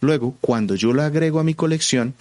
Luego, 0.01 0.37
cuando 0.41 0.77
yo 0.77 0.93
lo 0.93 1.03
agrego 1.03 1.41
a 1.41 1.45
mi 1.45 1.55
colección, 1.55 2.15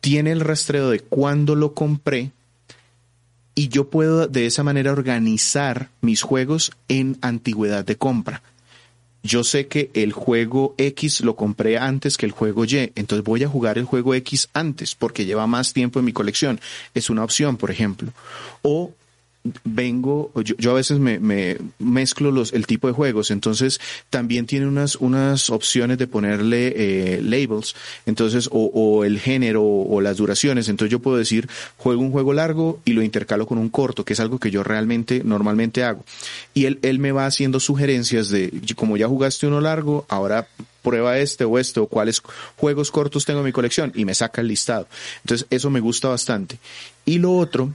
tiene 0.00 0.32
el 0.32 0.40
rastreo 0.40 0.90
de 0.90 1.00
cuándo 1.00 1.54
lo 1.54 1.74
compré, 1.74 2.32
y 3.58 3.66
yo 3.70 3.90
puedo 3.90 4.28
de 4.28 4.46
esa 4.46 4.62
manera 4.62 4.92
organizar 4.92 5.90
mis 6.00 6.22
juegos 6.22 6.70
en 6.86 7.18
antigüedad 7.22 7.84
de 7.84 7.96
compra. 7.96 8.40
Yo 9.24 9.42
sé 9.42 9.66
que 9.66 9.90
el 9.94 10.12
juego 10.12 10.76
X 10.78 11.22
lo 11.22 11.34
compré 11.34 11.76
antes 11.76 12.16
que 12.16 12.24
el 12.24 12.30
juego 12.30 12.64
Y, 12.66 12.92
entonces 12.94 13.24
voy 13.24 13.42
a 13.42 13.48
jugar 13.48 13.76
el 13.76 13.84
juego 13.84 14.14
X 14.14 14.48
antes 14.52 14.94
porque 14.94 15.24
lleva 15.24 15.48
más 15.48 15.72
tiempo 15.72 15.98
en 15.98 16.04
mi 16.04 16.12
colección. 16.12 16.60
Es 16.94 17.10
una 17.10 17.24
opción, 17.24 17.56
por 17.56 17.72
ejemplo. 17.72 18.12
O 18.62 18.92
vengo, 19.64 20.32
yo, 20.42 20.70
a 20.70 20.74
veces 20.74 20.98
me, 20.98 21.18
mezclo 21.78 22.30
los, 22.30 22.52
el 22.52 22.66
tipo 22.66 22.86
de 22.86 22.92
juegos, 22.92 23.30
entonces 23.30 23.80
también 24.10 24.46
tiene 24.46 24.66
unas, 24.66 24.96
unas 24.96 25.50
opciones 25.50 25.98
de 25.98 26.06
ponerle 26.06 26.72
eh, 26.76 27.22
labels, 27.22 27.74
entonces, 28.06 28.48
o, 28.52 29.04
el 29.04 29.18
género 29.18 29.64
o, 29.64 30.00
las 30.00 30.16
duraciones, 30.16 30.68
entonces 30.68 30.90
yo 30.90 31.00
puedo 31.00 31.16
decir, 31.16 31.48
juego 31.76 32.00
un 32.00 32.10
juego 32.10 32.32
largo 32.32 32.80
y 32.84 32.92
lo 32.92 33.02
intercalo 33.02 33.46
con 33.46 33.58
un 33.58 33.68
corto, 33.68 34.04
que 34.04 34.12
es 34.12 34.20
algo 34.20 34.38
que 34.38 34.50
yo 34.50 34.62
realmente, 34.62 35.22
normalmente 35.24 35.84
hago. 35.84 36.04
Y 36.54 36.66
él, 36.66 36.78
él 36.82 36.98
me 36.98 37.12
va 37.12 37.26
haciendo 37.26 37.60
sugerencias 37.60 38.28
de, 38.30 38.52
como 38.76 38.96
ya 38.96 39.08
jugaste 39.08 39.46
uno 39.46 39.60
largo, 39.60 40.06
ahora 40.08 40.48
prueba 40.82 41.18
este 41.18 41.44
o 41.44 41.58
este 41.58 41.80
o 41.80 41.86
cuáles 41.86 42.22
juegos 42.56 42.90
cortos 42.90 43.24
tengo 43.24 43.40
en 43.40 43.46
mi 43.46 43.52
colección 43.52 43.92
y 43.94 44.04
me 44.04 44.14
saca 44.14 44.40
el 44.40 44.48
listado. 44.48 44.86
Entonces 45.22 45.46
eso 45.50 45.70
me 45.70 45.80
gusta 45.80 46.08
bastante. 46.08 46.58
Y 47.04 47.18
lo 47.18 47.36
otro 47.36 47.74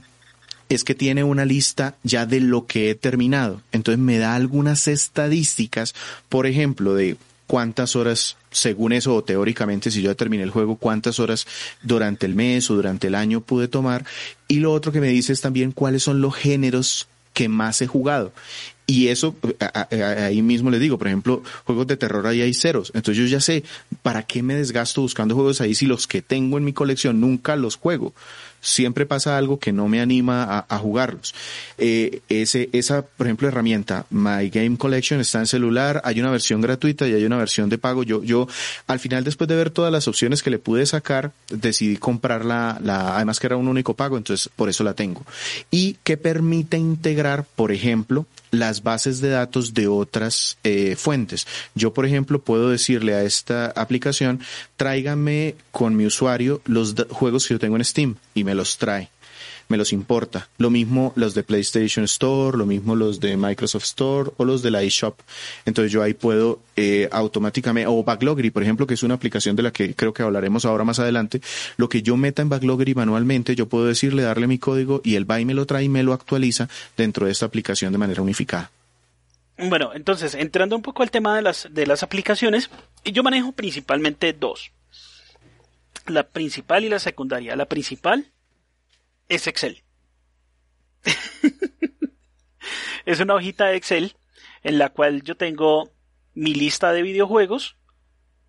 es 0.74 0.84
que 0.84 0.94
tiene 0.94 1.24
una 1.24 1.44
lista 1.44 1.96
ya 2.02 2.26
de 2.26 2.40
lo 2.40 2.66
que 2.66 2.90
he 2.90 2.94
terminado. 2.94 3.60
Entonces 3.72 3.98
me 3.98 4.18
da 4.18 4.34
algunas 4.34 4.88
estadísticas, 4.88 5.94
por 6.28 6.46
ejemplo, 6.46 6.94
de 6.94 7.16
cuántas 7.46 7.96
horas, 7.96 8.36
según 8.50 8.92
eso, 8.92 9.14
o 9.14 9.24
teóricamente, 9.24 9.90
si 9.90 10.02
yo 10.02 10.10
ya 10.10 10.14
terminé 10.14 10.42
el 10.42 10.50
juego, 10.50 10.76
cuántas 10.76 11.20
horas 11.20 11.46
durante 11.82 12.26
el 12.26 12.34
mes 12.34 12.70
o 12.70 12.74
durante 12.74 13.08
el 13.08 13.14
año 13.14 13.40
pude 13.40 13.68
tomar. 13.68 14.04
Y 14.48 14.60
lo 14.60 14.72
otro 14.72 14.92
que 14.92 15.00
me 15.00 15.08
dice 15.08 15.32
es 15.32 15.40
también 15.40 15.72
cuáles 15.72 16.02
son 16.02 16.20
los 16.20 16.34
géneros 16.34 17.08
que 17.32 17.48
más 17.48 17.82
he 17.82 17.86
jugado. 17.86 18.32
Y 18.86 19.08
eso, 19.08 19.34
ahí 19.90 20.42
mismo 20.42 20.70
les 20.70 20.80
digo, 20.80 20.98
por 20.98 21.06
ejemplo, 21.06 21.42
juegos 21.64 21.86
de 21.86 21.96
terror 21.96 22.26
ahí 22.26 22.42
hay 22.42 22.52
ceros. 22.52 22.92
Entonces 22.94 23.22
yo 23.22 23.28
ya 23.28 23.40
sé, 23.40 23.64
¿para 24.02 24.24
qué 24.24 24.42
me 24.42 24.54
desgasto 24.54 25.00
buscando 25.00 25.34
juegos 25.34 25.60
ahí 25.60 25.74
si 25.74 25.86
los 25.86 26.06
que 26.06 26.20
tengo 26.20 26.58
en 26.58 26.64
mi 26.64 26.72
colección 26.72 27.20
nunca 27.20 27.56
los 27.56 27.76
juego? 27.76 28.12
siempre 28.64 29.04
pasa 29.04 29.36
algo 29.36 29.58
que 29.58 29.72
no 29.72 29.88
me 29.88 30.00
anima 30.00 30.64
a, 30.68 30.78
jugarlos. 30.78 31.34
Eh, 31.78 32.20
ese, 32.28 32.70
esa, 32.72 33.02
por 33.02 33.26
ejemplo, 33.26 33.46
herramienta, 33.46 34.06
My 34.10 34.48
Game 34.48 34.76
Collection, 34.78 35.20
está 35.20 35.38
en 35.38 35.46
celular, 35.46 36.00
hay 36.04 36.18
una 36.18 36.30
versión 36.30 36.60
gratuita 36.60 37.06
y 37.06 37.12
hay 37.12 37.24
una 37.24 37.36
versión 37.36 37.68
de 37.68 37.78
pago. 37.78 38.02
Yo, 38.02 38.24
yo, 38.24 38.48
al 38.86 38.98
final, 38.98 39.22
después 39.22 39.48
de 39.48 39.56
ver 39.56 39.70
todas 39.70 39.92
las 39.92 40.08
opciones 40.08 40.42
que 40.42 40.50
le 40.50 40.58
pude 40.58 40.86
sacar, 40.86 41.32
decidí 41.50 41.98
comprar 41.98 42.44
la, 42.44 42.78
la 42.82 43.16
además 43.16 43.38
que 43.38 43.46
era 43.46 43.56
un 43.56 43.68
único 43.68 43.94
pago, 43.94 44.16
entonces 44.16 44.50
por 44.56 44.68
eso 44.68 44.82
la 44.82 44.94
tengo. 44.94 45.22
Y 45.70 45.98
que 46.02 46.16
permite 46.16 46.78
integrar, 46.78 47.44
por 47.44 47.70
ejemplo, 47.70 48.26
las 48.58 48.82
bases 48.82 49.20
de 49.20 49.30
datos 49.30 49.74
de 49.74 49.88
otras 49.88 50.58
eh, 50.64 50.96
fuentes. 50.96 51.46
Yo, 51.74 51.92
por 51.92 52.06
ejemplo, 52.06 52.40
puedo 52.40 52.70
decirle 52.70 53.14
a 53.14 53.22
esta 53.22 53.66
aplicación, 53.66 54.40
tráigame 54.76 55.56
con 55.70 55.96
mi 55.96 56.06
usuario 56.06 56.60
los 56.64 56.94
juegos 57.10 57.46
que 57.46 57.54
yo 57.54 57.58
tengo 57.58 57.76
en 57.76 57.84
Steam 57.84 58.16
y 58.34 58.44
me 58.44 58.54
los 58.54 58.78
trae 58.78 59.10
me 59.68 59.76
los 59.76 59.92
importa. 59.92 60.48
Lo 60.58 60.70
mismo 60.70 61.12
los 61.16 61.34
de 61.34 61.42
PlayStation 61.42 62.04
Store, 62.04 62.56
lo 62.56 62.66
mismo 62.66 62.94
los 62.96 63.20
de 63.20 63.36
Microsoft 63.36 63.84
Store 63.84 64.30
o 64.36 64.44
los 64.44 64.62
de 64.62 64.70
la 64.70 64.82
eShop. 64.82 65.18
Entonces 65.64 65.92
yo 65.92 66.02
ahí 66.02 66.14
puedo 66.14 66.60
eh, 66.76 67.08
automáticamente, 67.12 67.86
o 67.88 68.02
Backloggery, 68.02 68.50
por 68.50 68.62
ejemplo, 68.62 68.86
que 68.86 68.94
es 68.94 69.02
una 69.02 69.14
aplicación 69.14 69.56
de 69.56 69.62
la 69.62 69.72
que 69.72 69.94
creo 69.94 70.12
que 70.12 70.22
hablaremos 70.22 70.64
ahora 70.64 70.84
más 70.84 70.98
adelante, 70.98 71.40
lo 71.76 71.88
que 71.88 72.02
yo 72.02 72.16
meta 72.16 72.42
en 72.42 72.48
Backloggery 72.48 72.94
manualmente, 72.94 73.54
yo 73.54 73.68
puedo 73.68 73.86
decirle, 73.86 74.22
darle 74.22 74.46
mi 74.46 74.58
código 74.58 75.00
y 75.04 75.16
él 75.16 75.28
va 75.30 75.40
y 75.40 75.44
me 75.44 75.54
lo 75.54 75.66
trae 75.66 75.84
y 75.84 75.88
me 75.88 76.02
lo 76.02 76.12
actualiza 76.12 76.68
dentro 76.96 77.26
de 77.26 77.32
esta 77.32 77.46
aplicación 77.46 77.92
de 77.92 77.98
manera 77.98 78.22
unificada. 78.22 78.70
Bueno, 79.56 79.92
entonces, 79.94 80.34
entrando 80.34 80.74
un 80.74 80.82
poco 80.82 81.02
al 81.02 81.10
tema 81.10 81.36
de 81.36 81.42
las, 81.42 81.68
de 81.70 81.86
las 81.86 82.02
aplicaciones, 82.02 82.70
yo 83.04 83.22
manejo 83.22 83.52
principalmente 83.52 84.32
dos. 84.32 84.72
La 86.06 86.24
principal 86.24 86.84
y 86.84 86.88
la 86.88 86.98
secundaria. 86.98 87.54
La 87.54 87.66
principal 87.66 88.26
es 89.28 89.46
Excel. 89.46 89.82
es 93.06 93.20
una 93.20 93.34
hojita 93.34 93.66
de 93.66 93.76
Excel 93.76 94.16
en 94.62 94.78
la 94.78 94.88
cual 94.90 95.22
yo 95.22 95.36
tengo 95.36 95.92
mi 96.34 96.54
lista 96.54 96.92
de 96.92 97.02
videojuegos, 97.02 97.76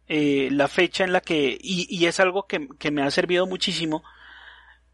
eh, 0.08 0.50
la 0.52 0.68
fecha 0.68 1.04
en 1.04 1.14
la 1.14 1.22
que, 1.22 1.58
y, 1.60 2.06
es 2.06 2.20
algo 2.20 2.48
que, 2.48 2.68
que, 2.80 2.92
me 2.92 3.02
ha 3.02 3.12
servido 3.12 3.46
muchísimo, 3.46 4.04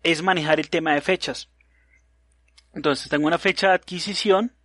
es 0.03 0.21
manejar 0.21 0.59
el 0.59 0.69
tema 0.69 0.93
de 0.93 1.01
fechas. 1.01 1.49
Entonces 2.73 3.09
tengo 3.09 3.27
una 3.27 3.37
fecha 3.37 3.69
de 3.69 3.73
adquisición, 3.75 4.55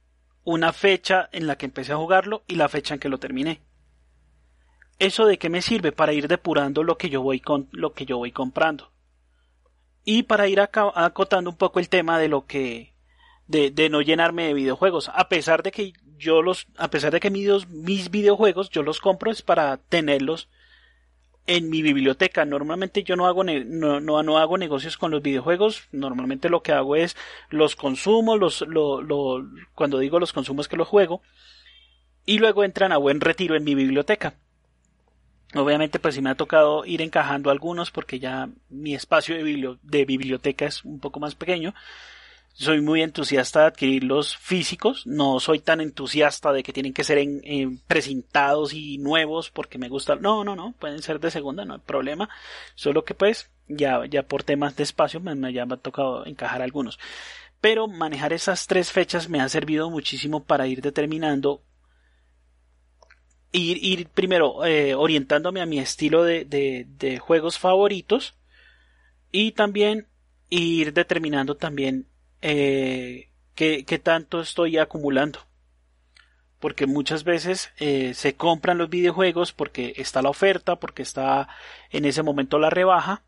una 0.44 0.72
fecha 0.72 1.28
en 1.32 1.46
la 1.46 1.56
que 1.56 1.66
empecé 1.66 1.92
a 1.92 1.96
jugarlo 1.96 2.44
y 2.46 2.54
la 2.54 2.68
fecha 2.68 2.94
en 2.94 3.00
que 3.00 3.08
lo 3.08 3.18
terminé. 3.18 3.62
¿Eso 4.98 5.26
de 5.26 5.38
qué 5.38 5.50
me 5.50 5.60
sirve? 5.60 5.92
Para 5.92 6.12
ir 6.12 6.26
depurando 6.26 6.82
lo 6.82 6.96
que 6.96 7.10
yo 7.10 7.20
voy 7.20 7.40
con, 7.40 7.68
lo 7.72 7.92
que 7.92 8.06
yo 8.06 8.16
voy 8.16 8.32
comprando. 8.32 8.92
Y 10.09 10.22
para 10.22 10.46
ir 10.46 10.61
acotando 10.61 11.50
un 11.50 11.57
poco 11.57 11.80
el 11.80 11.88
tema 11.88 12.18
de 12.20 12.28
lo 12.28 12.46
que 12.46 12.94
de, 13.48 13.88
no 13.90 14.02
llenarme 14.02 14.46
de 14.46 14.54
videojuegos, 14.54 15.11
a 15.12 15.28
pesar 15.28 15.64
de 15.64 15.72
que 15.72 15.94
yo 16.16 16.42
los, 16.42 16.68
a 16.76 16.88
pesar 16.88 17.12
de 17.12 17.18
que 17.18 17.28
mis, 17.28 17.66
mis 17.68 18.11
videojuegos 18.11 18.70
yo 18.70 18.84
los 18.84 19.00
compro 19.00 19.32
es 19.32 19.42
para 19.42 19.76
tenerlos 19.76 20.48
en 21.48 21.70
mi 21.70 21.82
biblioteca. 21.82 22.44
Normalmente 22.44 23.02
yo 23.02 23.16
no 23.16 23.26
hago, 23.26 23.42
no, 23.42 24.00
no, 24.00 24.38
hago 24.38 24.59
negocios 24.59 24.96
con 24.96 25.11
los 25.11 25.22
videojuegos. 25.22 25.88
Normalmente 25.90 26.50
lo 26.50 26.62
que 26.62 26.70
hago 26.70 26.94
es 26.94 27.16
los 27.50 27.74
consumo, 27.74 28.36
los, 28.36 28.61
lo, 28.62 29.02
lo, 29.02 29.44
cuando 29.74 29.98
digo 29.98 30.20
los 30.20 30.32
consumos 30.32 30.68
que 30.68 30.76
los 30.76 30.86
juego. 30.86 31.20
Y 32.24 32.38
luego 32.38 32.62
entran 32.62 32.92
a 32.92 32.96
buen 32.96 33.20
retiro 33.20 33.57
en 33.57 33.64
mi 33.64 33.74
biblioteca. 33.74 34.34
Obviamente, 35.57 35.98
pues 35.98 36.14
sí 36.14 36.22
me 36.22 36.30
ha 36.30 36.34
tocado 36.34 36.84
ir 36.84 37.02
encajando 37.02 37.50
algunos 37.50 37.90
porque 37.90 38.18
ya 38.18 38.48
mi 38.68 38.94
espacio 38.94 39.36
de, 39.36 40.04
biblioteca 40.04 40.66
es 40.66 40.84
un 40.84 41.00
poco 41.00 41.20
más 41.20 41.34
pequeño. 41.34 41.74
Soy 42.52 42.80
muy 42.80 43.02
entusiasta 43.02 43.61
de 43.61 43.66
adquirir 43.66 44.04
los 44.04 44.36
físicos. 44.36 45.07
No 45.07 45.40
soy 45.40 45.59
tan 45.59 45.80
entusiasta 45.80 46.52
de 46.52 46.62
que 46.62 46.72
tienen 46.72 46.94
que 46.94 47.04
ser 47.04 47.18
en, 47.18 47.42
y 47.44 48.98
nuevos 48.98 49.50
porque 49.50 49.78
me 49.78 49.88
gusta. 49.88 50.16
No, 50.16 50.42
no, 50.42 50.57
no. 50.57 50.74
Pueden 50.78 51.02
ser 51.02 51.20
de 51.20 51.30
segunda, 51.30 51.64
no 51.64 51.74
hay 51.74 51.80
problema. 51.80 52.30
Solo 52.74 53.04
que 53.04 53.14
pues 53.14 53.50
ya, 53.68 54.07
ya 54.07 54.22
por 54.22 54.42
temas 54.42 54.74
de 54.76 54.84
espacio 54.84 55.20
me, 55.20 55.52
ya 55.52 55.66
me 55.66 55.74
ha 55.74 55.78
tocado 55.78 56.24
encajar 56.24 56.62
algunos. 56.62 56.98
Pero 57.61 57.88
manejar 57.88 58.32
esas 58.32 58.66
tres 58.66 58.90
fechas 58.90 59.28
me 59.28 59.40
ha 59.40 59.48
servido 59.48 59.90
muchísimo 59.90 60.44
para 60.44 60.66
ir 60.66 60.80
determinando 60.82 61.62
ir, 63.57 63.78
ir 63.82 64.09
primero 64.09 64.64
eh, 64.64 64.94
orientándome 64.94 65.61
a 65.61 65.66
mi 65.66 65.78
estilo 65.78 66.24
de, 66.24 66.44
de, 66.44 67.18
juegos 67.18 67.59
favoritos 67.59 68.34
y 69.32 69.52
también 69.52 70.09
ir 70.50 70.92
determinando 70.92 71.57
también 71.57 72.07
eh, 72.42 73.30
qué, 73.54 74.00
tanto 74.02 74.40
estoy 74.40 74.78
acumulando. 74.78 75.40
Porque 76.59 76.86
muchas 76.86 77.24
veces 77.24 77.70
eh, 77.78 78.14
se 78.14 78.34
compran 78.34 78.78
los 78.78 78.88
videojuegos 78.88 79.52
porque 79.52 79.94
está 79.96 80.22
la 80.22 80.30
oferta, 80.30 80.76
porque 80.76 81.02
está 81.02 81.48
en 81.90 82.04
ese 82.04 82.22
momento 82.22 82.59
la 82.59 82.70
rebaja, 82.70 83.24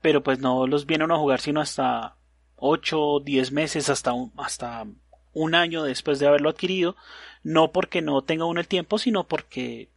pero 0.00 0.22
pues 0.22 0.38
no 0.38 0.66
los 0.66 0.86
vienen 0.86 1.10
a 1.10 1.18
jugar 1.18 1.40
sino 1.40 1.60
hasta 1.60 2.16
8 2.56 3.00
o 3.00 3.20
10 3.20 3.52
meses, 3.52 3.88
hasta 3.90 4.12
un, 4.12 4.32
hasta 4.36 4.86
un 5.36 5.54
año 5.54 5.82
después 5.82 6.18
de 6.18 6.26
haberlo 6.26 6.48
adquirido 6.48 6.96
no 7.42 7.70
porque 7.70 8.00
no 8.00 8.22
tenga 8.22 8.46
uno 8.46 8.58
el 8.58 8.66
tiempo, 8.66 8.98
sino 8.98 9.24
porque 9.24 9.90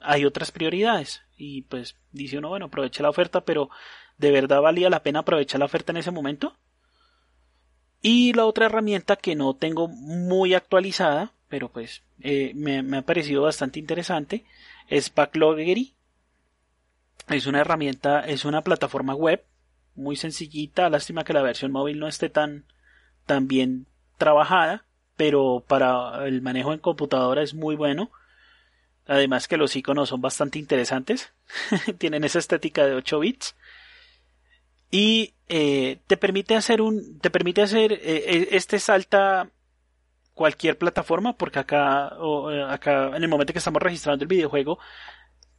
hay 0.00 0.26
otras 0.26 0.52
prioridades. 0.52 1.22
Y 1.36 1.62
pues 1.62 1.96
dice 2.12 2.38
uno, 2.38 2.50
bueno, 2.50 2.66
aproveche 2.66 3.02
la 3.02 3.08
oferta, 3.08 3.40
pero 3.40 3.70
¿de 4.18 4.30
verdad 4.30 4.60
valía 4.60 4.90
la 4.90 5.02
pena 5.02 5.20
aprovechar 5.20 5.58
la 5.58 5.64
oferta 5.64 5.92
en 5.92 5.96
ese 5.96 6.10
momento? 6.10 6.54
Y 8.02 8.34
la 8.34 8.44
otra 8.44 8.66
herramienta 8.66 9.16
que 9.16 9.34
no 9.34 9.54
tengo 9.54 9.88
muy 9.88 10.54
actualizada, 10.54 11.32
pero 11.48 11.70
pues 11.70 12.02
eh, 12.20 12.52
me, 12.54 12.82
me, 12.82 12.98
ha 12.98 13.02
parecido 13.02 13.42
bastante 13.42 13.80
interesante, 13.80 14.44
es 14.88 15.12
Backloggery. 15.12 15.94
Es 17.28 17.46
una 17.46 17.60
herramienta, 17.60 18.20
es 18.20 18.44
una 18.44 18.62
plataforma 18.62 19.14
web 19.14 19.42
muy 19.94 20.16
sencillita. 20.16 20.90
Lástima 20.90 21.24
que 21.24 21.32
la 21.32 21.42
versión 21.42 21.72
móvil 21.72 21.98
no 21.98 22.08
esté 22.08 22.28
tan, 22.28 22.66
tan 23.24 23.48
bien 23.48 23.86
trabajada 24.22 24.84
pero 25.16 25.64
para 25.66 26.26
el 26.26 26.42
manejo 26.42 26.72
en 26.72 26.78
computadora 26.78 27.42
es 27.42 27.54
muy 27.54 27.76
bueno. 27.76 28.10
Además 29.06 29.48
que 29.48 29.56
los 29.56 29.74
iconos 29.76 30.08
son 30.08 30.20
bastante 30.20 30.58
interesantes. 30.58 31.32
Tienen 31.98 32.24
esa 32.24 32.38
estética 32.38 32.86
de 32.86 32.94
8 32.94 33.20
bits. 33.20 33.56
Y 34.90 35.34
eh, 35.48 35.98
te 36.06 36.16
permite 36.16 36.56
hacer 36.56 36.80
un. 36.80 37.18
Te 37.20 37.30
permite 37.30 37.62
hacer. 37.62 37.92
Eh, 37.92 38.00
eh, 38.02 38.48
este 38.52 38.78
salta 38.78 39.48
cualquier 40.34 40.78
plataforma. 40.78 41.36
Porque 41.36 41.58
acá, 41.58 42.12
acá, 42.68 43.16
en 43.16 43.22
el 43.22 43.28
momento 43.28 43.52
que 43.52 43.58
estamos 43.58 43.82
registrando 43.82 44.24
el 44.24 44.28
videojuego. 44.28 44.78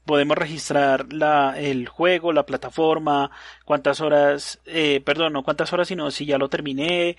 Podemos 0.06 0.38
registrar 0.38 1.14
la, 1.14 1.58
el 1.58 1.88
juego, 1.88 2.34
la 2.34 2.46
plataforma, 2.46 3.32
cuántas 3.64 4.02
horas, 4.02 4.60
perdón, 5.06 5.32
no 5.32 5.44
cuántas 5.44 5.72
horas, 5.72 5.88
sino 5.88 6.12
si 6.12 6.26
ya 6.26 6.38
lo 6.38 6.50
terminé, 6.50 7.16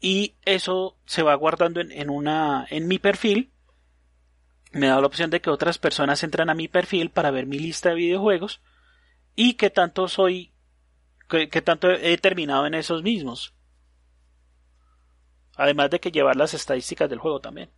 y 0.00 0.34
eso 0.44 0.96
se 1.04 1.22
va 1.22 1.34
guardando 1.34 1.80
en, 1.80 2.10
una 2.10 2.66
en 2.70 2.88
mi 2.88 2.98
perfil. 2.98 3.52
Me 4.72 4.86
da 4.86 5.00
la 5.00 5.06
opción 5.06 5.30
de 5.30 5.40
que 5.40 5.50
otras 5.50 5.78
personas 5.78 6.22
entran 6.22 6.48
a 6.48 6.54
mi 6.54 6.68
perfil 6.68 7.10
para 7.10 7.30
ver 7.30 7.46
mi 7.46 7.58
lista 7.58 7.90
de 7.90 7.96
videojuegos 7.96 8.62
y 9.36 9.54
qué 9.54 9.68
tanto 9.68 10.08
soy 10.08 10.52
qué, 11.28 11.46
tanto 11.62 11.90
he 11.90 12.16
terminado 12.18 12.66
en 12.66 12.74
esos 12.74 13.02
mismos. 13.02 13.54
Además 15.56 15.90
de 15.90 16.00
que 16.00 16.10
llevar 16.10 16.36
las 16.36 16.54
estadísticas 16.54 17.10
del 17.10 17.18
juego 17.18 17.40
también. 17.40 17.68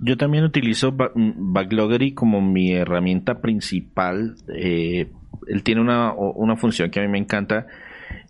Yo 0.00 0.16
también 0.16 0.44
utilizo 0.44 0.92
Backloggery 0.92 2.14
como 2.14 2.40
mi 2.40 2.72
herramienta 2.72 3.40
principal 3.40 4.34
eh, 4.48 5.10
él 5.46 5.62
tiene 5.62 5.80
una, 5.80 6.12
una 6.12 6.56
función 6.56 6.90
que 6.90 7.00
a 7.00 7.02
mí 7.02 7.08
me 7.08 7.18
encanta 7.18 7.66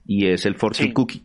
y 0.07 0.27
es 0.27 0.47
el 0.47 0.57
Fortune 0.57 0.93
Cookie 0.93 1.25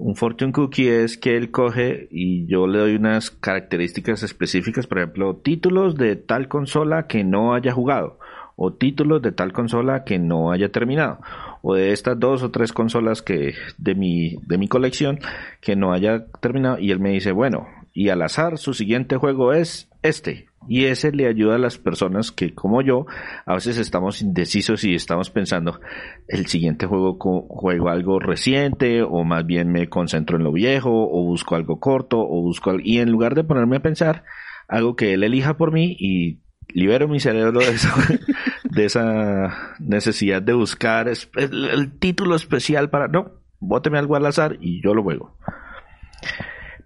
un 0.00 0.16
fortune 0.16 0.52
cookie 0.52 0.88
es 0.88 1.18
que 1.18 1.36
él 1.36 1.50
coge 1.50 2.08
y 2.10 2.46
yo 2.46 2.66
le 2.66 2.78
doy 2.78 2.94
unas 2.96 3.30
características 3.30 4.22
específicas, 4.22 4.86
por 4.86 4.98
ejemplo, 4.98 5.36
títulos 5.36 5.96
de 5.96 6.16
tal 6.16 6.48
consola 6.48 7.06
que 7.06 7.22
no 7.22 7.54
haya 7.54 7.72
jugado 7.72 8.18
o 8.56 8.72
títulos 8.72 9.22
de 9.22 9.32
tal 9.32 9.52
consola 9.52 10.04
que 10.04 10.18
no 10.18 10.52
haya 10.52 10.70
terminado 10.70 11.20
o 11.62 11.74
de 11.74 11.92
estas 11.92 12.18
dos 12.18 12.42
o 12.42 12.50
tres 12.50 12.72
consolas 12.72 13.22
que 13.22 13.54
de 13.78 13.94
mi 13.94 14.36
de 14.46 14.58
mi 14.58 14.68
colección 14.68 15.18
que 15.60 15.76
no 15.76 15.92
haya 15.92 16.26
terminado 16.40 16.78
y 16.78 16.90
él 16.90 17.00
me 17.00 17.10
dice, 17.10 17.32
"Bueno, 17.32 17.68
y 17.92 18.08
al 18.08 18.22
azar 18.22 18.58
su 18.58 18.74
siguiente 18.74 19.16
juego 19.16 19.52
es 19.52 19.88
este." 20.02 20.49
Y 20.68 20.84
ese 20.84 21.10
le 21.10 21.26
ayuda 21.26 21.54
a 21.54 21.58
las 21.58 21.78
personas 21.78 22.30
que, 22.30 22.54
como 22.54 22.82
yo, 22.82 23.06
a 23.46 23.54
veces 23.54 23.78
estamos 23.78 24.20
indecisos 24.20 24.84
y 24.84 24.94
estamos 24.94 25.30
pensando, 25.30 25.80
el 26.28 26.46
siguiente 26.46 26.86
juego 26.86 27.16
juego 27.18 27.88
algo 27.88 28.20
reciente, 28.20 29.02
o 29.02 29.24
más 29.24 29.46
bien 29.46 29.72
me 29.72 29.88
concentro 29.88 30.36
en 30.36 30.44
lo 30.44 30.52
viejo, 30.52 30.90
o 30.90 31.24
busco 31.24 31.56
algo 31.56 31.80
corto, 31.80 32.18
o 32.20 32.42
busco 32.42 32.70
algo... 32.70 32.82
Y 32.84 32.98
en 32.98 33.10
lugar 33.10 33.34
de 33.34 33.44
ponerme 33.44 33.76
a 33.76 33.82
pensar, 33.82 34.24
algo 34.68 34.96
que 34.96 35.14
él 35.14 35.24
elija 35.24 35.56
por 35.56 35.72
mí 35.72 35.96
y 35.98 36.40
libero 36.72 37.08
mi 37.08 37.20
cerebro 37.20 37.60
de 37.60 37.70
esa, 37.70 37.94
de 38.64 38.84
esa 38.84 39.74
necesidad 39.80 40.42
de 40.42 40.52
buscar 40.52 41.08
el, 41.08 41.98
título 41.98 42.36
especial 42.36 42.90
para... 42.90 43.08
No, 43.08 43.32
bóteme 43.58 43.98
algo 43.98 44.16
al 44.16 44.26
azar 44.26 44.58
y 44.60 44.82
yo 44.82 44.94
lo 44.94 45.02
juego. 45.02 45.36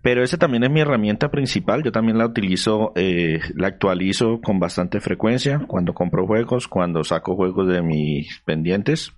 Pero 0.05 0.23
esa 0.23 0.37
también 0.37 0.65
es 0.65 0.71
mi 0.71 0.81
herramienta 0.81 1.31
principal. 1.31 1.83
Yo 1.83 1.91
también 1.91 2.19
la 2.19 2.27
utilizo, 2.27 2.93
eh, 2.95 3.41
la 3.55 3.69
actualizo 3.69 4.43
con 4.43 4.61
bastante 4.61 5.01
frecuencia 5.01 5.65
cuando 5.67 5.95
compro 5.95 6.27
juegos, 6.27 6.69
cuando 6.69 7.03
saco 7.05 7.35
juegos 7.37 7.69
de 7.69 7.81
mis 7.81 8.39
pendientes. 8.45 9.15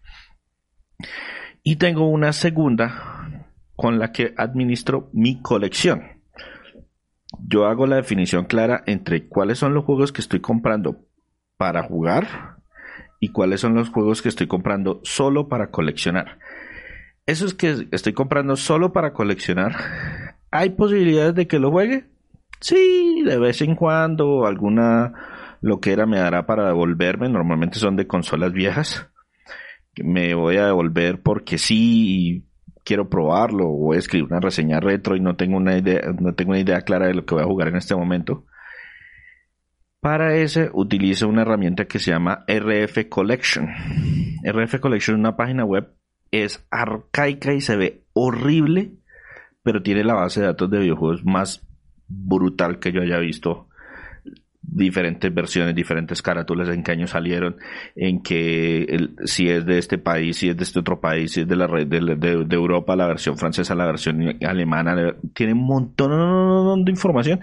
Y 1.65 1.75
tengo 1.75 2.09
una 2.09 2.33
segunda 2.33 3.43
con 3.75 3.99
la 3.99 4.13
que 4.13 4.33
administro 4.37 5.11
mi 5.13 5.43
colección. 5.43 6.23
Yo 7.41 7.67
hago 7.67 7.89
la 7.89 7.97
definición 7.97 8.45
clara 8.45 8.85
entre 8.87 9.27
cuáles 9.27 9.59
son 9.59 9.75
los 9.75 9.85
juegos 9.85 10.13
que 10.13 10.21
estoy 10.21 10.39
comprando 10.39 11.05
para 11.57 11.83
jugar 11.83 12.59
y 13.19 13.33
cuáles 13.33 13.61
son 13.61 13.75
los 13.75 13.89
juegos 13.89 14.23
que 14.23 14.29
estoy 14.29 14.47
comprando 14.47 15.01
solo 15.03 15.49
para 15.49 15.73
coleccionar. 15.73 16.39
Eso 17.27 17.45
es 17.45 17.55
que 17.55 17.89
estoy 17.91 18.13
comprando 18.13 18.55
solo 18.55 18.93
para 18.93 19.13
coleccionar. 19.13 20.36
¿Hay 20.57 20.71
posibilidades 20.71 21.35
de 21.35 21.47
que 21.47 21.59
lo 21.59 21.71
juegue? 21.71 22.05
Sí, 22.61 23.23
de 23.25 23.39
vez 23.39 23.61
en 23.61 23.75
cuando 23.75 24.47
alguna 24.47 25.13
loquera 25.61 26.07
me 26.07 26.19
dará 26.19 26.47
para 26.47 26.67
devolverme. 26.67 27.29
Normalmente 27.29 27.79
son 27.79 27.97
de 27.97 28.07
consolas 28.07 28.53
viejas. 28.53 29.09
Me 30.03 30.35
voy 30.35 30.57
a 30.57 30.67
devolver 30.67 31.23
porque 31.23 31.59
sí 31.59 32.47
quiero 32.85 33.09
probarlo 33.09 33.67
voy 33.67 33.97
a 33.97 33.99
escribir 33.99 34.29
una 34.31 34.39
reseña 34.39 34.79
retro 34.79 35.17
y 35.17 35.21
no 35.21 35.35
tengo 35.35 35.57
una 35.57 35.77
idea, 35.77 36.03
no 36.21 36.35
tengo 36.35 36.51
una 36.51 36.61
idea 36.61 36.83
clara 36.83 37.09
de 37.09 37.15
lo 37.15 37.27
que 37.27 37.35
voy 37.35 37.43
a 37.43 37.47
jugar 37.47 37.69
en 37.69 37.77
este 37.77 37.97
momento. 37.97 38.47
Para 40.01 40.37
ese 40.37 40.71
utilizo 40.73 41.29
una 41.29 41.43
herramienta 41.43 41.87
que 41.87 41.99
se 41.99 42.13
llama 42.13 42.45
RF 42.47 43.09
Collection. 43.09 43.69
RF 44.45 44.79
Collection 44.79 45.17
es 45.17 45.21
una 45.21 45.37
página 45.37 45.65
web 45.65 45.93
es 46.31 46.67
arcaica 46.71 47.53
y 47.53 47.61
se 47.61 47.77
ve 47.77 48.05
horrible, 48.13 48.93
pero 49.67 49.83
tiene 49.83 50.05
la 50.05 50.15
base 50.15 50.41
de 50.41 50.47
datos 50.47 50.71
de 50.71 50.79
videojuegos 50.79 51.25
más 51.25 51.61
brutal 52.07 52.79
que 52.79 52.93
yo 52.93 53.03
haya 53.03 53.19
visto. 53.19 53.67
Diferentes 54.63 55.35
versiones, 55.35 55.75
diferentes 55.75 56.23
carátulas, 56.23 56.69
en 56.69 56.85
qué 56.85 56.93
año 56.93 57.09
salieron, 57.09 57.57
en 57.97 58.23
que 58.23 59.09
si 59.25 59.49
es 59.49 59.67
de 59.67 59.79
este 59.79 59.99
país, 59.99 60.37
si 60.37 60.51
es 60.51 60.57
de 60.57 60.63
este 60.63 60.79
otro 60.79 61.01
país, 61.01 61.33
si 61.33 61.41
es 61.41 61.49
de 61.49 61.57
la 61.57 61.67
red 61.67 61.89
de, 61.89 62.55
Europa, 62.55 62.95
la 62.95 63.09
versión 63.09 63.37
francesa, 63.39 63.75
la 63.75 63.87
versión 63.87 64.39
alemana, 64.47 65.17
tiene 65.35 65.55
un 65.55 65.67
montón 65.67 66.85
de 66.85 66.93
información 66.93 67.41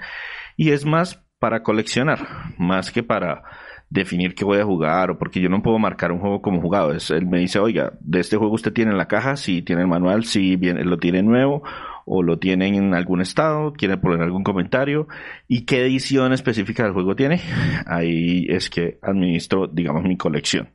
y 0.56 0.70
es 0.70 0.86
más 0.86 1.22
para 1.40 1.62
coleccionar, 1.62 2.26
más 2.58 2.90
que 2.94 3.04
para 3.04 3.44
definir 3.90 4.34
qué 4.34 4.46
voy 4.46 4.60
a 4.60 4.64
jugar 4.64 5.12
o 5.12 5.18
porque 5.18 5.42
yo 5.42 5.50
no 5.50 5.62
puedo 5.62 5.78
marcar 5.78 6.14
un 6.14 6.20
juego 6.20 6.42
como 6.42 6.62
jugado. 6.62 6.94
Es, 6.94 7.12
él 7.12 7.28
me 7.28 7.40
dice, 7.40 7.60
oiga, 7.60 7.92
de 8.00 8.22
este 8.22 8.38
juego 8.38 8.54
usted 8.54 8.72
tiene 8.72 8.92
en 8.92 8.98
la 8.98 9.10
caja, 9.10 9.36
si 9.36 9.62
tiene 9.62 9.82
el 9.82 9.90
manual, 9.90 10.24
si 10.24 10.56
bien, 10.56 10.90
lo 10.90 10.98
tiene 10.98 11.22
nuevo 11.22 11.64
o 12.06 12.24
lo 12.24 12.40
tiene 12.40 12.68
en 12.68 12.94
algún 12.94 13.22
estado, 13.22 13.74
quiere 13.74 13.98
poner 13.98 14.22
algún 14.22 14.44
comentario 14.44 15.08
y 15.48 15.66
qué 15.66 15.82
edición 15.82 16.34
específica 16.34 16.84
del 16.84 16.94
juego 16.94 17.16
tiene. 17.16 17.42
Ahí 17.86 18.46
es 18.50 18.70
que 18.70 19.00
administro, 19.02 19.68
digamos, 19.68 20.04
mi 20.04 20.18
colección. 20.18 20.70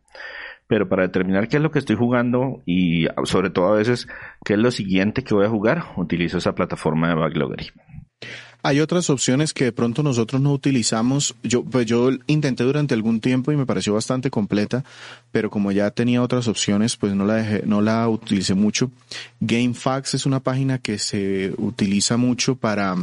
Pero 0.67 0.89
para 0.89 1.05
determinar 1.05 1.49
qué 1.49 1.57
es 1.57 1.63
lo 1.63 1.71
que 1.71 1.79
estoy 1.79 1.97
jugando 1.97 2.63
y 2.67 3.07
sobre 3.25 3.49
todo 3.49 3.69
a 3.69 3.77
veces 3.77 4.07
qué 4.45 4.53
es 4.53 4.59
lo 4.59 4.71
siguiente 4.71 5.25
que 5.25 5.35
voy 5.35 5.47
a 5.47 5.51
jugar, 5.51 5.85
utilizo 5.97 6.39
esa 6.39 6.55
plataforma 6.55 7.09
de 7.09 7.15
Backloggery. 7.15 7.71
Hay 8.63 8.81
otras 8.81 9.09
opciones 9.09 9.53
que 9.53 9.65
de 9.65 9.73
pronto 9.73 10.03
nosotros 10.03 10.41
no 10.41 10.53
utilizamos. 10.53 11.37
Yo, 11.45 11.63
pues 11.63 11.87
yo 11.87 12.11
intenté 12.27 12.65
durante 12.65 12.95
algún 12.95 13.21
tiempo 13.21 13.53
y 13.53 13.57
me 13.57 13.67
pareció 13.67 13.95
bastante 13.95 14.31
completa, 14.31 14.85
pero 15.31 15.49
como 15.49 15.71
ya 15.71 15.91
tenía 15.93 16.23
otras 16.23 16.49
opciones, 16.49 16.97
pues 16.97 17.15
no 17.15 17.25
la 17.25 17.35
dejé, 17.35 17.63
no 17.67 17.81
la 17.81 18.09
utilicé 18.09 18.55
mucho. 18.55 18.91
GameFAQs 19.41 20.15
es 20.15 20.27
una 20.27 20.41
página 20.41 20.79
que 20.79 20.99
se 20.99 21.55
utiliza 21.57 22.17
mucho 22.17 22.57
para, 22.57 22.97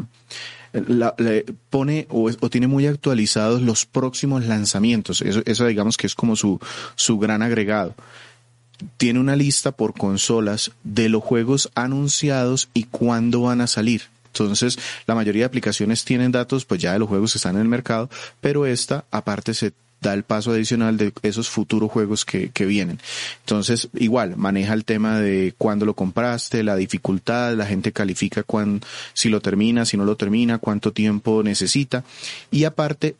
pone 1.69 2.07
o, 2.09 2.29
o, 2.39 2.49
tiene 2.49 2.67
muy 2.67 2.87
actualizados 2.87 3.61
los 3.61 3.85
próximos 3.85 4.45
lanzamientos. 4.45 5.21
Eso, 5.21 5.41
eso 5.45 5.65
digamos 5.65 5.95
que 5.95 6.07
es 6.07 6.15
como 6.15 6.35
su, 6.35 6.59
su 6.95 7.17
gran 7.17 7.41
agregado. 7.41 7.95
Tiene 8.97 9.21
una 9.21 9.37
lista 9.37 9.71
por 9.71 9.93
consolas 9.93 10.71
de 10.83 11.07
los 11.07 11.23
juegos 11.23 11.71
anunciados 11.75 12.67
y 12.73 12.83
cuándo 12.83 13.43
van 13.43 13.61
a 13.61 13.67
salir. 13.67 14.14
Entonces, 14.37 14.77
la 15.07 15.15
mayoría 15.15 15.41
de 15.41 15.47
aplicaciones 15.47 16.03
tienen 16.03 16.31
datos 16.31 16.65
pues 16.65 16.81
ya 16.81 16.93
de 16.93 16.99
los 16.99 17.09
juegos 17.09 17.33
que 17.33 17.37
están 17.37 17.55
en 17.55 17.61
el 17.61 17.67
mercado, 17.67 18.09
pero 18.41 18.65
esta 18.65 19.05
aparte 19.11 19.53
se 19.53 19.73
da 20.01 20.13
el 20.13 20.23
paso 20.23 20.51
adicional 20.51 20.97
de 20.97 21.13
esos 21.23 21.49
futuros 21.49 21.91
juegos 21.91 22.25
que, 22.25 22.49
que 22.49 22.65
vienen. 22.65 22.99
Entonces, 23.41 23.89
igual, 23.95 24.35
maneja 24.37 24.73
el 24.73 24.85
tema 24.85 25.19
de 25.19 25.53
cuándo 25.57 25.85
lo 25.85 25.95
compraste, 25.95 26.63
la 26.63 26.75
dificultad, 26.75 27.55
la 27.55 27.65
gente 27.65 27.91
califica 27.91 28.43
cuán, 28.43 28.81
si 29.13 29.29
lo 29.29 29.41
termina, 29.41 29.85
si 29.85 29.97
no 29.97 30.05
lo 30.05 30.15
termina, 30.15 30.59
cuánto 30.59 30.91
tiempo 30.91 31.41
necesita. 31.43 32.03
Y 32.51 32.65
aparte, 32.65 33.15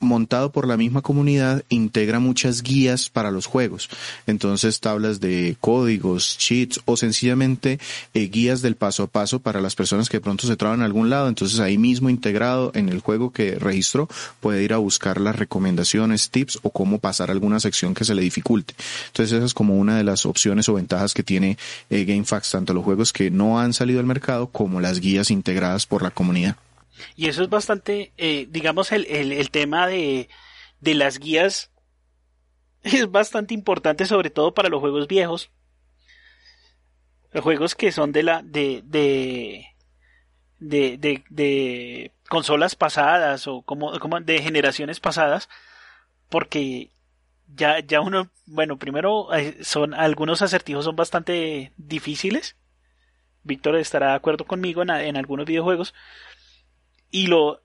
montado 0.00 0.52
por 0.52 0.66
la 0.66 0.76
misma 0.76 1.02
comunidad, 1.02 1.62
integra 1.68 2.20
muchas 2.20 2.62
guías 2.62 3.10
para 3.10 3.30
los 3.30 3.46
juegos. 3.46 3.88
Entonces, 4.26 4.80
tablas 4.80 5.20
de 5.20 5.56
códigos, 5.60 6.36
cheats 6.38 6.80
o 6.84 6.96
sencillamente 6.96 7.78
eh, 8.14 8.28
guías 8.28 8.62
del 8.62 8.76
paso 8.76 9.04
a 9.04 9.06
paso 9.06 9.40
para 9.40 9.60
las 9.60 9.74
personas 9.74 10.08
que 10.08 10.18
de 10.18 10.22
pronto 10.22 10.46
se 10.46 10.56
traban 10.56 10.80
en 10.80 10.84
algún 10.84 11.10
lado. 11.10 11.28
Entonces, 11.28 11.60
ahí 11.60 11.78
mismo 11.78 12.10
integrado 12.10 12.70
en 12.74 12.88
el 12.88 13.00
juego 13.00 13.32
que 13.32 13.56
registró, 13.56 14.08
puede 14.40 14.62
ir 14.62 14.72
a 14.72 14.78
buscar 14.78 15.20
las 15.20 15.36
recomendaciones, 15.36 16.30
tips 16.30 16.60
o 16.62 16.70
cómo 16.70 16.98
pasar 16.98 17.30
alguna 17.30 17.60
sección 17.60 17.94
que 17.94 18.04
se 18.04 18.14
le 18.14 18.22
dificulte. 18.22 18.74
Entonces, 19.08 19.36
esa 19.36 19.46
es 19.46 19.54
como 19.54 19.76
una 19.76 19.96
de 19.96 20.04
las 20.04 20.26
opciones 20.26 20.68
o 20.68 20.74
ventajas 20.74 21.14
que 21.14 21.22
tiene 21.22 21.58
eh, 21.90 22.04
GameFAQs, 22.04 22.50
tanto 22.50 22.74
los 22.74 22.84
juegos 22.84 23.12
que 23.12 23.30
no 23.30 23.58
han 23.58 23.72
salido 23.72 24.00
al 24.00 24.06
mercado 24.06 24.48
como 24.48 24.80
las 24.80 25.00
guías 25.00 25.30
integradas 25.30 25.86
por 25.86 26.02
la 26.02 26.10
comunidad. 26.10 26.56
Y 27.14 27.28
eso 27.28 27.42
es 27.42 27.48
bastante, 27.48 28.12
eh, 28.16 28.46
digamos, 28.50 28.92
el, 28.92 29.06
el, 29.06 29.50
tema 29.50 29.86
de, 29.86 30.28
de 30.80 30.94
las 30.94 31.18
guías 31.18 31.70
es 32.82 33.10
bastante 33.10 33.54
importante, 33.54 34.06
sobre 34.06 34.30
todo 34.30 34.54
para 34.54 34.68
los 34.68 34.80
juegos 34.80 35.08
viejos. 35.08 35.50
Los 37.32 37.42
juegos 37.42 37.74
que 37.74 37.92
son 37.92 38.12
de 38.12 38.22
la, 38.22 38.42
de, 38.42 38.82
de, 38.84 39.66
de, 40.58 40.96
de, 40.98 41.24
de 41.28 42.12
consolas 42.28 42.76
pasadas 42.76 43.46
o 43.46 43.62
como, 43.62 43.98
como 43.98 44.20
de 44.20 44.40
generaciones 44.40 45.00
pasadas, 45.00 45.48
porque 46.28 46.90
ya, 47.54 47.80
ya 47.80 48.00
uno, 48.00 48.30
bueno, 48.46 48.78
primero 48.78 49.32
eh, 49.34 49.58
son 49.62 49.94
algunos 49.94 50.42
acertijos 50.42 50.84
son 50.84 50.96
bastante 50.96 51.72
difíciles. 51.76 52.56
Víctor 53.42 53.76
estará 53.76 54.08
de 54.10 54.14
acuerdo 54.16 54.44
conmigo 54.44 54.82
en, 54.82 54.90
en 54.90 55.16
algunos 55.16 55.46
videojuegos, 55.46 55.94
y 57.10 57.26
lo... 57.26 57.60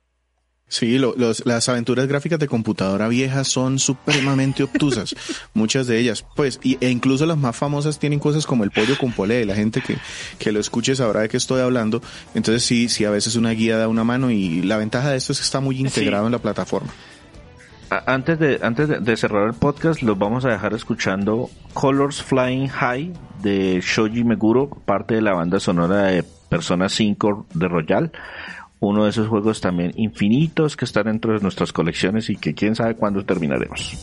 Sí, 0.68 0.98
los, 0.98 1.46
las 1.46 1.68
aventuras 1.68 2.08
gráficas 2.08 2.40
de 2.40 2.48
computadora 2.48 3.10
vieja 3.10 3.44
son 3.44 3.78
supremamente 3.78 4.64
obtusas, 4.64 5.14
muchas 5.54 5.86
de 5.86 6.00
ellas, 6.00 6.26
pues, 6.34 6.62
y, 6.64 6.78
e 6.80 6.90
incluso 6.90 7.26
las 7.26 7.38
más 7.38 7.58
famosas 7.58 8.00
tienen 8.00 8.20
cosas 8.20 8.46
como 8.46 8.64
el 8.64 8.72
pollo 8.72 8.98
con 8.98 9.12
polé, 9.12 9.46
la 9.46 9.54
gente 9.54 9.82
que, 9.82 9.98
que 10.40 10.54
lo 10.54 10.62
escuche 10.62 10.96
sabrá 10.96 11.22
de 11.22 11.30
qué 11.30 11.36
estoy 11.36 11.60
hablando, 11.60 12.02
entonces 12.36 12.64
sí, 12.64 12.88
sí, 12.88 13.04
a 13.04 13.10
veces 13.10 13.36
una 13.36 13.50
guía 13.50 13.78
da 13.78 13.90
una 13.90 14.06
mano 14.06 14.32
y 14.32 14.62
la 14.62 14.78
ventaja 14.78 15.10
de 15.10 15.18
esto 15.18 15.34
es 15.34 15.40
que 15.40 15.44
está 15.44 15.60
muy 15.60 15.78
integrado 15.78 16.28
en 16.28 16.32
la 16.32 16.40
plataforma. 16.40 16.94
Antes 18.06 18.40
de, 18.40 18.58
antes 18.62 18.88
de, 18.88 19.18
cerrar 19.18 19.48
el 19.48 19.54
podcast, 19.54 20.02
los 20.02 20.18
vamos 20.18 20.46
a 20.46 20.50
dejar 20.50 20.74
escuchando 20.74 21.50
Colors 21.74 22.24
Flying 22.24 22.70
High 22.70 23.12
de 23.42 23.82
Shoji 23.82 24.24
Meguro, 24.24 24.70
parte 24.70 25.16
de 25.16 25.22
la 25.22 25.34
banda 25.34 25.60
sonora 25.60 26.04
de 26.04 26.24
Persona 26.48 26.88
5 26.88 27.48
de 27.54 27.68
Royal 27.68 28.14
uno 28.82 29.04
de 29.04 29.12
esos 29.12 29.28
juegos 29.28 29.62
también 29.62 29.94
infinitos 29.96 30.76
que 30.76 30.86
están 30.86 31.06
dentro 31.06 31.34
de 31.34 31.40
nuestras 31.40 31.72
colecciones 31.72 32.30
y 32.30 32.36
que 32.36 32.54
quién 32.54 32.76
sabe 32.76 32.96
cuándo 32.96 33.24
terminaremos. 33.24 33.96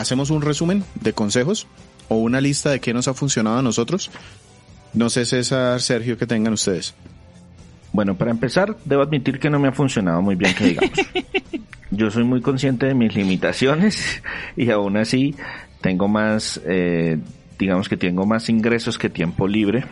Hacemos 0.00 0.30
un 0.30 0.42
resumen 0.42 0.84
de 1.00 1.12
consejos 1.12 1.66
o 2.08 2.16
una 2.16 2.40
lista 2.40 2.70
de 2.70 2.80
qué 2.80 2.92
nos 2.92 3.08
ha 3.08 3.14
funcionado 3.14 3.58
a 3.58 3.62
nosotros. 3.62 4.10
No 4.92 5.08
sé, 5.10 5.24
César, 5.24 5.80
Sergio, 5.80 6.18
que 6.18 6.26
tengan 6.26 6.52
ustedes. 6.52 6.94
Bueno, 7.92 8.16
para 8.16 8.30
empezar, 8.30 8.76
debo 8.84 9.02
admitir 9.02 9.38
que 9.38 9.50
no 9.50 9.58
me 9.58 9.68
ha 9.68 9.72
funcionado 9.72 10.22
muy 10.22 10.34
bien, 10.34 10.54
que 10.54 10.64
digamos. 10.64 10.98
Yo 11.90 12.10
soy 12.10 12.24
muy 12.24 12.40
consciente 12.40 12.86
de 12.86 12.94
mis 12.94 13.14
limitaciones 13.14 14.22
y 14.56 14.70
aún 14.70 14.96
así 14.96 15.34
tengo 15.80 16.06
más, 16.06 16.60
eh, 16.64 17.18
digamos 17.58 17.88
que 17.88 17.96
tengo 17.96 18.26
más 18.26 18.48
ingresos 18.48 18.96
que 18.96 19.08
tiempo 19.08 19.48
libre 19.48 19.84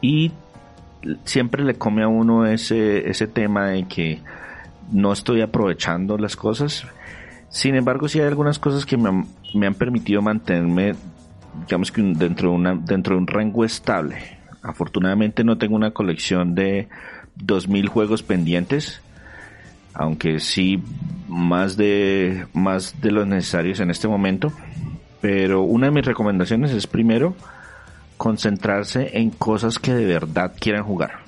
y 0.00 0.32
siempre 1.24 1.64
le 1.64 1.74
come 1.74 2.02
a 2.02 2.08
uno 2.08 2.46
ese, 2.46 3.08
ese 3.08 3.28
tema 3.28 3.68
de 3.68 3.86
que 3.86 4.20
no 4.90 5.12
estoy 5.12 5.42
aprovechando 5.42 6.18
las 6.18 6.36
cosas. 6.36 6.86
Sin 7.48 7.74
embargo, 7.74 8.08
sí 8.08 8.20
hay 8.20 8.26
algunas 8.26 8.58
cosas 8.58 8.84
que 8.84 8.96
me 8.96 9.08
han, 9.66 9.74
permitido 9.74 10.20
mantenerme, 10.22 10.94
digamos 11.66 11.90
que 11.90 12.02
dentro 12.02 12.50
de, 12.50 12.56
una, 12.56 12.74
dentro 12.74 13.14
de 13.14 13.20
un 13.20 13.26
rango 13.26 13.64
estable 13.64 14.36
Afortunadamente 14.66 15.44
no 15.44 15.58
tengo 15.58 15.76
una 15.76 15.92
colección 15.92 16.56
de 16.56 16.88
2.000 17.38 17.86
juegos 17.86 18.24
pendientes, 18.24 19.00
aunque 19.94 20.40
sí 20.40 20.82
más 21.28 21.76
de, 21.76 22.46
más 22.52 23.00
de 23.00 23.12
los 23.12 23.28
necesarios 23.28 23.78
en 23.78 23.92
este 23.92 24.08
momento. 24.08 24.52
Pero 25.20 25.62
una 25.62 25.86
de 25.86 25.92
mis 25.92 26.04
recomendaciones 26.04 26.72
es 26.72 26.88
primero 26.88 27.36
concentrarse 28.16 29.18
en 29.18 29.30
cosas 29.30 29.78
que 29.78 29.94
de 29.94 30.04
verdad 30.04 30.52
quieran 30.58 30.82
jugar. 30.82 31.25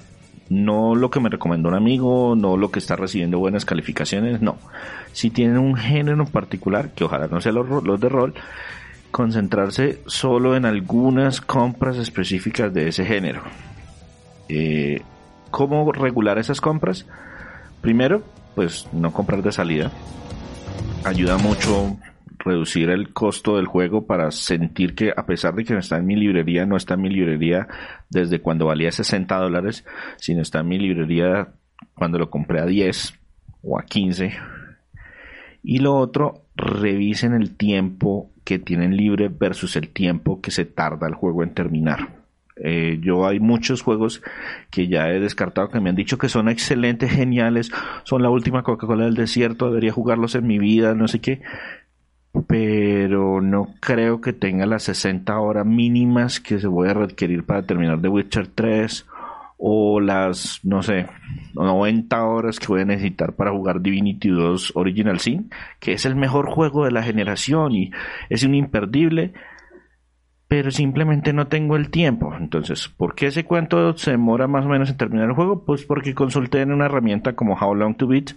No 0.49 0.95
lo 0.95 1.11
que 1.11 1.21
me 1.21 1.29
recomendó 1.29 1.69
un 1.69 1.75
amigo, 1.75 2.35
no 2.37 2.57
lo 2.57 2.71
que 2.71 2.79
está 2.79 2.97
recibiendo 2.97 3.39
buenas 3.39 3.65
calificaciones, 3.65 4.41
no. 4.41 4.57
Si 5.13 5.31
tienen 5.31 5.59
un 5.59 5.77
género 5.77 6.23
en 6.23 6.31
particular, 6.31 6.91
que 6.91 7.05
ojalá 7.05 7.27
no 7.27 7.41
sea 7.41 7.53
los, 7.53 7.85
los 7.85 8.01
de 8.01 8.09
rol, 8.09 8.35
concentrarse 9.11 10.01
solo 10.07 10.57
en 10.57 10.65
algunas 10.65 11.41
compras 11.41 11.97
específicas 11.97 12.73
de 12.73 12.89
ese 12.89 13.05
género. 13.05 13.43
Eh, 14.49 15.03
¿Cómo 15.51 15.93
regular 15.93 16.39
esas 16.39 16.61
compras? 16.61 17.07
Primero, 17.81 18.23
pues 18.55 18.89
no 18.93 19.13
comprar 19.13 19.43
de 19.43 19.53
salida. 19.53 19.91
Ayuda 21.05 21.39
mucho 21.39 21.97
reducir 22.39 22.91
el 22.91 23.13
costo 23.13 23.57
del 23.57 23.67
juego 23.67 24.07
para 24.07 24.31
sentir 24.31 24.95
que 24.95 25.13
a 25.17 25.27
pesar 25.27 25.55
de 25.55 25.65
que 25.65 25.75
no 25.75 25.81
está 25.81 25.99
en 25.99 26.07
mi 26.07 26.17
librería, 26.17 26.67
no 26.67 26.77
está 26.77 26.95
en 26.95 27.03
mi 27.03 27.11
librería 27.11 27.69
desde 28.11 28.41
cuando 28.41 28.67
valía 28.67 28.93
60 28.93 29.37
dólares, 29.37 29.85
sino 30.17 30.43
está 30.43 30.61
en 30.61 30.69
mi 30.69 30.79
librería 30.79 31.49
cuando 31.95 32.19
lo 32.19 32.31
compré 32.31 32.61
a 32.61 32.67
10 32.67 33.15
o 33.63 33.79
a 33.79 33.85
15. 33.85 34.33
Y 35.63 35.79
lo 35.79 35.97
otro, 35.97 36.45
revisen 36.55 37.35
el 37.35 37.57
tiempo 37.57 38.31
que 38.45 38.59
tienen 38.59 38.97
libre 38.97 39.29
versus 39.29 39.77
el 39.77 39.91
tiempo 39.91 40.41
que 40.41 40.51
se 40.51 40.65
tarda 40.65 41.07
el 41.07 41.15
juego 41.15 41.43
en 41.43 41.55
terminar. 41.55 42.19
Eh, 42.61 42.99
yo 43.01 43.27
hay 43.27 43.39
muchos 43.39 43.83
juegos 43.83 44.23
que 44.71 44.89
ya 44.89 45.09
he 45.11 45.21
descartado 45.21 45.69
que 45.69 45.81
me 45.81 45.91
han 45.91 45.97
dicho 45.97 46.19
que 46.19 46.29
son 46.29 46.49
excelentes, 46.49 47.11
geniales, 47.11 47.71
son 48.05 48.23
la 48.23 48.31
última 48.31 48.63
Coca-Cola 48.63 49.05
del 49.05 49.15
desierto, 49.15 49.69
debería 49.69 49.93
jugarlos 49.93 50.35
en 50.35 50.47
mi 50.47 50.59
vida, 50.59 50.95
no 50.95 51.07
sé 51.07 51.21
qué, 51.21 51.41
pero 52.47 53.41
no 53.41 53.75
creo 53.81 54.21
que 54.21 54.33
tenga 54.33 54.67
las 54.67 54.85
60 54.85 55.39
horas 55.39 55.67
mínimas 55.67 56.41
que 56.41 56.59
se 56.59 56.67
voy 56.67 56.89
a 56.89 56.95
requerir 56.95 57.45
para 57.45 57.63
terminar 57.63 58.01
The 58.01 58.09
Witcher 58.09 58.49
3 58.49 59.07
o 59.59 60.01
las, 60.01 60.61
no 60.63 60.83
sé, 60.83 61.07
90 61.55 62.25
horas 62.25 62.61
que 62.61 62.69
voy 62.69 62.83
a 62.83 62.85
necesitar 62.85 63.35
para 63.35 63.51
jugar 63.51 63.81
Divinity 63.81 64.29
2 64.29 64.73
Original 64.77 65.19
Sin, 65.19 65.51
que 65.81 65.93
es 65.93 66.07
el 66.07 66.15
mejor 66.15 66.49
juego 66.49 66.85
de 66.85 66.93
la 66.93 67.03
generación 67.03 67.75
y 67.75 67.91
es 68.31 68.45
un 68.45 68.55
imperdible, 68.55 69.33
pero 70.47 70.71
simplemente 70.71 71.33
no 71.33 71.49
tengo 71.49 71.75
el 71.75 71.91
tiempo. 71.91 72.33
Entonces, 72.39 72.89
¿por 72.89 73.17
qué 73.17 73.27
ese 73.27 73.45
cuento 73.45 73.97
se 73.97 74.13
demora 74.13 74.47
más 74.47 74.65
o 74.65 74.69
menos 74.69 74.91
en 74.91 74.97
terminar 74.97 75.29
el 75.29 75.35
juego? 75.35 75.65
Pues 75.65 75.85
porque 75.85 76.15
consulté 76.15 76.61
en 76.61 76.73
una 76.73 76.87
herramienta 76.87 77.35
como 77.35 77.55
How 77.55 77.75
Long 77.75 77.97
to 77.97 78.07
Beat 78.07 78.31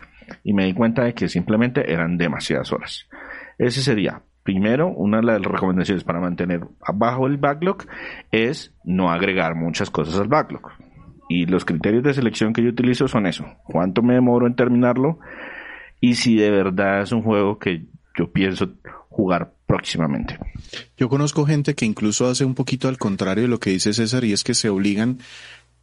y 0.44 0.54
me 0.54 0.66
di 0.66 0.74
cuenta 0.74 1.04
de 1.04 1.14
que 1.14 1.30
simplemente 1.30 1.94
eran 1.94 2.18
demasiadas 2.18 2.74
horas. 2.74 3.08
Ese 3.62 3.82
sería 3.82 4.24
Primero, 4.44 4.88
una 4.88 5.18
de 5.18 5.24
las 5.24 5.42
recomendaciones 5.42 6.04
para 6.04 6.20
mantener 6.20 6.62
abajo 6.82 7.28
el 7.28 7.38
backlog 7.38 7.86
es 8.32 8.74
no 8.84 9.12
agregar 9.12 9.54
muchas 9.56 9.92
cosas 9.92 10.20
al 10.20 10.30
backlog. 10.30 10.72
Y 11.30 11.46
los 11.46 11.64
criterios 11.64 12.04
de 12.04 12.14
selección 12.16 12.52
que 12.52 12.64
yo 12.64 12.70
utilizo 12.70 13.08
son 13.08 13.28
eso. 13.28 13.46
¿Cuánto 13.64 14.02
me 14.02 14.16
demoro 14.16 14.48
en 14.48 14.56
terminarlo? 14.56 15.20
Y 16.00 16.16
si 16.16 16.36
de 16.36 16.50
verdad 16.50 17.04
es 17.04 17.12
un 17.12 17.22
juego 17.22 17.60
que 17.60 17.86
yo 18.18 18.32
pienso 18.32 18.68
jugar 19.10 19.54
próximamente. 19.68 20.40
Yo 20.98 21.08
conozco 21.08 21.46
gente 21.46 21.76
que 21.76 21.86
incluso 21.86 22.28
hace 22.28 22.44
un 22.44 22.56
poquito 22.56 22.88
al 22.88 22.98
contrario 22.98 23.44
de 23.44 23.50
lo 23.50 23.60
que 23.60 23.70
dice 23.70 23.94
César 23.94 24.24
y 24.24 24.34
es 24.34 24.44
que 24.44 24.56
se 24.56 24.70
obligan 24.70 25.20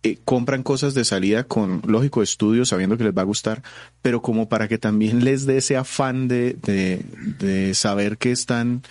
eh, 0.02 0.18
compran 0.24 0.62
cosas 0.62 0.94
de 0.94 1.04
salida 1.04 1.44
con 1.44 1.82
lógico 1.86 2.22
estudio 2.22 2.64
sabiendo 2.64 2.96
que 2.96 3.04
les 3.04 3.16
va 3.16 3.22
a 3.22 3.26
gustar, 3.26 3.62
pero 4.02 4.22
como 4.22 4.48
para 4.48 4.68
que 4.68 4.78
también 4.78 5.24
les 5.24 5.46
dé 5.46 5.58
ese 5.58 5.76
afán 5.76 6.28
de, 6.28 6.56
de, 6.62 7.04
de 7.38 7.74
saber 7.74 8.18
que 8.18 8.30
están 8.30 8.82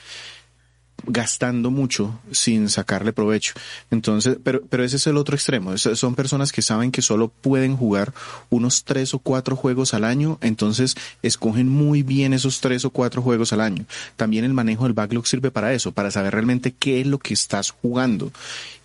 gastando 1.06 1.72
mucho 1.72 2.20
sin 2.32 2.70
sacarle 2.70 3.14
provecho. 3.14 3.54
Entonces, 3.92 4.38
pero, 4.44 4.64
pero 4.70 4.84
ese 4.84 4.98
es 4.98 5.08
el 5.08 5.18
otro 5.18 5.36
extremo. 5.36 5.78
son 5.78 6.16
personas 6.16 6.52
que 6.52 6.62
saben 6.62 6.92
que 6.92 7.02
solo 7.02 7.30
pueden 7.30 7.78
jugar 7.78 8.14
unos 8.50 8.84
tres 8.84 9.14
o 9.14 9.20
cuatro 9.20 9.56
juegos 9.56 9.94
al 9.94 10.04
año, 10.04 10.38
entonces 10.42 10.96
escogen 11.22 11.70
muy 11.70 12.04
bien 12.04 12.34
esos 12.34 12.60
tres 12.60 12.84
o 12.86 12.90
cuatro 12.90 13.22
juegos 13.22 13.54
al 13.54 13.62
año. 13.62 13.86
También 14.16 14.44
el 14.44 14.54
manejo 14.54 14.84
del 14.84 14.94
backlog 14.94 15.28
sirve 15.28 15.52
para 15.52 15.74
eso, 15.74 15.92
para 15.92 16.12
saber 16.12 16.34
realmente 16.34 16.74
qué 16.78 17.02
es 17.02 17.08
lo 17.08 17.20
que 17.20 17.34
estás 17.34 17.72
jugando 17.72 18.32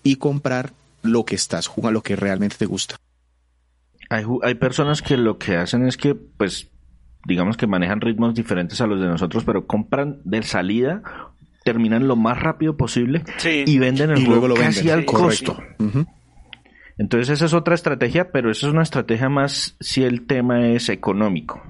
y 0.02 0.16
comprar 0.16 0.72
lo 1.02 1.24
que 1.24 1.34
estás 1.34 1.66
jugando, 1.66 1.98
lo 1.98 2.02
que 2.02 2.16
realmente 2.16 2.56
te 2.56 2.66
gusta. 2.66 2.96
Hay, 4.10 4.24
hay 4.42 4.54
personas 4.54 5.02
que 5.02 5.16
lo 5.16 5.38
que 5.38 5.56
hacen 5.56 5.86
es 5.86 5.96
que, 5.96 6.14
pues, 6.14 6.70
digamos 7.26 7.56
que 7.56 7.66
manejan 7.66 8.00
ritmos 8.00 8.34
diferentes 8.34 8.80
a 8.80 8.86
los 8.86 9.00
de 9.00 9.06
nosotros, 9.06 9.44
pero 9.44 9.66
compran 9.66 10.20
de 10.24 10.42
salida 10.42 11.02
terminan 11.64 12.08
lo 12.08 12.16
más 12.16 12.40
rápido 12.40 12.76
posible 12.76 13.22
y 13.44 13.78
venden 13.78 14.10
el 14.10 14.26
juego 14.26 14.54
casi 14.54 14.90
al 14.90 15.04
costo. 15.04 15.56
Entonces 16.98 17.30
esa 17.30 17.46
es 17.46 17.54
otra 17.54 17.74
estrategia, 17.74 18.30
pero 18.30 18.50
esa 18.50 18.66
es 18.66 18.72
una 18.72 18.82
estrategia 18.82 19.28
más 19.28 19.76
si 19.80 20.04
el 20.04 20.26
tema 20.26 20.68
es 20.68 20.88
económico 20.88 21.62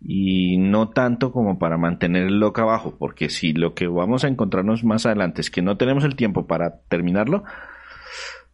y 0.00 0.56
no 0.58 0.88
tanto 0.88 1.30
como 1.30 1.58
para 1.58 1.76
mantener 1.76 2.24
el 2.24 2.40
loca 2.40 2.62
abajo, 2.62 2.96
porque 2.98 3.28
si 3.28 3.52
lo 3.52 3.74
que 3.74 3.86
vamos 3.86 4.24
a 4.24 4.28
encontrarnos 4.28 4.82
más 4.82 5.06
adelante 5.06 5.40
es 5.40 5.50
que 5.50 5.62
no 5.62 5.76
tenemos 5.76 6.02
el 6.04 6.16
tiempo 6.16 6.46
para 6.46 6.80
terminarlo, 6.88 7.44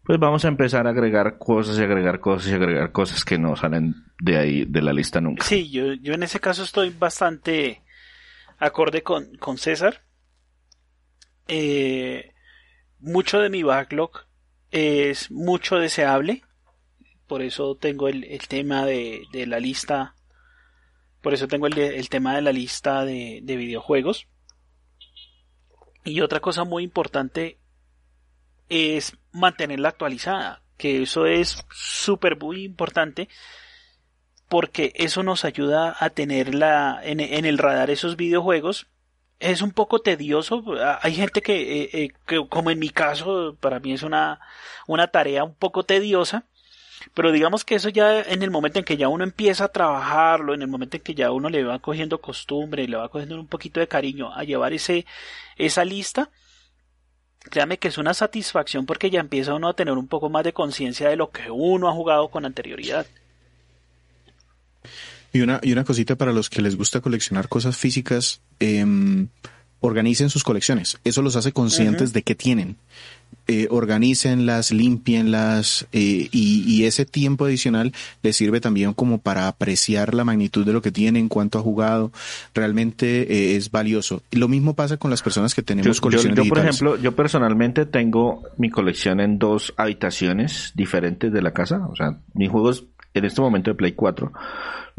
pues 0.04 0.18
vamos 0.18 0.44
a 0.44 0.48
empezar 0.48 0.86
a 0.86 0.90
agregar 0.90 1.38
cosas 1.38 1.78
y 1.78 1.82
agregar 1.82 2.20
cosas 2.20 2.50
y 2.50 2.54
agregar 2.54 2.92
cosas 2.92 3.24
que 3.24 3.38
no 3.38 3.56
salen 3.56 3.94
de 4.20 4.38
ahí 4.38 4.64
de 4.64 4.82
la 4.82 4.92
lista 4.92 5.20
nunca. 5.20 5.44
Sí, 5.44 5.70
yo, 5.70 5.92
yo 5.94 6.14
en 6.14 6.22
ese 6.22 6.40
caso 6.40 6.62
estoy 6.62 6.90
bastante 6.90 7.82
acorde 8.58 9.02
con, 9.02 9.36
con 9.36 9.58
César 9.58 10.02
eh, 11.48 12.34
mucho 13.00 13.40
de 13.40 13.48
mi 13.48 13.62
backlog 13.62 14.26
es 14.70 15.30
mucho 15.30 15.76
deseable. 15.76 16.42
Por 17.26 17.42
eso 17.42 17.74
tengo 17.74 18.08
el, 18.08 18.26
tema 18.48 18.84
de, 18.86 19.26
la 19.32 19.58
lista. 19.58 20.14
Por 21.22 21.34
eso 21.34 21.48
tengo 21.48 21.66
el, 21.66 22.08
tema 22.08 22.34
de 22.36 22.42
la 22.42 22.52
lista 22.52 23.04
de, 23.04 23.40
de 23.42 23.56
videojuegos. 23.56 24.28
Y 26.04 26.20
otra 26.20 26.40
cosa 26.40 26.64
muy 26.64 26.84
importante 26.84 27.58
es 28.68 29.16
mantenerla 29.38 29.90
actualizada. 29.90 30.62
Que 30.76 31.02
eso 31.02 31.26
es 31.26 31.64
súper 31.70 32.38
muy 32.38 32.64
importante. 32.64 33.28
Porque 34.48 34.92
eso 34.94 35.22
nos 35.22 35.44
ayuda 35.44 35.96
a 35.98 36.10
tenerla 36.10 37.00
en, 37.02 37.20
en 37.20 37.44
el 37.44 37.58
radar 37.58 37.90
esos 37.90 38.16
videojuegos 38.16 38.86
es 39.40 39.62
un 39.62 39.70
poco 39.72 40.00
tedioso. 40.00 40.64
Hay 41.00 41.14
gente 41.14 41.42
eh, 41.46 41.90
eh, 41.92 42.10
que, 42.26 42.46
como 42.48 42.70
en 42.70 42.78
mi 42.78 42.90
caso, 42.90 43.56
para 43.60 43.78
mí 43.80 43.92
es 43.92 44.02
una, 44.02 44.40
una 44.86 45.08
tarea 45.08 45.44
un 45.44 45.54
poco 45.54 45.84
tediosa. 45.84 46.44
Pero 47.14 47.32
digamos 47.32 47.64
que 47.64 47.76
eso 47.76 47.88
ya 47.88 48.20
en 48.22 48.42
el 48.42 48.50
momento 48.50 48.78
en 48.78 48.84
que 48.84 48.96
ya 48.96 49.08
uno 49.08 49.24
empieza 49.24 49.64
a 49.64 49.72
trabajarlo, 49.72 50.54
en 50.54 50.62
el 50.62 50.68
momento 50.68 50.96
en 50.96 51.02
que 51.02 51.14
ya 51.14 51.30
uno 51.30 51.48
le 51.48 51.64
va 51.64 51.78
cogiendo 51.78 52.20
costumbre 52.20 52.88
le 52.88 52.96
va 52.96 53.08
cogiendo 53.08 53.36
un 53.36 53.46
poquito 53.46 53.80
de 53.80 53.88
cariño 53.88 54.34
a 54.34 54.42
llevar 54.44 54.72
ese, 54.72 55.06
esa 55.56 55.84
lista, 55.84 56.30
créame 57.48 57.78
que 57.78 57.88
es 57.88 57.98
una 57.98 58.14
satisfacción 58.14 58.86
porque 58.86 59.10
ya 59.10 59.20
empieza 59.20 59.54
uno 59.54 59.68
a 59.68 59.74
tener 59.74 59.94
un 59.94 60.08
poco 60.08 60.28
más 60.30 60.44
de 60.44 60.52
conciencia 60.52 61.08
de 61.08 61.16
lo 61.16 61.30
que 61.30 61.50
uno 61.50 61.88
ha 61.88 61.92
jugado 61.92 62.28
con 62.28 62.44
anterioridad. 62.44 63.06
Y 65.32 65.40
una, 65.40 65.60
y 65.62 65.72
una 65.72 65.84
cosita 65.84 66.16
para 66.16 66.32
los 66.32 66.48
que 66.48 66.62
les 66.62 66.76
gusta 66.76 67.00
coleccionar 67.00 67.48
cosas 67.48 67.76
físicas, 67.76 68.40
eh, 68.60 68.84
organicen 69.80 70.30
sus 70.30 70.42
colecciones. 70.42 70.98
Eso 71.04 71.22
los 71.22 71.36
hace 71.36 71.52
conscientes 71.52 72.12
de 72.12 72.22
qué 72.22 72.34
tienen. 72.34 72.76
Eh, 73.50 73.66
organícenlas, 73.70 74.72
limpienlas 74.72 75.86
eh, 75.92 76.28
y, 76.30 76.84
ese 76.84 77.06
tiempo 77.06 77.46
adicional 77.46 77.94
les 78.22 78.36
sirve 78.36 78.60
también 78.60 78.92
como 78.92 79.16
para 79.16 79.48
apreciar 79.48 80.12
la 80.12 80.22
magnitud 80.22 80.66
de 80.66 80.74
lo 80.74 80.82
que 80.82 80.92
tienen, 80.92 81.30
cuánto 81.30 81.58
ha 81.58 81.62
jugado. 81.62 82.12
Realmente 82.52 83.22
eh, 83.22 83.56
es 83.56 83.70
valioso. 83.70 84.22
Lo 84.32 84.48
mismo 84.48 84.74
pasa 84.74 84.98
con 84.98 85.10
las 85.10 85.22
personas 85.22 85.54
que 85.54 85.62
tenemos 85.62 85.98
colecciones 85.98 86.36
yo, 86.36 86.46
por 86.46 86.58
ejemplo, 86.58 86.96
yo 86.96 87.16
personalmente 87.16 87.86
tengo 87.86 88.42
mi 88.58 88.68
colección 88.68 89.18
en 89.18 89.38
dos 89.38 89.72
habitaciones 89.78 90.72
diferentes 90.74 91.32
de 91.32 91.40
la 91.40 91.52
casa. 91.52 91.86
O 91.90 91.96
sea, 91.96 92.18
mis 92.34 92.50
juegos 92.50 92.84
en 93.14 93.24
este 93.24 93.40
momento 93.40 93.70
de 93.70 93.76
Play 93.76 93.92
4 93.92 94.32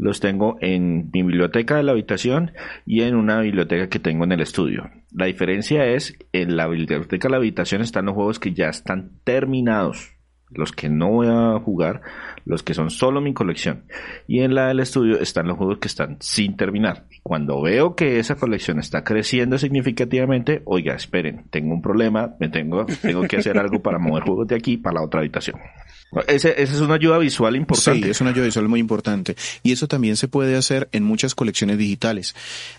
los 0.00 0.18
tengo 0.18 0.56
en 0.62 1.10
mi 1.12 1.22
biblioteca 1.22 1.76
de 1.76 1.82
la 1.82 1.92
habitación 1.92 2.52
y 2.86 3.02
en 3.02 3.14
una 3.14 3.40
biblioteca 3.40 3.88
que 3.90 3.98
tengo 3.98 4.24
en 4.24 4.32
el 4.32 4.40
estudio. 4.40 4.90
La 5.12 5.26
diferencia 5.26 5.84
es, 5.84 6.16
en 6.32 6.56
la 6.56 6.66
biblioteca 6.68 7.28
de 7.28 7.32
la 7.32 7.36
habitación 7.36 7.82
están 7.82 8.06
los 8.06 8.14
juegos 8.14 8.38
que 8.38 8.54
ya 8.54 8.70
están 8.70 9.10
terminados, 9.24 10.14
los 10.48 10.72
que 10.72 10.88
no 10.88 11.10
voy 11.10 11.26
a 11.28 11.60
jugar, 11.60 12.00
los 12.46 12.62
que 12.62 12.72
son 12.72 12.88
solo 12.88 13.20
mi 13.20 13.34
colección. 13.34 13.84
Y 14.26 14.40
en 14.40 14.54
la 14.54 14.68
del 14.68 14.80
estudio 14.80 15.20
están 15.20 15.46
los 15.46 15.58
juegos 15.58 15.78
que 15.78 15.88
están 15.88 16.16
sin 16.20 16.56
terminar. 16.56 17.04
Cuando 17.22 17.60
veo 17.60 17.94
que 17.94 18.18
esa 18.18 18.36
colección 18.36 18.78
está 18.78 19.04
creciendo 19.04 19.58
significativamente, 19.58 20.62
oiga, 20.64 20.94
esperen, 20.94 21.44
tengo 21.50 21.74
un 21.74 21.82
problema, 21.82 22.36
me 22.40 22.48
tengo, 22.48 22.86
tengo 23.02 23.28
que 23.28 23.36
hacer 23.36 23.58
algo 23.58 23.82
para 23.82 23.98
mover 23.98 24.22
juegos 24.24 24.48
de 24.48 24.56
aquí 24.56 24.78
para 24.78 24.94
la 24.94 25.02
otra 25.02 25.20
habitación. 25.20 25.60
Esa 26.26 26.48
es 26.48 26.80
una 26.80 26.94
ayuda 26.94 27.18
visual 27.18 27.54
importante. 27.54 28.02
Sí, 28.06 28.10
es 28.10 28.20
una 28.20 28.30
ayuda 28.30 28.46
visual 28.46 28.66
muy 28.68 28.80
importante. 28.80 29.36
Y 29.62 29.70
eso 29.70 29.86
también 29.86 30.16
se 30.16 30.26
puede 30.26 30.56
hacer 30.56 30.88
en 30.90 31.04
muchas 31.04 31.36
colecciones 31.36 31.78
digitales. 31.78 32.34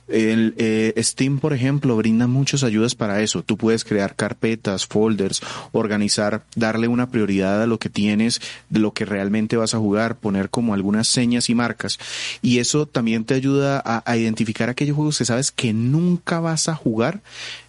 El, 0.10 0.54
eh, 0.58 0.94
Steam, 0.98 1.40
por 1.40 1.54
ejemplo, 1.54 1.96
brinda 1.96 2.28
muchas 2.28 2.64
ayudas 2.64 2.94
para 2.94 3.22
eso. 3.22 3.42
Tú 3.42 3.56
puedes 3.56 3.86
crear 3.86 4.16
carpetas, 4.16 4.86
folders, 4.86 5.42
organizar, 5.72 6.44
darle 6.58 6.90
una 6.90 7.10
prioridad 7.10 7.62
a 7.62 7.68
lo 7.68 7.80
que 7.80 7.90
tienes, 7.90 8.42
de 8.70 8.80
lo 8.80 8.92
que 8.92 9.06
realmente 9.06 9.56
vas 9.56 9.74
a 9.74 9.80
jugar, 9.80 10.18
poner 10.18 10.50
como 10.50 10.74
algunas 10.74 11.08
señas 11.08 11.50
y 11.50 11.56
marcas. 11.56 12.00
Y 12.42 12.60
eso 12.60 12.86
también 12.86 13.24
te 13.24 13.34
ayuda 13.34 13.82
a, 13.84 14.04
a 14.06 14.18
identificar 14.18 14.70
aquellos 14.70 14.98
juegos 14.98 15.18
que 15.18 15.26
sabes 15.26 15.52
que 15.52 15.72
nunca 15.72 16.42
vas 16.42 16.68
a 16.68 16.76
jugar. 16.76 17.22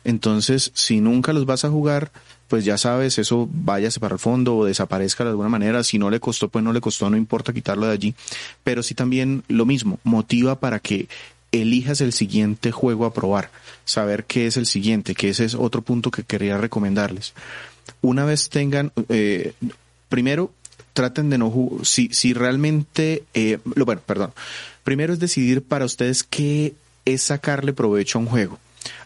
Entonces, 0.02 0.72
si 0.74 1.00
nunca 1.00 1.32
los 1.32 1.46
vas 1.46 1.64
a 1.64 1.70
jugar, 1.70 2.10
pues 2.48 2.64
ya 2.64 2.76
sabes, 2.76 3.18
eso 3.18 3.48
váyase 3.50 4.00
para 4.00 4.14
el 4.14 4.18
fondo 4.18 4.56
o 4.56 4.64
desaparezca 4.64 5.24
de 5.24 5.30
alguna 5.30 5.48
manera. 5.48 5.82
Si 5.82 5.98
no 5.98 6.10
le 6.10 6.20
costó, 6.20 6.48
pues 6.48 6.62
no 6.64 6.72
le 6.72 6.80
costó, 6.80 7.08
no 7.08 7.16
importa 7.16 7.52
quitarlo 7.52 7.86
de 7.86 7.92
allí. 7.92 8.14
Pero 8.62 8.82
sí 8.82 8.94
también 8.94 9.42
lo 9.48 9.64
mismo, 9.64 9.98
motiva 10.04 10.60
para 10.60 10.78
que 10.78 11.08
elijas 11.52 12.00
el 12.00 12.12
siguiente 12.12 12.72
juego 12.72 13.04
a 13.04 13.12
probar, 13.12 13.50
saber 13.84 14.24
qué 14.24 14.46
es 14.46 14.56
el 14.56 14.66
siguiente, 14.66 15.14
que 15.14 15.30
ese 15.30 15.44
es 15.44 15.54
otro 15.54 15.82
punto 15.82 16.10
que 16.10 16.24
quería 16.24 16.58
recomendarles. 16.58 17.34
Una 18.00 18.24
vez 18.24 18.48
tengan, 18.48 18.92
eh, 19.08 19.52
primero, 20.08 20.52
traten 20.92 21.30
de 21.30 21.38
no 21.38 21.52
si, 21.82 22.08
si 22.12 22.32
realmente, 22.32 23.24
eh, 23.34 23.58
bueno, 23.64 24.00
perdón, 24.04 24.32
primero 24.84 25.12
es 25.12 25.18
decidir 25.18 25.62
para 25.62 25.84
ustedes 25.84 26.22
qué 26.22 26.74
es 27.04 27.22
sacarle 27.22 27.72
provecho 27.72 28.18
a 28.18 28.22
un 28.22 28.28
juego 28.28 28.58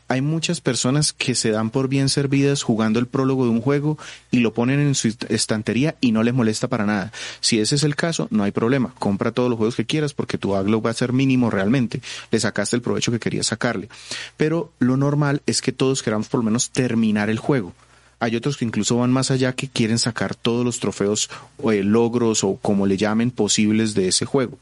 hay 0.09 0.21
muchas 0.21 0.61
personas 0.61 1.13
que 1.13 1.35
se 1.35 1.51
dan 1.51 1.71
por 1.71 1.89
bien 1.89 2.09
servidas 2.09 2.63
jugando 2.63 2.99
el 2.99 3.07
prólogo 3.07 3.45
de 3.45 3.51
un 3.51 3.61
juego 3.61 3.99
y 4.31 4.39
lo 4.39 4.53
ponen 4.55 4.81
en 4.81 4.95
su 4.95 5.15
estantería 5.29 5.97
y 6.01 6.13
no 6.13 6.23
les 6.23 6.35
molesta 6.35 6.69
para 6.69 6.87
nada. 6.87 7.13
Si 7.41 7.59
ese 7.59 7.75
es 7.75 7.83
el 7.83 7.97
caso, 7.97 8.29
no 8.31 8.45
hay 8.45 8.53
problema. 8.53 8.95
Compra 8.99 9.33
todos 9.33 9.51
los 9.51 9.57
juegos 9.57 9.75
que 9.77 9.87
quieras 9.87 10.15
porque 10.15 10.39
tu 10.39 10.51
backlog 10.51 10.87
va 10.87 10.91
a 10.91 10.95
ser 10.95 11.13
mínimo 11.13 11.51
realmente. 11.51 12.01
Le 12.31 12.39
sacaste 12.39 12.77
el 12.77 12.83
provecho 12.83 13.11
que 13.11 13.19
querías 13.19 13.47
sacarle. 13.47 13.89
Pero 14.37 14.73
lo 14.79 14.97
normal 14.97 15.43
es 15.47 15.61
que 15.61 15.73
todos 15.73 16.03
queramos 16.03 16.29
por 16.29 16.39
lo 16.39 16.45
menos 16.45 16.71
terminar 16.71 17.29
el 17.29 17.39
juego. 17.39 17.75
Hay 18.19 18.35
otros 18.35 18.57
que 18.57 18.65
incluso 18.65 18.97
van 18.97 19.13
más 19.13 19.31
allá 19.31 19.53
que 19.53 19.69
quieren 19.69 19.99
sacar 19.99 20.35
todos 20.35 20.65
los 20.65 20.81
trofeos 20.81 21.29
o 21.59 21.71
eh, 21.71 21.83
logros 21.85 22.45
o 22.45 22.57
como 22.57 22.87
le 22.87 22.97
llamen 22.97 23.31
posibles 23.31 23.93
de 23.93 24.09
ese 24.09 24.25
juego. 24.25 24.59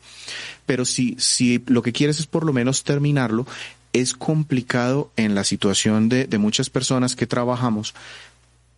Pero 0.67 0.85
si, 0.85 1.15
si 1.19 1.63
lo 1.67 1.83
que 1.83 1.93
quieres 1.93 2.19
es 2.19 2.27
por 2.27 2.45
lo 2.45 2.53
menos 2.53 2.83
terminarlo, 2.83 3.47
es 3.95 4.13
complicado 4.13 5.11
en 5.17 5.35
la 5.35 5.45
situación 5.45 6.11
de, 6.11 6.29
muchas 6.37 6.69
personas 6.69 7.17
que 7.17 7.27
trabajamos 7.27 7.95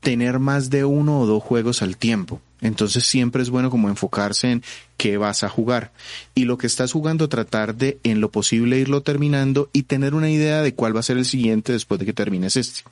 tener 0.01 0.39
más 0.39 0.71
de 0.71 0.85
uno 0.85 1.19
o 1.19 1.27
dos 1.27 1.43
juegos 1.43 1.83
al 1.83 1.97
tiempo. 1.97 2.41
Entonces 2.61 3.05
siempre 3.05 3.43
es 3.43 3.51
bueno 3.51 3.71
como 3.71 3.89
enfocarse 3.89 4.53
en 4.53 4.62
qué 4.97 5.17
vas 5.17 5.43
a 5.43 5.49
jugar. 5.49 5.91
Y 6.35 6.45
lo 6.45 6.59
que 6.59 6.67
estás 6.67 6.93
jugando, 6.93 7.29
tratar 7.29 7.75
de 7.75 7.99
en 8.05 8.21
lo 8.21 8.31
posible 8.31 8.79
irlo 8.79 9.01
terminando 9.01 9.69
y 9.73 9.85
tener 9.85 10.14
una 10.14 10.31
idea 10.31 10.62
de 10.62 10.75
cuál 10.75 10.95
va 10.95 11.01
a 11.01 11.03
ser 11.03 11.17
el 11.17 11.25
siguiente 11.25 11.73
después 11.73 11.99
de 11.99 12.07
que 12.07 12.12
termines 12.12 12.57
este. 12.57 12.83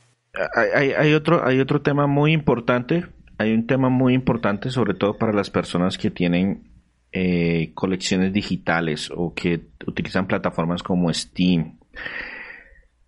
Hay, 0.75 0.93
hay 0.93 1.13
otro, 1.13 1.47
hay 1.47 1.61
otro 1.61 1.83
tema 1.83 2.07
muy 2.07 2.33
importante. 2.33 3.07
Hay 3.37 3.53
un 3.53 3.67
tema 3.67 3.91
muy 3.91 4.15
importante, 4.15 4.71
sobre 4.71 4.95
todo 4.95 5.19
para 5.19 5.33
las 5.33 5.51
personas 5.51 5.99
que 5.99 6.11
tienen 6.11 6.65
eh, 7.13 7.71
colecciones 7.75 8.33
digitales 8.33 9.11
o 9.15 9.35
que 9.35 9.67
utilizan 9.87 10.27
plataformas 10.27 10.83
como 10.83 11.13
Steam 11.13 11.79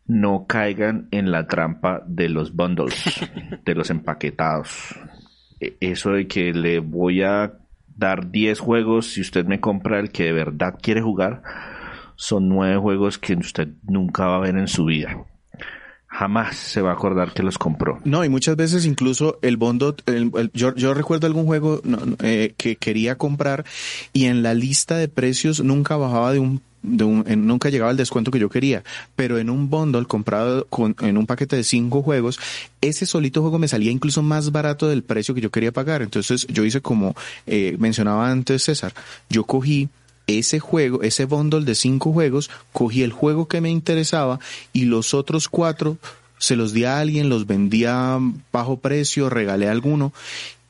no 0.07 0.47
caigan 0.47 1.09
en 1.11 1.31
la 1.31 1.47
trampa 1.47 2.03
de 2.07 2.29
los 2.29 2.55
bundles, 2.55 2.95
de 3.65 3.75
los 3.75 3.91
empaquetados. 3.91 4.95
E, 5.61 5.77
eso 5.81 6.13
de 6.13 6.27
que 6.27 6.53
le 6.53 6.79
voy 6.79 7.23
a 7.23 7.55
dar 7.97 8.31
10 8.31 8.61
juegos 8.61 9.13
si 9.13 9.21
usted 9.21 9.47
me 9.47 9.61
compra 9.61 9.99
el 9.99 10.11
que 10.11 10.25
de 10.25 10.33
verdad 10.33 10.79
quiere 10.81 11.01
jugar, 11.01 11.43
son 12.15 12.49
9 12.49 12.79
juegos 12.79 13.19
que 13.19 13.35
usted 13.35 13.69
nunca 13.83 14.27
va 14.27 14.37
a 14.37 14.41
ver 14.41 14.57
en 14.57 14.69
su 14.69 14.85
vida. 14.85 15.25
Jamás 16.09 16.57
se 16.57 16.81
va 16.81 16.91
a 16.91 16.95
acordar 16.95 17.33
que 17.35 17.43
los 17.43 17.59
compró. 17.59 17.99
No, 18.05 18.25
y 18.25 18.31
muchas 18.31 18.57
veces 18.57 18.87
incluso 18.87 19.39
el 19.43 19.59
bundle, 19.59 19.97
yo, 20.55 20.95
recuerdo 20.95 21.27
algún 21.27 21.45
juego 21.45 21.83
eh, 22.23 22.55
que 22.57 22.77
quería 22.77 23.19
comprar 23.19 23.67
y 24.15 24.25
en 24.27 24.43
la 24.43 24.55
lista 24.55 24.97
de 24.97 25.09
precios 25.09 25.63
nunca 25.63 25.97
bajaba 25.97 26.33
de 26.33 26.39
un 26.39 26.63
nunca 26.87 27.69
llegaba 27.69 27.91
el 27.91 27.97
descuento 27.97 28.31
que 28.31 28.39
yo 28.39 28.49
quería, 28.49 28.85
pero 29.17 29.39
en 29.39 29.51
un 29.51 29.69
bundle 29.69 30.07
comprado 30.07 30.67
con, 30.67 30.97
en 31.01 31.19
un 31.19 31.27
paquete 31.27 31.57
de 31.57 31.65
cinco 31.65 32.03
juegos, 32.03 32.39
ese 32.81 33.07
solito 33.07 33.43
juego 33.43 33.59
me 33.59 33.69
salía 33.69 33.91
incluso 33.91 34.23
más 34.23 34.53
barato 34.53 34.89
del 34.89 35.03
precio 35.03 35.35
que 35.35 35.41
yo 35.41 35.51
quería 35.51 35.73
pagar. 35.73 36.03
Entonces 36.03 36.47
yo 36.49 36.65
hice 36.65 36.81
como 36.81 37.15
eh, 37.47 37.77
mencionaba 37.79 38.31
antes 38.31 38.63
César, 38.65 38.95
yo 39.29 39.45
cogí 39.45 39.89
ese 40.27 40.59
juego, 40.59 41.03
ese 41.03 41.25
bundle 41.25 41.65
de 41.65 41.75
cinco 41.75 42.13
juegos, 42.13 42.51
cogí 42.73 43.03
el 43.03 43.13
juego 43.13 43.47
que 43.47 43.61
me 43.61 43.71
interesaba 43.71 44.41
y 44.73 44.85
los 44.85 45.15
otros 45.15 45.49
cuatro 45.49 45.99
se 46.39 46.57
los 46.57 46.73
di 46.73 46.85
a 46.85 46.99
alguien, 46.99 47.29
los 47.29 47.47
vendía 47.47 48.19
bajo 48.53 48.77
precio, 48.77 49.31
regalé 49.31 49.69
alguno 49.69 50.13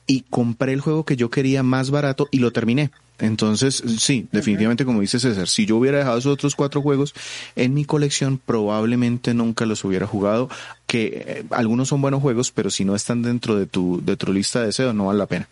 y 0.07 0.21
compré 0.21 0.73
el 0.73 0.81
juego 0.81 1.03
que 1.03 1.17
yo 1.17 1.29
quería 1.29 1.61
más 1.61 1.91
barato 1.91 2.27
y 2.31 2.39
lo 2.39 2.51
terminé. 2.51 2.89
Entonces, 3.19 3.83
sí, 3.97 4.27
definitivamente 4.31 4.85
como 4.85 5.01
dice 5.01 5.19
César, 5.19 5.47
si 5.47 5.65
yo 5.65 5.77
hubiera 5.77 5.97
dejado 5.97 6.19
esos 6.19 6.33
otros 6.33 6.55
cuatro 6.55 6.81
juegos 6.81 7.13
en 7.55 7.73
mi 7.73 7.83
colección, 7.83 8.39
probablemente 8.43 9.33
nunca 9.33 9.65
los 9.65 9.83
hubiera 9.83 10.05
jugado, 10.05 10.49
que 10.85 11.25
eh, 11.27 11.43
algunos 11.51 11.89
son 11.89 12.01
buenos 12.01 12.21
juegos, 12.21 12.51
pero 12.51 12.69
si 12.69 12.85
no 12.85 12.95
están 12.95 13.23
dentro 13.23 13.55
de 13.55 13.65
tu, 13.65 14.03
de 14.03 14.15
tu 14.17 14.31
lista 14.31 14.59
de 14.59 14.67
deseos, 14.67 14.95
no 14.95 15.07
vale 15.07 15.19
la 15.19 15.25
pena. 15.25 15.47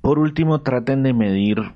Por 0.00 0.18
último, 0.18 0.62
traten 0.62 1.02
de 1.02 1.12
medir 1.12 1.72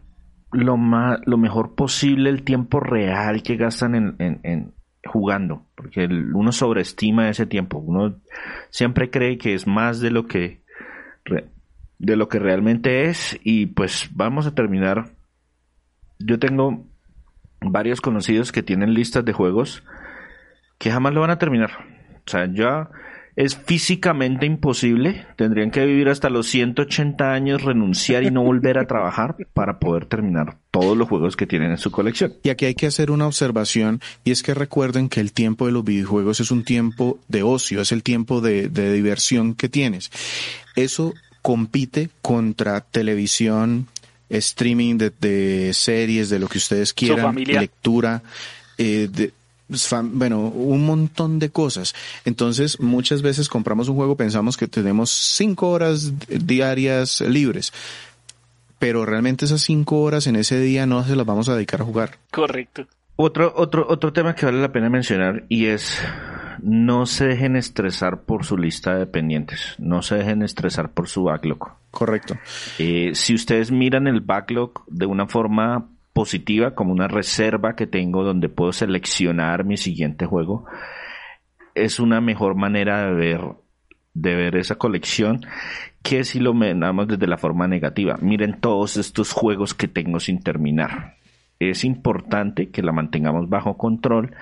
lo, 0.51 0.76
más, 0.78 1.18
lo 1.26 1.36
mejor 1.36 1.74
posible 1.74 2.30
el 2.30 2.42
tiempo 2.42 2.80
real 2.80 3.42
que 3.42 3.57
gastan 3.57 3.95
en, 3.95 4.40
en, 4.42 4.72
jugando, 5.05 5.66
porque 5.74 6.07
uno 6.07 6.51
sobreestima 6.51 7.28
ese 7.28 7.45
tiempo, 7.45 7.76
uno 7.76 8.16
siempre 8.70 9.11
cree 9.11 9.36
que 9.36 9.53
es 9.53 9.66
más 9.66 10.01
de 10.01 10.11
lo 10.11 10.26
que 10.26 10.62
de 11.99 12.16
lo 12.16 12.28
que 12.28 12.38
realmente 12.38 13.07
es 13.07 13.38
y 13.42 13.66
pues 13.66 14.09
vamos 14.12 14.47
a 14.47 14.55
terminar. 14.55 15.11
Yo 16.18 16.38
tengo 16.38 16.84
varios 17.61 18.01
conocidos 18.01 18.53
que 18.53 18.62
tienen 18.62 18.95
listas 18.95 19.24
de 19.24 19.32
juegos 19.32 19.82
que 20.78 20.90
jamás 20.90 21.14
lo 21.14 21.20
van 21.20 21.30
a 21.30 21.38
terminar. 21.38 21.70
O 22.26 22.30
sea, 22.30 22.47
ya 22.53 22.90
es 23.36 23.57
físicamente 23.57 24.47
imposible. 24.47 25.26
Tendrían 25.36 25.70
que 25.70 25.84
vivir 25.84 26.09
hasta 26.09 26.30
los 26.30 26.47
180 26.47 27.32
años, 27.32 27.62
renunciar 27.62 28.22
y 28.22 28.30
no 28.30 28.42
volver 28.42 28.78
a 28.78 28.86
trabajar 28.86 29.36
para 29.53 29.78
poder 29.78 30.07
terminar 30.07 30.59
todos 30.70 30.97
los 30.97 31.09
juegos 31.09 31.36
que 31.36 31.47
tienen 31.47 31.72
en 31.72 31.78
su 31.78 31.90
colección. 31.90 32.34
Y 32.42 32.51
aquí 32.51 32.66
hay 32.66 32.74
que 32.74 32.86
hacer 32.86 33.11
una 33.11 33.26
observación 33.26 34.01
y 34.24 34.30
es 34.30 34.42
que 34.42 34.55
recuerden 34.55 35.09
que 35.09 35.20
el 35.20 35.32
tiempo 35.32 35.66
de 35.66 35.72
los 35.72 35.84
videojuegos 35.84 36.40
es 36.40 36.51
un 36.51 36.64
tiempo 36.64 37.18
de 37.28 37.42
ocio, 37.42 37.80
es 37.80 37.92
el 37.92 38.03
tiempo 38.03 38.40
de, 38.40 38.68
de 38.68 38.92
diversión 38.92 39.55
que 39.55 39.68
tienes. 39.68 40.11
Eso 40.76 41.14
compite 41.45 42.09
contra 42.22 42.80
televisión, 42.80 43.86
streaming 44.30 44.97
de, 44.97 45.72
series, 45.74 46.30
de 46.30 46.38
lo 46.38 46.49
que 46.49 46.57
ustedes 46.57 46.95
quieran, 46.95 47.34
lectura, 47.36 48.22
eh, 48.78 49.11
de, 49.12 49.30
bueno, 50.05 50.40
un 50.40 50.86
montón 50.86 51.38
de 51.38 51.51
cosas. 51.51 51.95
Entonces, 52.24 52.80
muchas 52.80 53.20
veces 53.20 53.51
compramos 53.51 53.90
un 53.90 53.97
juego, 53.97 54.16
pensamos 54.16 54.57
que 54.57 54.68
tenemos 54.68 55.11
cinco 55.11 55.68
horas 55.68 56.14
diarias 56.28 57.20
libres, 57.20 57.74
pero 58.78 59.05
realmente 59.05 59.45
esas 59.45 59.61
cinco 59.61 60.01
horas 60.01 60.26
en 60.26 60.36
ese 60.36 60.59
día 60.59 60.86
no 60.86 61.05
se 61.05 61.14
las 61.14 61.26
vamos 61.26 61.51
a 61.51 61.57
dedicar 61.57 61.82
a 61.82 61.84
jugar. 61.84 62.16
Correcto. 62.30 62.86
Otro, 63.16 63.53
otro, 63.55 63.86
otro 63.86 64.14
tema 64.14 64.34
que 64.34 64.47
vale 64.47 64.62
la 64.62 64.72
pena 64.72 64.88
mencionar 64.88 65.45
y 65.51 65.66
es 65.66 65.99
no 66.62 67.07
se 67.07 67.26
dejen 67.26 67.57
estresar 67.57 68.22
por 68.22 68.44
su 68.44 68.57
lista 68.57 68.96
de 68.96 69.07
pendientes, 69.07 69.76
no 69.78 70.02
se 70.02 70.16
dejen 70.16 70.42
estresar 70.42 70.92
por 70.92 71.09
su 71.09 71.24
backlog. 71.24 71.76
Correcto. 71.90 72.36
Eh, 72.78 73.11
si 73.14 73.34
ustedes 73.34 73.70
miran 73.70 74.07
el 74.07 74.20
backlog 74.20 74.84
de 74.86 75.07
una 75.07 75.26
forma 75.26 75.88
positiva, 76.12 76.74
como 76.74 76.92
una 76.92 77.09
reserva 77.09 77.74
que 77.74 77.86
tengo 77.86 78.24
donde 78.24 78.48
puedo 78.48 78.72
seleccionar 78.72 79.64
mi 79.64 79.76
siguiente 79.76 80.26
juego, 80.26 80.64
es 81.74 81.98
una 81.98 82.20
mejor 82.20 82.55
manera 82.55 83.07
de 83.07 83.12
ver 83.12 83.40
de 84.14 84.36
ver 84.36 84.57
esa 84.57 84.76
colección 84.76 85.40
que 86.02 86.24
si 86.24 86.38
lo 86.38 86.55
miramos 86.55 87.09
desde 87.09 87.26
la 87.26 87.36
forma 87.36 87.66
negativa. 87.66 88.16
Miren 88.20 88.61
todos 88.61 88.96
estos 88.96 89.32
juegos 89.32 89.74
que 89.74 89.88
tengo 89.88 90.20
sin 90.20 90.40
terminar. 90.40 91.16
Es 91.59 91.84
importante 91.84 92.70
que 92.70 92.82
la 92.82 92.92
mantengamos 92.92 93.48
bajo 93.48 93.76
control, 93.76 94.34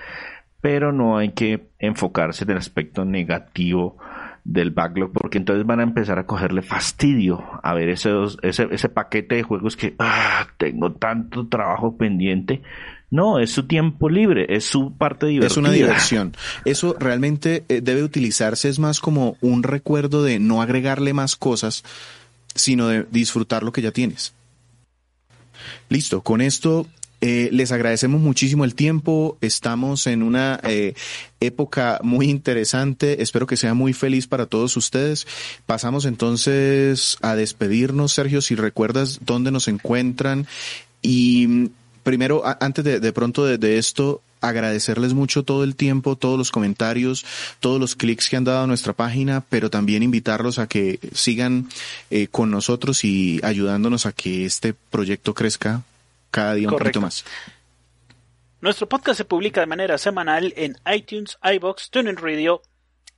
pero 0.63 0.93
no 0.93 1.17
hay 1.17 1.33
que 1.33 1.67
enfocarse 1.77 2.45
en 2.45 2.51
el 2.51 2.57
aspecto 2.57 3.03
negativo 3.03 3.97
del 4.45 4.71
backlog 4.71 5.11
porque 5.11 5.37
entonces 5.37 5.65
van 5.65 5.81
a 5.81 5.83
empezar 5.83 6.19
a 6.19 6.25
cogerle 6.25 6.61
fastidio 6.61 7.43
a 7.61 7.73
ver 7.73 7.89
ese, 7.89 8.11
ese 8.41 8.87
paquete 8.87 9.35
de 9.35 9.43
juegos 9.43 9.75
que 9.75 9.93
ah, 9.99 10.47
tengo 10.57 10.93
tanto 10.93 11.49
trabajo 11.49 11.97
pendiente 11.97 12.61
no, 13.11 13.39
es 13.39 13.51
su 13.51 13.67
tiempo 13.67 14.07
libre, 14.07 14.55
es 14.55 14.63
su 14.63 14.93
parte 14.93 15.25
divertida. 15.25 15.51
Es 15.51 15.57
una 15.57 15.69
diversión. 15.69 16.33
Eso 16.63 16.95
realmente 16.97 17.65
eh, 17.67 17.81
debe 17.81 18.01
utilizarse 18.01 18.69
es 18.69 18.79
más 18.79 19.01
como 19.01 19.35
un 19.41 19.63
recuerdo 19.63 20.23
de 20.23 20.39
no 20.39 20.61
agregarle 20.61 21.13
más 21.13 21.35
cosas, 21.35 21.83
sino 22.55 22.87
de 22.87 23.05
disfrutar 23.11 23.63
lo 23.63 23.73
que 23.73 23.81
ya 23.81 23.91
tienes. 23.91 24.33
Listo, 25.89 26.21
con 26.21 26.39
esto 26.39 26.87
eh, 27.25 27.47
les 27.53 27.71
agradecemos 27.71 28.19
muchísimo 28.19 28.65
el 28.65 28.75
tiempo. 28.75 29.37
Estamos 29.39 30.07
en 30.07 30.23
una 30.23 30.59
eh, 30.63 30.93
época 31.39 32.01
muy 32.03 32.29
interesante. 32.29 33.21
Espero 33.21 33.47
que 33.47 33.55
sea 33.55 33.73
muy 33.73 33.93
feliz 33.93 34.27
para 34.27 34.45
todos 34.45 34.75
ustedes. 34.75 35.25
Pasamos 35.65 36.03
entonces 36.03 37.17
a 37.21 37.37
despedirnos, 37.37 38.11
Sergio, 38.11 38.41
si 38.41 38.55
recuerdas 38.55 39.21
dónde 39.25 39.51
nos 39.51 39.69
encuentran. 39.69 40.47
Y 41.01 41.69
primero, 42.03 42.43
antes 42.59 42.83
de, 42.83 42.99
de 42.99 43.13
pronto 43.13 43.45
de, 43.45 43.77
esto, 43.77 44.21
agradecerles 44.41 45.13
mucho 45.13 45.43
todo 45.43 45.63
el 45.63 45.77
tiempo, 45.77 46.17
todos 46.17 46.37
los 46.37 46.51
comentarios, 46.51 47.25
todos 47.61 47.79
los 47.79 47.95
clics 47.95 48.29
que 48.29 48.35
han 48.35 48.43
dado 48.43 48.65
a 48.65 48.67
nuestra 48.67 48.91
página, 48.91 49.45
pero 49.49 49.69
también 49.69 50.03
invitarlos 50.03 50.59
a 50.59 50.67
que 50.67 50.99
sigan 51.13 51.69
eh, 52.11 52.27
con 52.27 52.51
nosotros 52.51 53.05
y 53.05 53.39
ayudándonos 53.43 54.05
a 54.07 54.11
que 54.11 54.43
este 54.43 54.73
proyecto 54.73 55.33
crezca 55.33 55.83
cada 56.33 56.55
día 56.55 56.67
un 56.67 56.75
poquito 56.75 56.99
más. 56.99 57.23
Nuestro 58.59 58.89
podcast 58.89 59.17
se 59.17 59.25
publica 59.25 59.61
de 59.61 59.67
manera 59.67 59.99
semanal 59.99 60.51
en 60.57 60.75
iTunes, 60.91 61.37
iBox, 61.43 61.91
TuneIn 61.91 62.17
Radio, 62.17 62.63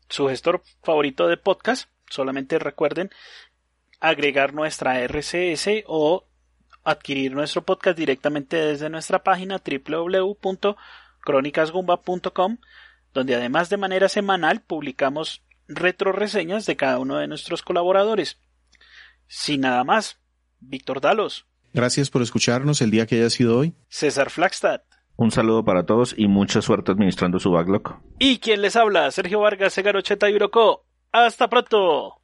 su 0.09 0.27
gestor 0.27 0.61
favorito 0.83 1.27
de 1.27 1.37
podcast. 1.37 1.89
Solamente 2.09 2.59
recuerden 2.59 3.09
agregar 4.01 4.53
nuestra 4.53 4.99
RCS 4.99 5.85
o 5.87 6.25
adquirir 6.83 7.31
nuestro 7.31 7.63
podcast 7.63 7.97
directamente 7.97 8.57
desde 8.57 8.89
nuestra 8.89 9.23
página 9.23 9.61
www.cronicasgumba.com, 9.63 12.57
donde 13.13 13.35
además 13.35 13.69
de 13.69 13.77
manera 13.77 14.09
semanal 14.09 14.59
publicamos 14.59 15.41
retro 15.69 16.11
reseñas 16.11 16.65
de 16.65 16.75
cada 16.75 16.99
uno 16.99 17.15
de 17.17 17.27
nuestros 17.27 17.63
colaboradores. 17.63 18.41
Sin 19.27 19.61
nada 19.61 19.85
más, 19.85 20.19
Víctor 20.59 20.99
Dalos. 20.99 21.45
Gracias 21.75 22.09
por 22.09 22.21
escucharnos 22.21 22.81
el 22.81 22.89
día 22.89 23.05
que 23.05 23.15
haya 23.15 23.29
sido 23.29 23.57
hoy. 23.57 23.75
César 23.89 24.29
Flagstad. 24.29 24.79
Un 25.17 25.31
saludo 25.31 25.65
para 25.65 25.85
todos 25.85 26.15
y 26.17 26.29
mucha 26.29 26.61
suerte 26.61 26.93
administrando 26.93 27.37
su 27.37 27.51
backlog. 27.51 27.99
Y 28.17 28.39
quien 28.39 28.61
les 28.61 28.77
habla, 28.77 29.11
Sergio 29.11 29.41
Vargas, 29.41 29.73
Segarocheta 29.73 30.29
y 30.29 30.37
Hasta 31.11 31.49
pronto. 31.49 32.21